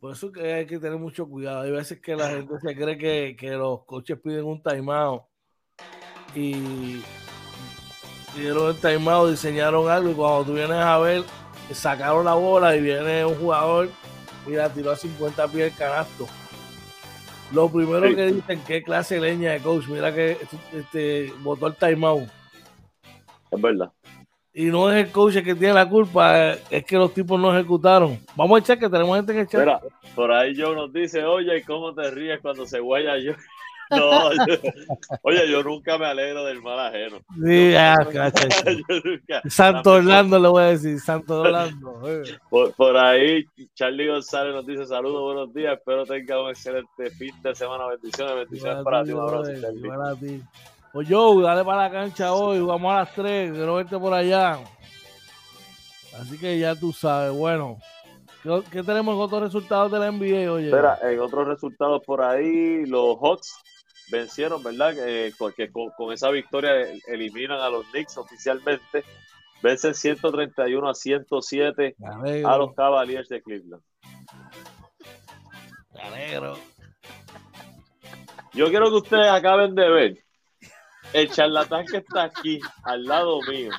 por 0.02 0.14
eso 0.14 0.32
que 0.32 0.52
hay 0.52 0.66
que 0.66 0.80
tener 0.80 0.98
mucho 0.98 1.30
cuidado. 1.30 1.62
Hay 1.62 1.72
veces 1.72 2.02
que 2.02 2.16
la 2.16 2.28
gente 2.32 2.56
se 2.60 2.76
cree 2.76 3.36
que, 3.36 3.52
los 3.52 3.86
coches 3.86 4.20
piden 4.20 4.46
un 4.46 4.62
timeout 4.62 5.22
y 6.34 7.04
pidieron 8.34 8.70
el 8.70 8.78
timeout, 8.78 9.30
diseñaron 9.30 9.88
algo 9.92 10.10
y 10.10 10.14
cuando 10.16 10.46
tú 10.46 10.54
vienes 10.56 10.78
a 10.78 10.98
ver, 10.98 11.24
sacaron 11.72 12.26
la 12.26 12.34
bola 12.34 12.76
y 12.76 12.82
viene 12.82 13.24
un 13.24 13.36
jugador 13.36 13.90
y 14.48 14.54
la 14.54 14.74
tiró 14.74 14.90
a 14.90 14.96
50 14.96 15.48
pies 15.50 15.72
el 15.72 15.78
canasto. 15.78 16.26
Lo 17.54 17.70
primero 17.70 18.16
que 18.16 18.32
dicen, 18.32 18.64
qué 18.66 18.82
clase 18.82 19.16
de 19.16 19.22
leña 19.22 19.52
de 19.52 19.60
coach, 19.60 19.88
mira 19.88 20.12
que 20.16 20.36
este, 20.74 21.32
botó 21.44 21.68
el 21.68 21.76
timeout. 21.76 22.28
Es 23.52 23.62
verdad 23.62 23.92
y 24.54 24.66
no 24.66 24.92
es 24.92 25.06
el 25.06 25.12
coach 25.12 25.38
el 25.38 25.44
que 25.44 25.56
tiene 25.56 25.74
la 25.74 25.88
culpa, 25.88 26.54
es 26.70 26.84
que 26.86 26.98
los 26.98 27.14
tipos 27.14 27.40
no 27.40 27.56
ejecutaron. 27.56 28.20
Vamos 28.36 28.58
a 28.58 28.60
echar 28.60 28.80
que 28.80 28.90
tenemos 28.90 29.16
gente 29.16 29.32
en 29.32 29.40
el 29.40 29.48
chat. 29.48 29.82
por 30.14 30.32
ahí 30.32 30.54
Joe 30.56 30.76
nos 30.76 30.92
dice, 30.92 31.24
oye, 31.24 31.64
¿cómo 31.64 31.94
te 31.94 32.12
ríes 32.12 32.42
cuando 32.42 32.66
se 32.66 32.80
guaya 32.80 33.18
yo? 33.18 33.34
No, 33.92 34.30
oye, 35.24 35.52
yo 35.52 35.64
nunca 35.64 35.98
me 35.98 36.06
alegro 36.06 36.46
del 36.46 36.62
mal 36.62 36.80
ajeno. 36.80 37.18
Sí, 37.44 37.74
ah, 37.76 37.98
Santo 39.50 39.92
Orlando 39.92 40.40
le 40.40 40.48
voy 40.48 40.64
a 40.64 40.68
decir, 40.68 40.98
Santo 41.02 41.42
Orlando. 41.42 42.00
Eh. 42.08 42.24
Por, 42.50 42.96
ahí, 42.96 43.44
Charlie 43.76 44.08
González 44.08 44.56
nos 44.56 44.66
dice 44.66 44.86
saludos, 44.86 45.22
buenos 45.22 45.54
días, 45.54 45.78
espero 45.78 46.06
tenga 46.06 46.42
un 46.42 46.52
excelente 46.52 47.10
fin 47.12 47.34
de 47.44 47.54
semana, 47.54 47.86
bendiciones, 47.88 48.34
bendiciones 48.34 48.82
para, 48.86 49.04
ti, 49.04 49.12
un 49.12 49.20
abrazo. 49.20 49.52
Para 49.86 50.16
ti. 50.16 50.42
Pues 50.94 51.08
yo, 51.08 51.40
dale 51.42 51.64
para 51.64 51.84
la 51.84 51.92
cancha 51.92 52.34
hoy, 52.34 52.60
vamos 52.60 52.92
a 52.92 52.98
las 52.98 53.14
3, 53.14 53.52
quiero 53.54 53.76
verte 53.76 53.98
por 53.98 54.14
allá. 54.14 54.60
Así 56.20 56.38
que 56.38 56.60
ya 56.60 56.76
tú 56.76 56.92
sabes, 56.92 57.32
bueno. 57.32 57.78
¿Qué, 58.72 58.84
tenemos 58.84 59.16
en 59.16 59.22
otros 59.22 59.44
resultados 59.44 59.92
de 59.92 60.00
la 60.00 60.12
NBA, 60.12 60.52
oye? 60.52 60.66
Espera, 60.66 60.98
en 61.04 61.20
otros 61.20 61.48
resultados 61.48 62.04
por 62.04 62.22
ahí, 62.22 62.86
los 62.88 63.18
Hawks 63.22 63.56
vencieron, 64.12 64.62
¿verdad? 64.64 64.94
Eh, 64.98 65.32
porque 65.38 65.72
con, 65.72 66.12
esa 66.12 66.30
victoria 66.30 66.72
eliminan 67.08 67.60
a 67.60 67.70
los 67.70 67.86
Knicks 67.88 68.18
oficialmente. 68.18 69.06
Vencen 69.64 69.94
131 69.94 70.90
a 70.90 70.94
107 70.94 71.96
a 72.44 72.58
los 72.58 72.74
Cavaliers 72.74 73.30
de 73.30 73.42
Cleveland. 73.44 73.84
Me 75.94 76.02
alegro. 76.02 76.58
Yo 78.54 78.70
quiero 78.70 78.90
que 78.90 78.96
ustedes 78.96 79.30
acaben 79.30 79.76
de 79.76 79.90
ver 79.90 80.31
el 81.14 81.30
charlatán 81.30 81.86
que 81.86 81.98
está 81.98 82.24
aquí, 82.24 82.60
al 82.84 83.04
lado 83.06 83.40
mío, 83.50 83.72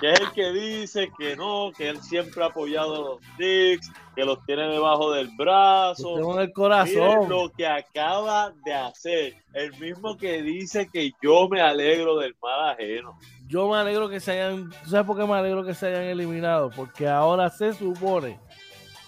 que 0.00 0.12
es 0.12 0.20
el 0.20 0.32
que 0.32 0.52
dice 0.52 1.10
que 1.18 1.36
no, 1.36 1.72
que 1.76 1.88
él 1.88 2.00
siempre 2.02 2.42
ha 2.42 2.46
apoyado 2.46 2.94
a 2.94 2.98
los 2.98 3.20
Knicks, 3.36 3.90
que 4.14 4.24
los 4.24 4.44
tiene 4.44 4.68
debajo 4.68 5.12
del 5.12 5.28
brazo. 5.36 6.14
Tengo 6.14 6.40
el 6.40 6.52
corazón. 6.52 7.28
lo 7.28 7.50
que 7.50 7.66
acaba 7.66 8.52
de 8.64 8.74
hacer, 8.74 9.34
el 9.54 9.76
mismo 9.78 10.16
que 10.16 10.42
dice 10.42 10.88
que 10.92 11.12
yo 11.20 11.48
me 11.48 11.60
alegro 11.60 12.18
del 12.18 12.36
mal 12.40 12.70
ajeno. 12.70 13.18
Yo 13.46 13.68
me 13.68 13.78
alegro 13.78 14.08
que 14.08 14.20
se 14.20 14.32
hayan, 14.32 14.70
¿sabes 14.86 15.06
por 15.06 15.16
qué 15.16 15.26
me 15.26 15.34
alegro 15.34 15.64
que 15.64 15.74
se 15.74 15.88
hayan 15.88 16.04
eliminado? 16.04 16.70
Porque 16.70 17.08
ahora 17.08 17.50
se 17.50 17.72
supone 17.72 18.38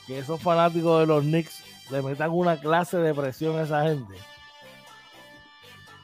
que 0.07 0.19
esos 0.19 0.41
fanáticos 0.43 1.01
de 1.01 1.07
los 1.07 1.23
Knicks 1.23 1.63
le 1.91 2.03
metan 2.03 2.31
una 2.31 2.59
clase 2.59 2.97
de 2.97 3.15
presión 3.15 3.59
a 3.59 3.63
esa 3.63 3.83
gente 3.83 4.15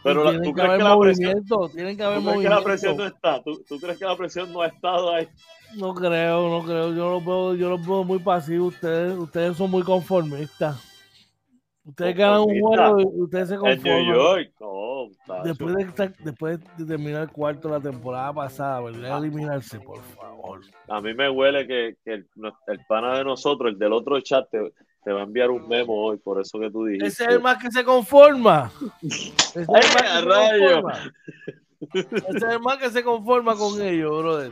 Pero 0.07 0.33
¿tú 0.43 0.55
que 0.55 0.63
crees 0.63 0.79
que 0.79 0.85
la 0.85 0.99
presión, 0.99 1.45
¿tú 1.47 1.71
crees 1.73 1.97
que 1.97 2.49
la 2.49 2.63
presión 2.65 2.97
no 2.97 3.07
está? 3.07 3.43
¿Tú, 3.43 3.63
tú 3.69 3.79
crees 3.79 3.99
que 3.99 4.05
la 4.05 4.17
presión 4.17 4.53
no 4.53 4.63
ha 4.63 4.67
estado 4.69 5.13
ahí? 5.13 5.29
No 5.77 5.95
creo, 5.95 6.49
no 6.49 6.63
creo. 6.65 6.93
Yo 6.95 7.11
los 7.11 7.25
veo, 7.25 7.55
yo 7.55 7.71
los 7.71 7.87
veo 7.87 8.05
muy 8.05 8.19
pasivos. 8.21 8.75
Ustedes, 8.75 9.19
ustedes 9.19 9.57
son 9.57 9.71
muy 9.71 9.83
conformistas. 9.83 10.83
Ustedes 11.85 12.17
ganan 12.17 12.41
un 12.41 12.61
juego 12.61 13.01
y 13.01 13.21
ustedes 13.23 13.49
se 13.49 13.55
En 13.55 13.61
New 13.61 13.71
conforman. 13.75 14.15
York. 14.15 14.53
No, 14.61 15.09
tacho. 15.27 15.43
Después 15.45 15.75
de, 15.77 15.83
estar- 15.85 16.17
después 16.19 16.61
de 16.79 16.85
terminar 16.85 17.23
el 17.23 17.31
cuarto 17.31 17.69
la 17.69 17.79
temporada 17.81 18.33
pasada, 18.33 18.81
¿verdad? 18.81 19.15
A 19.15 19.19
eliminarse, 19.19 19.79
por 19.79 20.03
favor. 20.03 20.61
A 20.89 21.01
mí 21.01 21.15
me 21.15 21.31
huele 21.31 21.65
que, 21.67 21.97
que 22.05 22.15
el, 22.15 22.27
el 22.67 22.81
pana 22.89 23.19
de 23.19 23.25
nosotros, 23.25 23.73
el 23.73 23.79
del 23.79 23.93
otro 23.93 24.21
chat, 24.21 24.49
te, 24.51 24.73
te 25.07 25.13
va 25.13 25.21
a 25.21 25.23
enviar 25.23 25.53
un 25.53 25.69
memo 25.69 25.95
hoy, 25.95 26.17
por 26.17 26.41
eso 26.41 26.59
que 26.59 26.69
tú 26.69 26.85
dijiste. 26.85 27.07
Ese 27.07 27.23
es 27.23 27.31
el 27.31 27.41
más 27.41 27.59
que 27.59 27.71
se 27.71 27.85
conforma. 27.85 28.73
Ese 29.01 29.61
es 29.61 29.69
el 29.69 29.69
más 29.69 29.87
que 29.93 30.09
¡Ay, 30.09 30.19
se 30.19 30.25
rayo! 30.25 30.83
conforma. 30.83 31.13
Ese 31.95 32.37
es 32.39 32.43
el 32.43 32.61
más 32.61 32.77
que 32.79 32.91
se 32.91 33.05
conforma 33.05 33.55
con 33.55 33.81
ellos, 33.81 34.11
brother. 34.11 34.51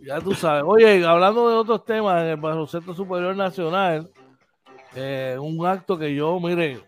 Ya 0.00 0.22
tú 0.22 0.32
sabes. 0.32 0.64
Oye, 0.66 1.04
hablando 1.04 1.50
de 1.50 1.56
otros 1.56 1.84
temas, 1.84 2.22
en 2.22 2.28
el 2.28 2.36
baloncesto 2.38 2.94
superior 2.94 3.36
nacional, 3.36 4.10
eh, 4.94 5.36
un 5.38 5.66
acto 5.66 5.98
que 5.98 6.14
yo, 6.14 6.40
mire, 6.40 6.80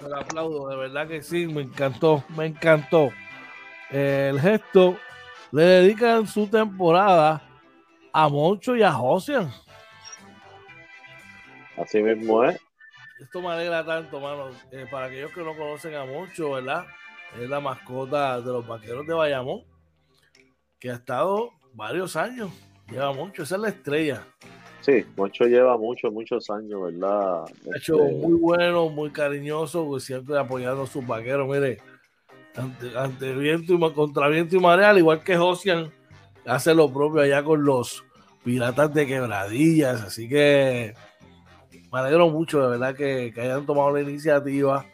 me 0.00 0.08
lo 0.08 0.18
aplaudo, 0.18 0.68
de 0.68 0.76
verdad 0.76 1.08
que 1.08 1.20
sí, 1.20 1.48
me 1.48 1.62
encantó, 1.62 2.22
me 2.36 2.46
encantó. 2.46 3.10
Eh, 3.90 4.28
el 4.30 4.40
gesto 4.40 4.96
le 5.50 5.64
dedican 5.64 6.28
su 6.28 6.46
temporada 6.46 7.42
a 8.12 8.28
Moncho 8.28 8.76
y 8.76 8.84
a 8.84 8.92
Josian. 8.92 9.52
Así 11.76 12.02
mismo 12.02 12.44
es. 12.44 12.60
Esto 13.20 13.42
me 13.42 13.48
alegra 13.48 13.84
tanto, 13.84 14.18
mano. 14.20 14.48
Eh, 14.72 14.86
para 14.90 15.06
aquellos 15.06 15.32
que 15.32 15.42
no 15.42 15.54
conocen 15.54 15.94
a 15.94 16.04
Moncho, 16.04 16.52
¿verdad? 16.52 16.86
Es 17.40 17.48
la 17.48 17.60
mascota 17.60 18.40
de 18.40 18.52
los 18.52 18.66
vaqueros 18.66 19.06
de 19.06 19.14
Bayamón, 19.14 19.62
que 20.78 20.90
ha 20.90 20.94
estado 20.94 21.50
varios 21.74 22.16
años. 22.16 22.50
Lleva 22.90 23.12
mucho, 23.12 23.42
esa 23.42 23.56
es 23.56 23.60
la 23.60 23.68
estrella. 23.68 24.26
Sí, 24.80 25.04
Moncho 25.16 25.44
lleva 25.44 25.76
muchos, 25.76 26.12
muchos 26.12 26.48
años, 26.50 26.82
¿verdad? 26.82 27.44
Ha 27.44 27.76
hecho 27.76 28.02
Este, 28.02 28.16
muy 28.16 28.32
bueno, 28.32 28.88
muy 28.88 29.10
cariñoso, 29.10 29.86
pues, 29.86 30.04
siempre 30.04 30.38
apoyando 30.38 30.82
a 30.82 30.86
sus 30.86 31.06
vaqueros. 31.06 31.46
Mire, 31.46 31.78
ante, 32.56 32.98
ante 32.98 33.34
viento 33.34 33.74
y 33.74 33.92
contra 33.92 34.28
viento 34.28 34.56
y 34.56 34.60
marea, 34.60 34.90
al 34.90 34.98
igual 34.98 35.22
que 35.22 35.36
Josian, 35.36 35.92
hace 36.46 36.74
lo 36.74 36.90
propio 36.92 37.20
allá 37.20 37.44
con 37.44 37.64
los 37.64 38.02
piratas 38.42 38.92
de 38.94 39.06
quebradillas. 39.06 40.00
Así 40.00 40.28
que 40.28 40.94
me 41.92 41.98
alegro 42.00 42.28
mucho, 42.28 42.60
de 42.62 42.68
verdad, 42.70 42.94
que, 42.94 43.32
que 43.34 43.40
hayan 43.40 43.66
tomado 43.66 43.90
la 43.92 44.00
iniciativa 44.02 44.84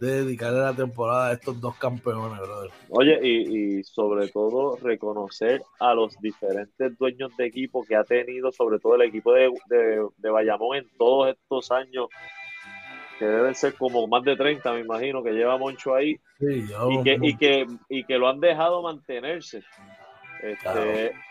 de 0.00 0.24
dedicarle 0.24 0.60
la 0.60 0.72
temporada 0.74 1.28
a 1.28 1.32
estos 1.34 1.60
dos 1.60 1.76
campeones, 1.76 2.38
brother. 2.40 2.70
Oye, 2.88 3.20
y, 3.22 3.78
y 3.78 3.84
sobre 3.84 4.28
todo 4.28 4.76
reconocer 4.82 5.62
a 5.78 5.94
los 5.94 6.18
diferentes 6.20 6.98
dueños 6.98 7.36
de 7.36 7.46
equipo 7.46 7.84
que 7.84 7.94
ha 7.94 8.02
tenido, 8.02 8.50
sobre 8.50 8.80
todo 8.80 8.96
el 8.96 9.02
equipo 9.02 9.32
de, 9.32 9.50
de, 9.66 10.04
de 10.16 10.30
Bayamón 10.30 10.78
en 10.78 10.88
todos 10.98 11.28
estos 11.28 11.70
años, 11.70 12.08
que 13.18 13.26
deben 13.26 13.54
ser 13.54 13.74
como 13.74 14.06
más 14.08 14.24
de 14.24 14.34
30, 14.36 14.72
me 14.72 14.80
imagino, 14.80 15.22
que 15.22 15.30
lleva 15.32 15.56
Moncho 15.56 15.94
ahí, 15.94 16.16
Sí, 16.40 16.66
yo- 16.68 16.90
y 16.90 17.02
que, 17.04 17.18
y 17.22 17.36
que, 17.36 17.66
y 17.88 18.04
que 18.04 18.18
lo 18.18 18.28
han 18.28 18.40
dejado 18.40 18.82
mantenerse. 18.82 19.62
Este, 20.42 20.56
Claro. 20.56 20.82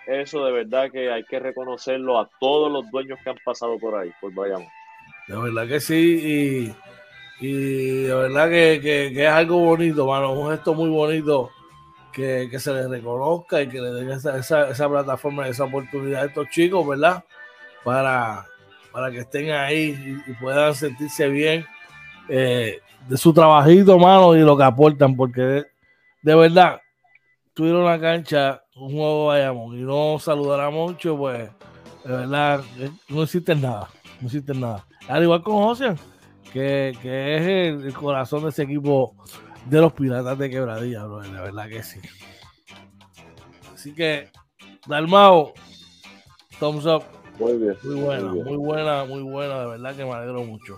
Eso 0.07 0.45
de 0.45 0.51
verdad 0.53 0.89
que 0.89 1.11
hay 1.11 1.23
que 1.25 1.39
reconocerlo 1.39 2.17
a 2.17 2.29
todos 2.39 2.71
los 2.71 2.89
dueños 2.89 3.19
que 3.21 3.29
han 3.31 3.37
pasado 3.43 3.77
por 3.77 3.95
ahí, 3.95 4.09
por 4.21 4.33
Bayamón. 4.33 4.67
De 5.27 5.37
verdad 5.37 5.67
que 5.67 5.79
sí, 5.79 6.73
y, 7.41 7.45
y 7.45 8.03
de 8.03 8.13
verdad 8.13 8.49
que, 8.49 8.79
que- 8.81 9.23
es 9.23 9.29
algo 9.29 9.59
bonito, 9.59 10.07
mano, 10.07 10.33
un 10.33 10.51
gesto 10.51 10.73
muy 10.73 10.89
bonito 10.89 11.51
que, 12.11 12.47
que 12.51 12.59
se 12.59 12.73
les 12.73 12.89
reconozca 12.89 13.61
y 13.61 13.69
que 13.69 13.79
le 13.79 13.91
den 13.91 14.11
esa, 14.11 14.37
esa, 14.37 14.69
esa 14.69 14.89
plataforma, 14.89 15.47
esa 15.47 15.63
oportunidad 15.63 16.23
a 16.23 16.25
estos 16.25 16.49
chicos, 16.49 16.85
¿verdad? 16.85 17.23
Para, 17.83 18.45
para 18.91 19.11
que 19.11 19.19
estén 19.19 19.51
ahí 19.51 20.21
y, 20.27 20.33
puedan 20.33 20.75
sentirse 20.75 21.27
bien 21.29 21.65
eh, 22.27 22.79
de 23.07 23.17
su 23.17 23.33
trabajito, 23.33 23.97
mano, 23.97 24.35
y 24.35 24.39
lo 24.41 24.57
que 24.57 24.63
aportan, 24.63 25.15
porque 25.15 25.65
de, 26.21 26.35
verdad, 26.35 26.81
tuvieron 27.53 27.85
la 27.85 27.99
cancha, 27.99 28.63
un 28.75 28.91
juego 28.91 29.27
Bayamón, 29.27 29.77
y 29.77 29.81
no 29.81 30.19
saludar 30.19 30.59
a 30.61 30.69
mucho, 30.69 31.17
pues, 31.17 31.49
de 32.03 32.11
verdad, 32.11 32.61
eh, 32.77 32.91
no 33.09 33.23
existe 33.23 33.55
nada, 33.55 33.89
no 34.19 34.27
existe 34.27 34.53
nada. 34.53 34.85
Al 35.07 35.23
igual 35.23 35.41
con 35.43 35.55
José, 35.63 35.95
que, 36.53 36.95
que 37.01 37.35
es 37.37 37.41
el, 37.41 37.85
el 37.85 37.93
corazón 37.93 38.43
de 38.43 38.49
ese 38.49 38.63
equipo 38.63 39.15
de 39.65 39.81
los 39.81 39.93
Piratas 39.93 40.37
de 40.37 40.49
Quebradilla, 40.49 41.05
bro, 41.05 41.21
de 41.21 41.29
verdad 41.29 41.67
que 41.67 41.83
sí. 41.83 41.99
Así 43.73 43.93
que, 43.93 44.29
Dalmao, 44.87 45.53
thumbs 46.59 46.85
up. 46.85 47.03
Muy 47.39 47.57
bien. 47.57 47.75
Muy 47.83 47.95
buena, 47.95 48.23
Muy 48.27 48.33
bien. 48.33 48.45
muy 48.45 48.57
buena, 48.57 49.05
muy 49.05 49.23
buena, 49.23 49.59
de 49.61 49.67
verdad 49.67 49.95
que 49.95 50.05
me 50.05 50.11
alegro 50.11 50.43
mucho. 50.43 50.77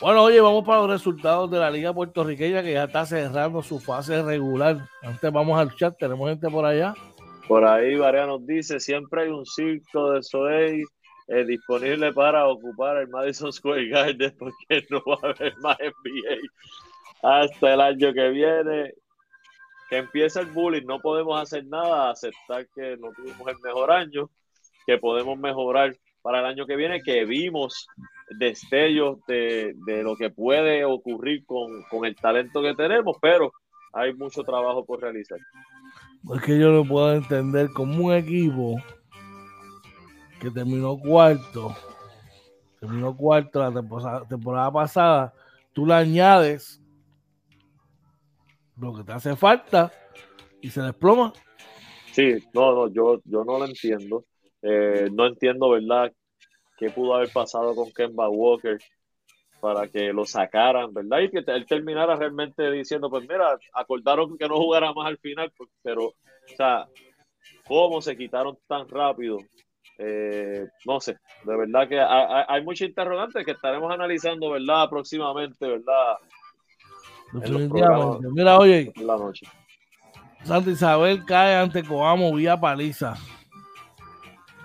Bueno, 0.00 0.22
oye, 0.22 0.40
vamos 0.40 0.64
para 0.64 0.80
los 0.80 0.90
resultados 0.90 1.50
de 1.50 1.58
la 1.58 1.70
Liga 1.70 1.92
Puertorriqueña 1.92 2.62
que 2.62 2.72
ya 2.72 2.84
está 2.84 3.06
cerrando 3.06 3.62
su 3.62 3.78
fase 3.78 4.22
regular. 4.22 4.88
Antes 5.02 5.32
vamos 5.32 5.58
al 5.58 5.74
chat, 5.76 5.96
tenemos 5.98 6.28
gente 6.28 6.48
por 6.50 6.64
allá. 6.64 6.94
Por 7.46 7.64
ahí 7.64 7.96
Varea 7.96 8.26
nos 8.26 8.46
dice, 8.46 8.80
siempre 8.80 9.22
hay 9.22 9.28
un 9.28 9.44
circo 9.46 10.12
de 10.12 10.22
Soey 10.22 10.82
eh, 11.26 11.44
disponible 11.44 12.12
para 12.12 12.46
ocupar 12.46 12.98
el 12.98 13.08
Madison 13.08 13.52
Square 13.52 13.88
Garden 13.88 14.36
porque 14.38 14.86
no 14.90 15.02
va 15.06 15.18
a 15.22 15.32
haber 15.32 15.56
más 15.58 15.78
NBA 15.78 16.36
hasta 17.22 17.74
el 17.74 17.80
año 17.80 18.12
que 18.12 18.28
viene. 18.30 18.94
Que 19.88 19.98
empieza 19.98 20.40
el 20.40 20.46
bullying, 20.46 20.86
no 20.86 20.98
podemos 20.98 21.40
hacer 21.40 21.66
nada, 21.66 22.10
aceptar 22.10 22.66
que 22.74 22.96
no 22.96 23.12
tuvimos 23.12 23.46
el 23.48 23.58
mejor 23.62 23.90
año, 23.90 24.30
que 24.86 24.96
podemos 24.96 25.38
mejorar 25.38 25.94
para 26.22 26.40
el 26.40 26.46
año 26.46 26.66
que 26.66 26.76
viene, 26.76 27.02
que 27.02 27.26
vimos 27.26 27.86
destellos 28.38 29.18
de, 29.26 29.74
de 29.86 30.02
lo 30.02 30.16
que 30.16 30.30
puede 30.30 30.84
ocurrir 30.86 31.44
con, 31.44 31.82
con 31.90 32.06
el 32.06 32.16
talento 32.16 32.62
que 32.62 32.74
tenemos, 32.74 33.18
pero 33.20 33.52
hay 33.92 34.14
mucho 34.14 34.42
trabajo 34.42 34.84
por 34.84 35.02
realizar. 35.02 35.38
Es 36.34 36.42
que 36.42 36.58
yo 36.58 36.70
no 36.72 36.84
puedo 36.84 37.12
entender 37.12 37.68
cómo 37.74 38.06
un 38.06 38.14
equipo 38.14 38.76
que 40.44 40.50
terminó 40.50 40.98
cuarto, 40.98 41.74
terminó 42.78 43.16
cuarto 43.16 43.60
la 43.60 44.26
temporada, 44.28 44.70
pasada, 44.70 45.34
tú 45.72 45.86
le 45.86 45.94
añades 45.94 46.82
lo 48.76 48.94
que 48.94 49.04
te 49.04 49.12
hace 49.12 49.34
falta 49.36 49.90
y 50.60 50.68
se 50.68 50.82
desploma. 50.82 51.32
Sí, 52.12 52.44
no, 52.52 52.74
no, 52.74 52.88
yo, 52.88 53.22
yo 53.24 53.42
no 53.44 53.58
lo 53.58 53.64
entiendo. 53.64 54.24
Eh, 54.60 55.08
no 55.12 55.26
entiendo, 55.26 55.70
¿verdad? 55.70 56.12
¿Qué 56.76 56.90
pudo 56.90 57.14
haber 57.14 57.32
pasado 57.32 57.74
con 57.74 57.90
Kemba 57.92 58.28
Walker 58.28 58.78
para 59.60 59.88
que 59.88 60.12
lo 60.12 60.26
sacaran, 60.26 60.92
¿verdad? 60.92 61.20
Y 61.20 61.30
que 61.30 61.42
él 61.46 61.64
terminara 61.64 62.16
realmente 62.16 62.70
diciendo, 62.70 63.08
pues 63.08 63.22
mira, 63.22 63.58
acordaron 63.72 64.36
que 64.36 64.46
no 64.46 64.56
jugara 64.56 64.92
más 64.92 65.06
al 65.06 65.16
final, 65.18 65.50
pues, 65.56 65.70
pero, 65.82 66.08
o 66.08 66.56
sea, 66.56 66.86
¿cómo 67.66 68.02
se 68.02 68.14
quitaron 68.14 68.58
tan 68.66 68.86
rápido? 68.88 69.38
Eh, 69.98 70.66
no 70.86 71.00
sé, 71.00 71.18
de 71.44 71.56
verdad 71.56 71.88
que 71.88 72.00
hay, 72.00 72.44
hay- 72.48 72.64
muchos 72.64 72.88
interrogantes 72.88 73.44
que 73.44 73.52
estaremos 73.52 73.92
analizando, 73.92 74.50
¿verdad? 74.50 74.88
Próximamente, 74.90 75.66
¿verdad? 75.68 76.16
Mira, 78.32 78.58
oye, 78.58 78.92
la 78.96 79.16
noche. 79.16 79.46
Santa 80.42 80.70
Isabel 80.70 81.24
cae 81.24 81.56
ante 81.56 81.82
Coamo 81.82 82.34
vía 82.34 82.58
paliza. 82.58 83.14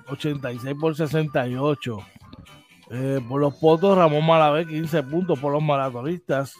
86 0.09 0.75
por 0.79 0.95
68. 0.95 1.97
Eh, 2.91 3.19
por 3.27 3.39
los 3.39 3.53
potos, 3.55 3.95
Ramón 3.97 4.25
Malavé, 4.25 4.65
15 4.65 5.03
puntos 5.03 5.39
por 5.39 5.53
los 5.53 5.61
maratonistas. 5.63 6.55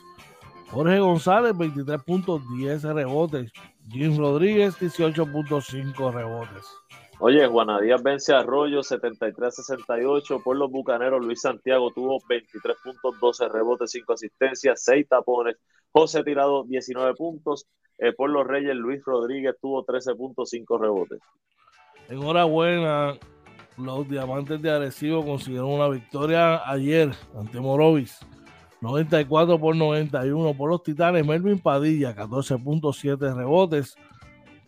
Jorge 0.72 1.00
González, 1.00 1.58
23 1.58 2.02
puntos, 2.04 2.42
10 2.56 2.84
rebotes. 2.84 3.52
Jim 3.90 4.16
Rodríguez, 4.18 4.78
18.5 4.80 6.12
rebotes. 6.14 6.66
Oye, 7.22 7.46
Juana 7.48 7.82
Díaz 7.82 8.02
vence 8.02 8.34
a 8.34 8.40
Arroyo 8.40 8.80
73-68 8.80 10.42
por 10.42 10.56
los 10.56 10.72
Bucaneros. 10.72 11.24
Luis 11.24 11.42
Santiago 11.42 11.92
tuvo 11.92 12.18
23 12.30 12.78
puntos, 12.82 13.20
12 13.20 13.50
rebotes, 13.50 13.92
5 13.92 14.14
asistencias, 14.14 14.82
6 14.86 15.08
tapones. 15.10 15.58
José 15.92 16.24
Tirado 16.24 16.64
19 16.64 17.16
puntos. 17.16 17.68
Eh, 17.98 18.14
por 18.14 18.30
los 18.30 18.48
Reyes, 18.48 18.74
Luis 18.74 19.04
Rodríguez 19.04 19.56
tuvo 19.62 19.84
13 19.84 20.16
puntos, 20.16 20.50
5 20.50 20.78
rebotes. 20.78 21.20
Enhorabuena, 22.08 23.18
los 23.78 24.08
Diamantes 24.08 24.62
de 24.62 24.72
Arecibo 24.72 25.26
consiguieron 25.26 25.72
una 25.72 25.90
victoria 25.90 26.70
ayer 26.70 27.12
ante 27.36 27.60
Morovis. 27.60 28.18
94 28.80 29.60
por 29.60 29.76
91 29.76 30.54
por 30.54 30.70
los 30.70 30.84
Titanes. 30.84 31.26
Melvin 31.26 31.60
Padilla, 31.60 32.16
14.7 32.16 33.36
rebotes. 33.36 33.98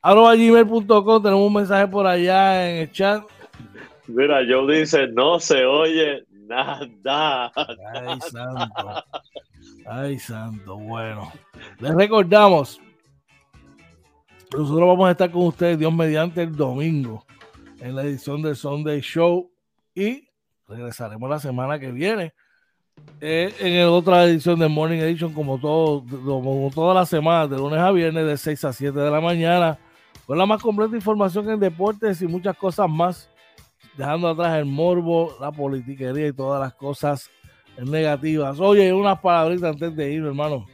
arroba 0.00 0.34
gmail.com 0.34 1.22
tenemos 1.22 1.46
un 1.46 1.52
mensaje 1.52 1.86
por 1.88 2.06
allá 2.06 2.70
en 2.70 2.76
el 2.78 2.90
chat 2.90 3.22
mira 4.06 4.40
Joe 4.48 4.78
dice 4.78 5.08
no 5.08 5.38
se 5.38 5.66
oye 5.66 6.24
nada 6.46 7.52
ay 7.54 8.18
santo 8.20 8.64
Ay, 9.86 10.18
santo, 10.18 10.78
bueno. 10.78 11.32
Les 11.78 11.94
recordamos, 11.94 12.80
nosotros 14.52 14.88
vamos 14.88 15.08
a 15.08 15.12
estar 15.12 15.30
con 15.30 15.46
ustedes, 15.46 15.78
Dios 15.78 15.92
mediante, 15.92 16.42
el 16.42 16.54
domingo, 16.54 17.24
en 17.80 17.96
la 17.96 18.02
edición 18.02 18.42
del 18.42 18.54
Sunday 18.54 19.00
Show 19.00 19.50
y 19.94 20.28
regresaremos 20.68 21.28
la 21.28 21.38
semana 21.38 21.78
que 21.78 21.90
viene. 21.90 22.32
Eh, 23.20 23.52
en 23.58 23.88
otra 23.88 24.24
edición 24.24 24.58
del 24.58 24.68
Morning 24.68 24.98
Edition, 24.98 25.32
como, 25.32 25.58
todo, 25.58 26.04
como 26.24 26.70
todas 26.72 26.94
las 26.94 27.08
semanas, 27.08 27.50
de 27.50 27.56
lunes 27.56 27.80
a 27.80 27.90
viernes, 27.90 28.26
de 28.26 28.36
6 28.36 28.64
a 28.64 28.72
7 28.72 28.98
de 28.98 29.10
la 29.10 29.20
mañana, 29.20 29.78
con 30.26 30.38
la 30.38 30.46
más 30.46 30.62
completa 30.62 30.94
información 30.94 31.50
en 31.50 31.58
deportes 31.58 32.22
y 32.22 32.28
muchas 32.28 32.56
cosas 32.56 32.88
más, 32.88 33.30
dejando 33.96 34.28
atrás 34.28 34.58
el 34.58 34.66
morbo, 34.66 35.34
la 35.40 35.50
politiquería 35.50 36.28
y 36.28 36.32
todas 36.32 36.60
las 36.60 36.74
cosas 36.74 37.30
negativas. 37.78 38.58
Oye, 38.60 38.92
unas 38.92 39.20
palabritas 39.20 39.72
antes 39.72 39.96
de 39.96 40.12
ir, 40.12 40.24
hermano. 40.24 40.66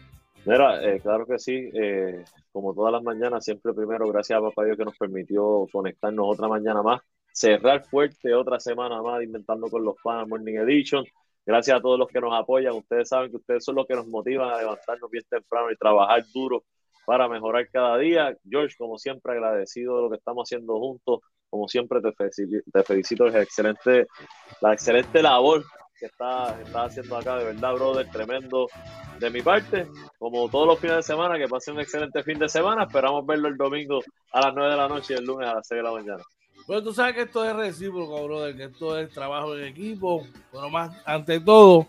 Mira, 0.44 0.82
eh, 0.82 1.01
claro 1.01 1.26
que 1.26 1.38
sí. 1.38 1.70
Eh, 1.74 2.24
como 2.53 2.74
todas 2.74 2.92
las 2.92 3.03
mañanas, 3.03 3.44
siempre 3.44 3.72
primero, 3.74 4.09
gracias 4.09 4.38
a 4.38 4.42
Papá 4.42 4.64
Dios 4.64 4.76
que 4.76 4.84
nos 4.84 4.96
permitió 4.96 5.66
conectarnos 5.70 6.26
otra 6.26 6.49
mañana 6.49 6.82
más, 6.82 7.01
cerrar 7.32 7.84
fuerte 7.84 8.34
otra 8.34 8.59
semana 8.59 9.03
más, 9.03 9.22
inventando 9.22 9.68
con 9.68 9.84
los 9.84 10.01
fans 10.03 10.28
Morning 10.28 10.55
Edition. 10.55 11.05
Gracias 11.44 11.78
a 11.78 11.80
todos 11.80 11.99
los 11.99 12.09
que 12.09 12.20
nos 12.20 12.32
apoyan. 12.34 12.74
Ustedes 12.74 13.09
saben 13.09 13.30
que 13.30 13.36
ustedes 13.36 13.64
son 13.64 13.76
los 13.76 13.86
que 13.86 13.94
nos 13.94 14.07
motivan 14.07 14.51
a 14.51 14.59
levantarnos 14.59 15.11
bien 15.11 15.24
temprano 15.28 15.70
y 15.70 15.76
trabajar 15.76 16.24
duro 16.34 16.64
para 17.07 17.28
mejorar 17.28 17.68
cada 17.70 17.96
día. 17.96 18.36
George, 18.49 18.74
como 18.76 18.99
siempre, 18.99 19.32
agradecido 19.32 19.96
de 19.96 20.03
lo 20.03 20.11
que 20.11 20.16
estamos 20.16 20.46
haciendo 20.46 20.78
juntos. 20.78 21.20
Como 21.49 21.66
siempre, 21.66 22.03
te 22.03 22.12
felicito, 22.12 22.57
te 22.70 22.82
felicito 22.82 23.26
excelente, 23.28 24.07
la 24.61 24.74
excelente 24.74 25.22
labor 25.22 25.64
que 25.99 26.07
está, 26.07 26.57
haciendo 26.84 27.16
acá, 27.16 27.36
de 27.36 27.44
verdad, 27.44 27.74
brother, 27.74 28.09
tremendo 28.11 28.68
de 29.18 29.30
mi 29.30 29.42
parte. 29.42 29.86
Como 30.18 30.49
todos 30.49 30.66
los 30.66 30.78
fines 30.78 30.96
de 30.96 31.03
semana, 31.03 31.38
que 31.38 31.49
pase 31.49 31.72
un 31.72 31.80
excelente 31.80 32.22
fin 32.22 32.38
de 32.38 32.49
semana. 32.49 32.84
Esperamos 32.84 33.26
verlo 33.26 33.49
el 33.49 33.57
domingo 33.57 34.01
a 34.32 34.40
las 34.40 34.55
9 34.55 34.70
de 34.70 34.76
la 34.76 34.88
noche 34.88 35.14
y 35.14 35.16
el 35.16 35.24
lunes 35.24 35.49
a 35.49 35.55
las 35.55 35.66
6 35.66 35.78
de 35.78 35.82
la 35.82 35.92
mañana. 35.92 36.22
Bueno, 36.66 36.82
tú 36.82 36.92
sabes 36.92 37.14
que 37.14 37.22
esto 37.22 37.44
es 37.44 37.57
recíproco, 37.57 38.24
brother, 38.24 38.57
que 38.57 38.64
esto 38.64 38.99
es 38.99 39.11
trabajo 39.11 39.57
en 39.57 39.64
equipo, 39.64 40.22
pero 40.53 40.68
más, 40.68 40.94
ante 41.07 41.40
todo, 41.40 41.86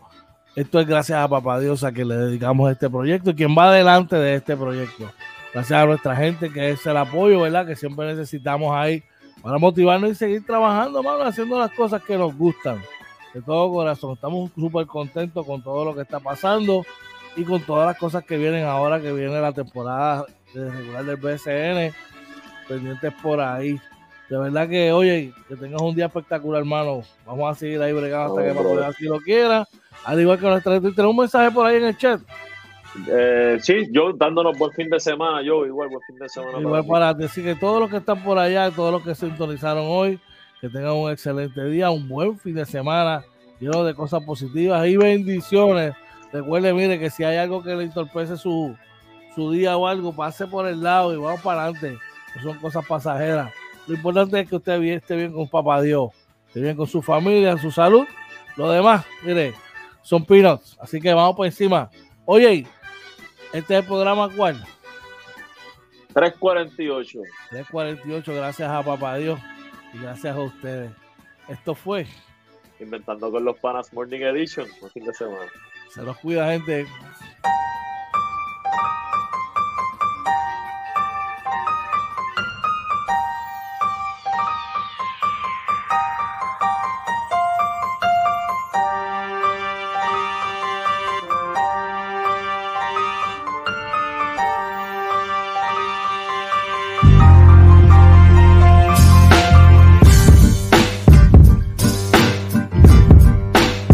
esto 0.56 0.80
es 0.80 0.88
gracias 0.88 1.20
a 1.20 1.28
Papá 1.28 1.60
Dios 1.60 1.84
a 1.84 1.92
que 1.92 2.06
le 2.06 2.16
dedicamos 2.16 2.72
este 2.72 2.90
proyecto 2.90 3.32
y 3.32 3.36
quien 3.36 3.56
va 3.58 3.70
adelante 3.70 4.16
de 4.16 4.36
este 4.36 4.56
proyecto. 4.56 5.12
Gracias 5.54 5.84
a 5.84 5.86
nuestra 5.86 6.16
gente 6.16 6.52
que 6.52 6.70
es 6.70 6.86
el 6.86 6.96
apoyo, 6.96 7.42
¿verdad? 7.42 7.68
Que 7.68 7.76
siempre 7.76 8.06
necesitamos 8.06 8.74
ahí 8.74 9.04
para 9.42 9.58
motivarnos 9.58 10.12
y 10.12 10.16
seguir 10.16 10.46
trabajando, 10.46 11.04
mano, 11.04 11.24
haciendo 11.24 11.60
las 11.60 11.72
cosas 11.72 12.02
que 12.04 12.18
nos 12.18 12.34
gustan 12.38 12.82
de 13.34 13.42
todo 13.42 13.72
corazón. 13.72 14.14
Estamos 14.14 14.52
súper 14.56 14.88
contentos 14.88 15.46
con 15.46 15.62
todo 15.62 15.86
lo 15.86 15.96
que 15.96 16.02
está 16.02 16.20
pasando 16.20 16.86
y 17.36 17.44
con 17.44 17.62
todas 17.62 17.88
las 17.88 17.98
cosas 17.98 18.24
que 18.24 18.38
vienen 18.38 18.66
ahora, 18.66 19.00
que 19.00 19.12
viene 19.12 19.40
la 19.40 19.54
temporada 19.54 20.26
regular 20.54 21.06
del 21.06 21.18
BSN, 21.18 21.96
pendientes 22.68 23.14
por 23.22 23.40
ahí. 23.40 23.80
De 24.30 24.38
verdad 24.38 24.70
que, 24.70 24.92
oye, 24.92 25.34
que 25.48 25.56
tengas 25.56 25.82
un 25.82 25.96
día 25.96 26.06
espectacular, 26.06 26.62
hermano. 26.62 27.02
Vamos 27.26 27.52
a 27.52 27.60
seguir 27.60 27.82
ahí 27.82 27.94
bregando 27.94 28.38
hasta 28.38 28.48
que 28.48 28.56
Papá 28.56 28.94
si 28.94 29.06
lo 29.06 29.20
quiera. 29.20 29.68
Al 30.06 30.20
igual 30.20 30.40
que 30.40 30.46
nuestra 30.46 30.80
tenemos 30.80 31.12
un 31.12 31.18
mensaje 31.18 31.52
por 31.52 31.66
ahí 31.66 31.78
en 31.78 31.86
el 31.86 31.98
chat. 31.98 32.22
Eh, 33.08 33.58
sí, 33.62 33.88
yo 33.92 34.14
dándonos 34.14 34.58
buen 34.58 34.72
fin 34.72 34.90
de 34.90 35.00
semana, 35.00 35.42
yo 35.42 35.66
igual 35.66 35.90
buen 35.90 36.02
fin 36.08 36.18
de 36.18 36.30
semana. 36.30 36.60
Igual 36.60 36.86
para, 36.86 37.14
decir 37.14 37.44
que 37.44 37.56
todos 37.56 37.80
los 37.80 37.90
que 37.90 37.98
están 37.98 38.24
por 38.24 38.38
allá, 38.38 38.72
todos 38.72 38.92
los 38.92 39.04
que 39.04 39.16
se 39.16 39.28
sintonizaron 39.28 39.86
hoy, 39.88 40.20
que 40.62 40.70
tengan 40.70 40.94
un 40.94 41.12
excelente 41.12 41.64
día, 41.66 41.90
un 41.90 42.08
buen 42.08 42.38
fin 42.38 42.56
de 42.56 42.66
semana, 42.66 43.24
lleno 43.60 43.84
de 43.84 43.94
cosas 43.94 44.24
positivas 44.24 44.86
y 44.88 44.98
bendiciones. 44.98 45.94
Recuerde, 46.32 46.74
mire, 46.74 47.00
que 47.00 47.10
si 47.10 47.24
hay 47.24 47.38
algo 47.38 47.64
que 47.64 47.76
le 47.76 47.84
entorpece 47.84 48.38
su, 48.38 48.76
su 49.36 49.52
día 49.52 49.78
o 49.78 49.88
algo, 49.88 50.14
pase 50.14 50.48
por 50.48 50.68
el 50.68 50.82
lado 50.84 51.14
y 51.14 51.18
vamos 51.18 51.42
para 51.42 51.64
adelante. 51.64 51.98
son 52.44 52.58
cosas 52.60 52.86
pasajeras. 52.86 53.52
Lo 53.88 53.96
importante 53.96 54.40
es 54.40 54.50
que 54.50 54.56
usted 54.58 54.82
esté 54.84 55.16
bien 55.16 55.34
con 55.34 55.48
papá 55.48 55.82
Dios, 55.82 56.12
esté 56.48 56.62
bien 56.62 56.76
con 56.76 56.88
su 56.88 57.02
familia, 57.02 57.58
su 57.58 57.72
salud. 57.72 58.06
Lo 58.56 58.70
demás, 58.70 59.06
mire, 59.24 59.54
son 60.02 60.26
peanuts. 60.26 60.78
Así 60.82 61.00
que 61.00 61.14
vamos 61.14 61.36
por 61.36 61.46
encima. 61.46 61.90
Oye, 62.26 62.68
este 63.54 63.74
es 63.74 63.80
el 63.80 63.86
programa 63.86 64.30
cuál? 64.36 64.64
348. 66.14 67.20
348, 67.50 68.34
gracias 68.34 68.70
a 68.70 68.84
papá 68.84 69.16
Dios. 69.18 69.40
Gracias 69.94 70.36
a 70.36 70.40
ustedes. 70.40 70.92
Esto 71.48 71.76
fue. 71.76 72.06
Inventando 72.80 73.32
con 73.32 73.44
los 73.44 73.58
Panas 73.58 73.92
Morning 73.94 74.22
Edition. 74.22 74.68
Un 74.82 74.90
fin 74.90 75.06
de 75.06 75.14
semana. 75.14 75.52
Se 75.94 76.04
los 76.04 76.18
cuida, 76.18 76.52
gente. 76.52 76.86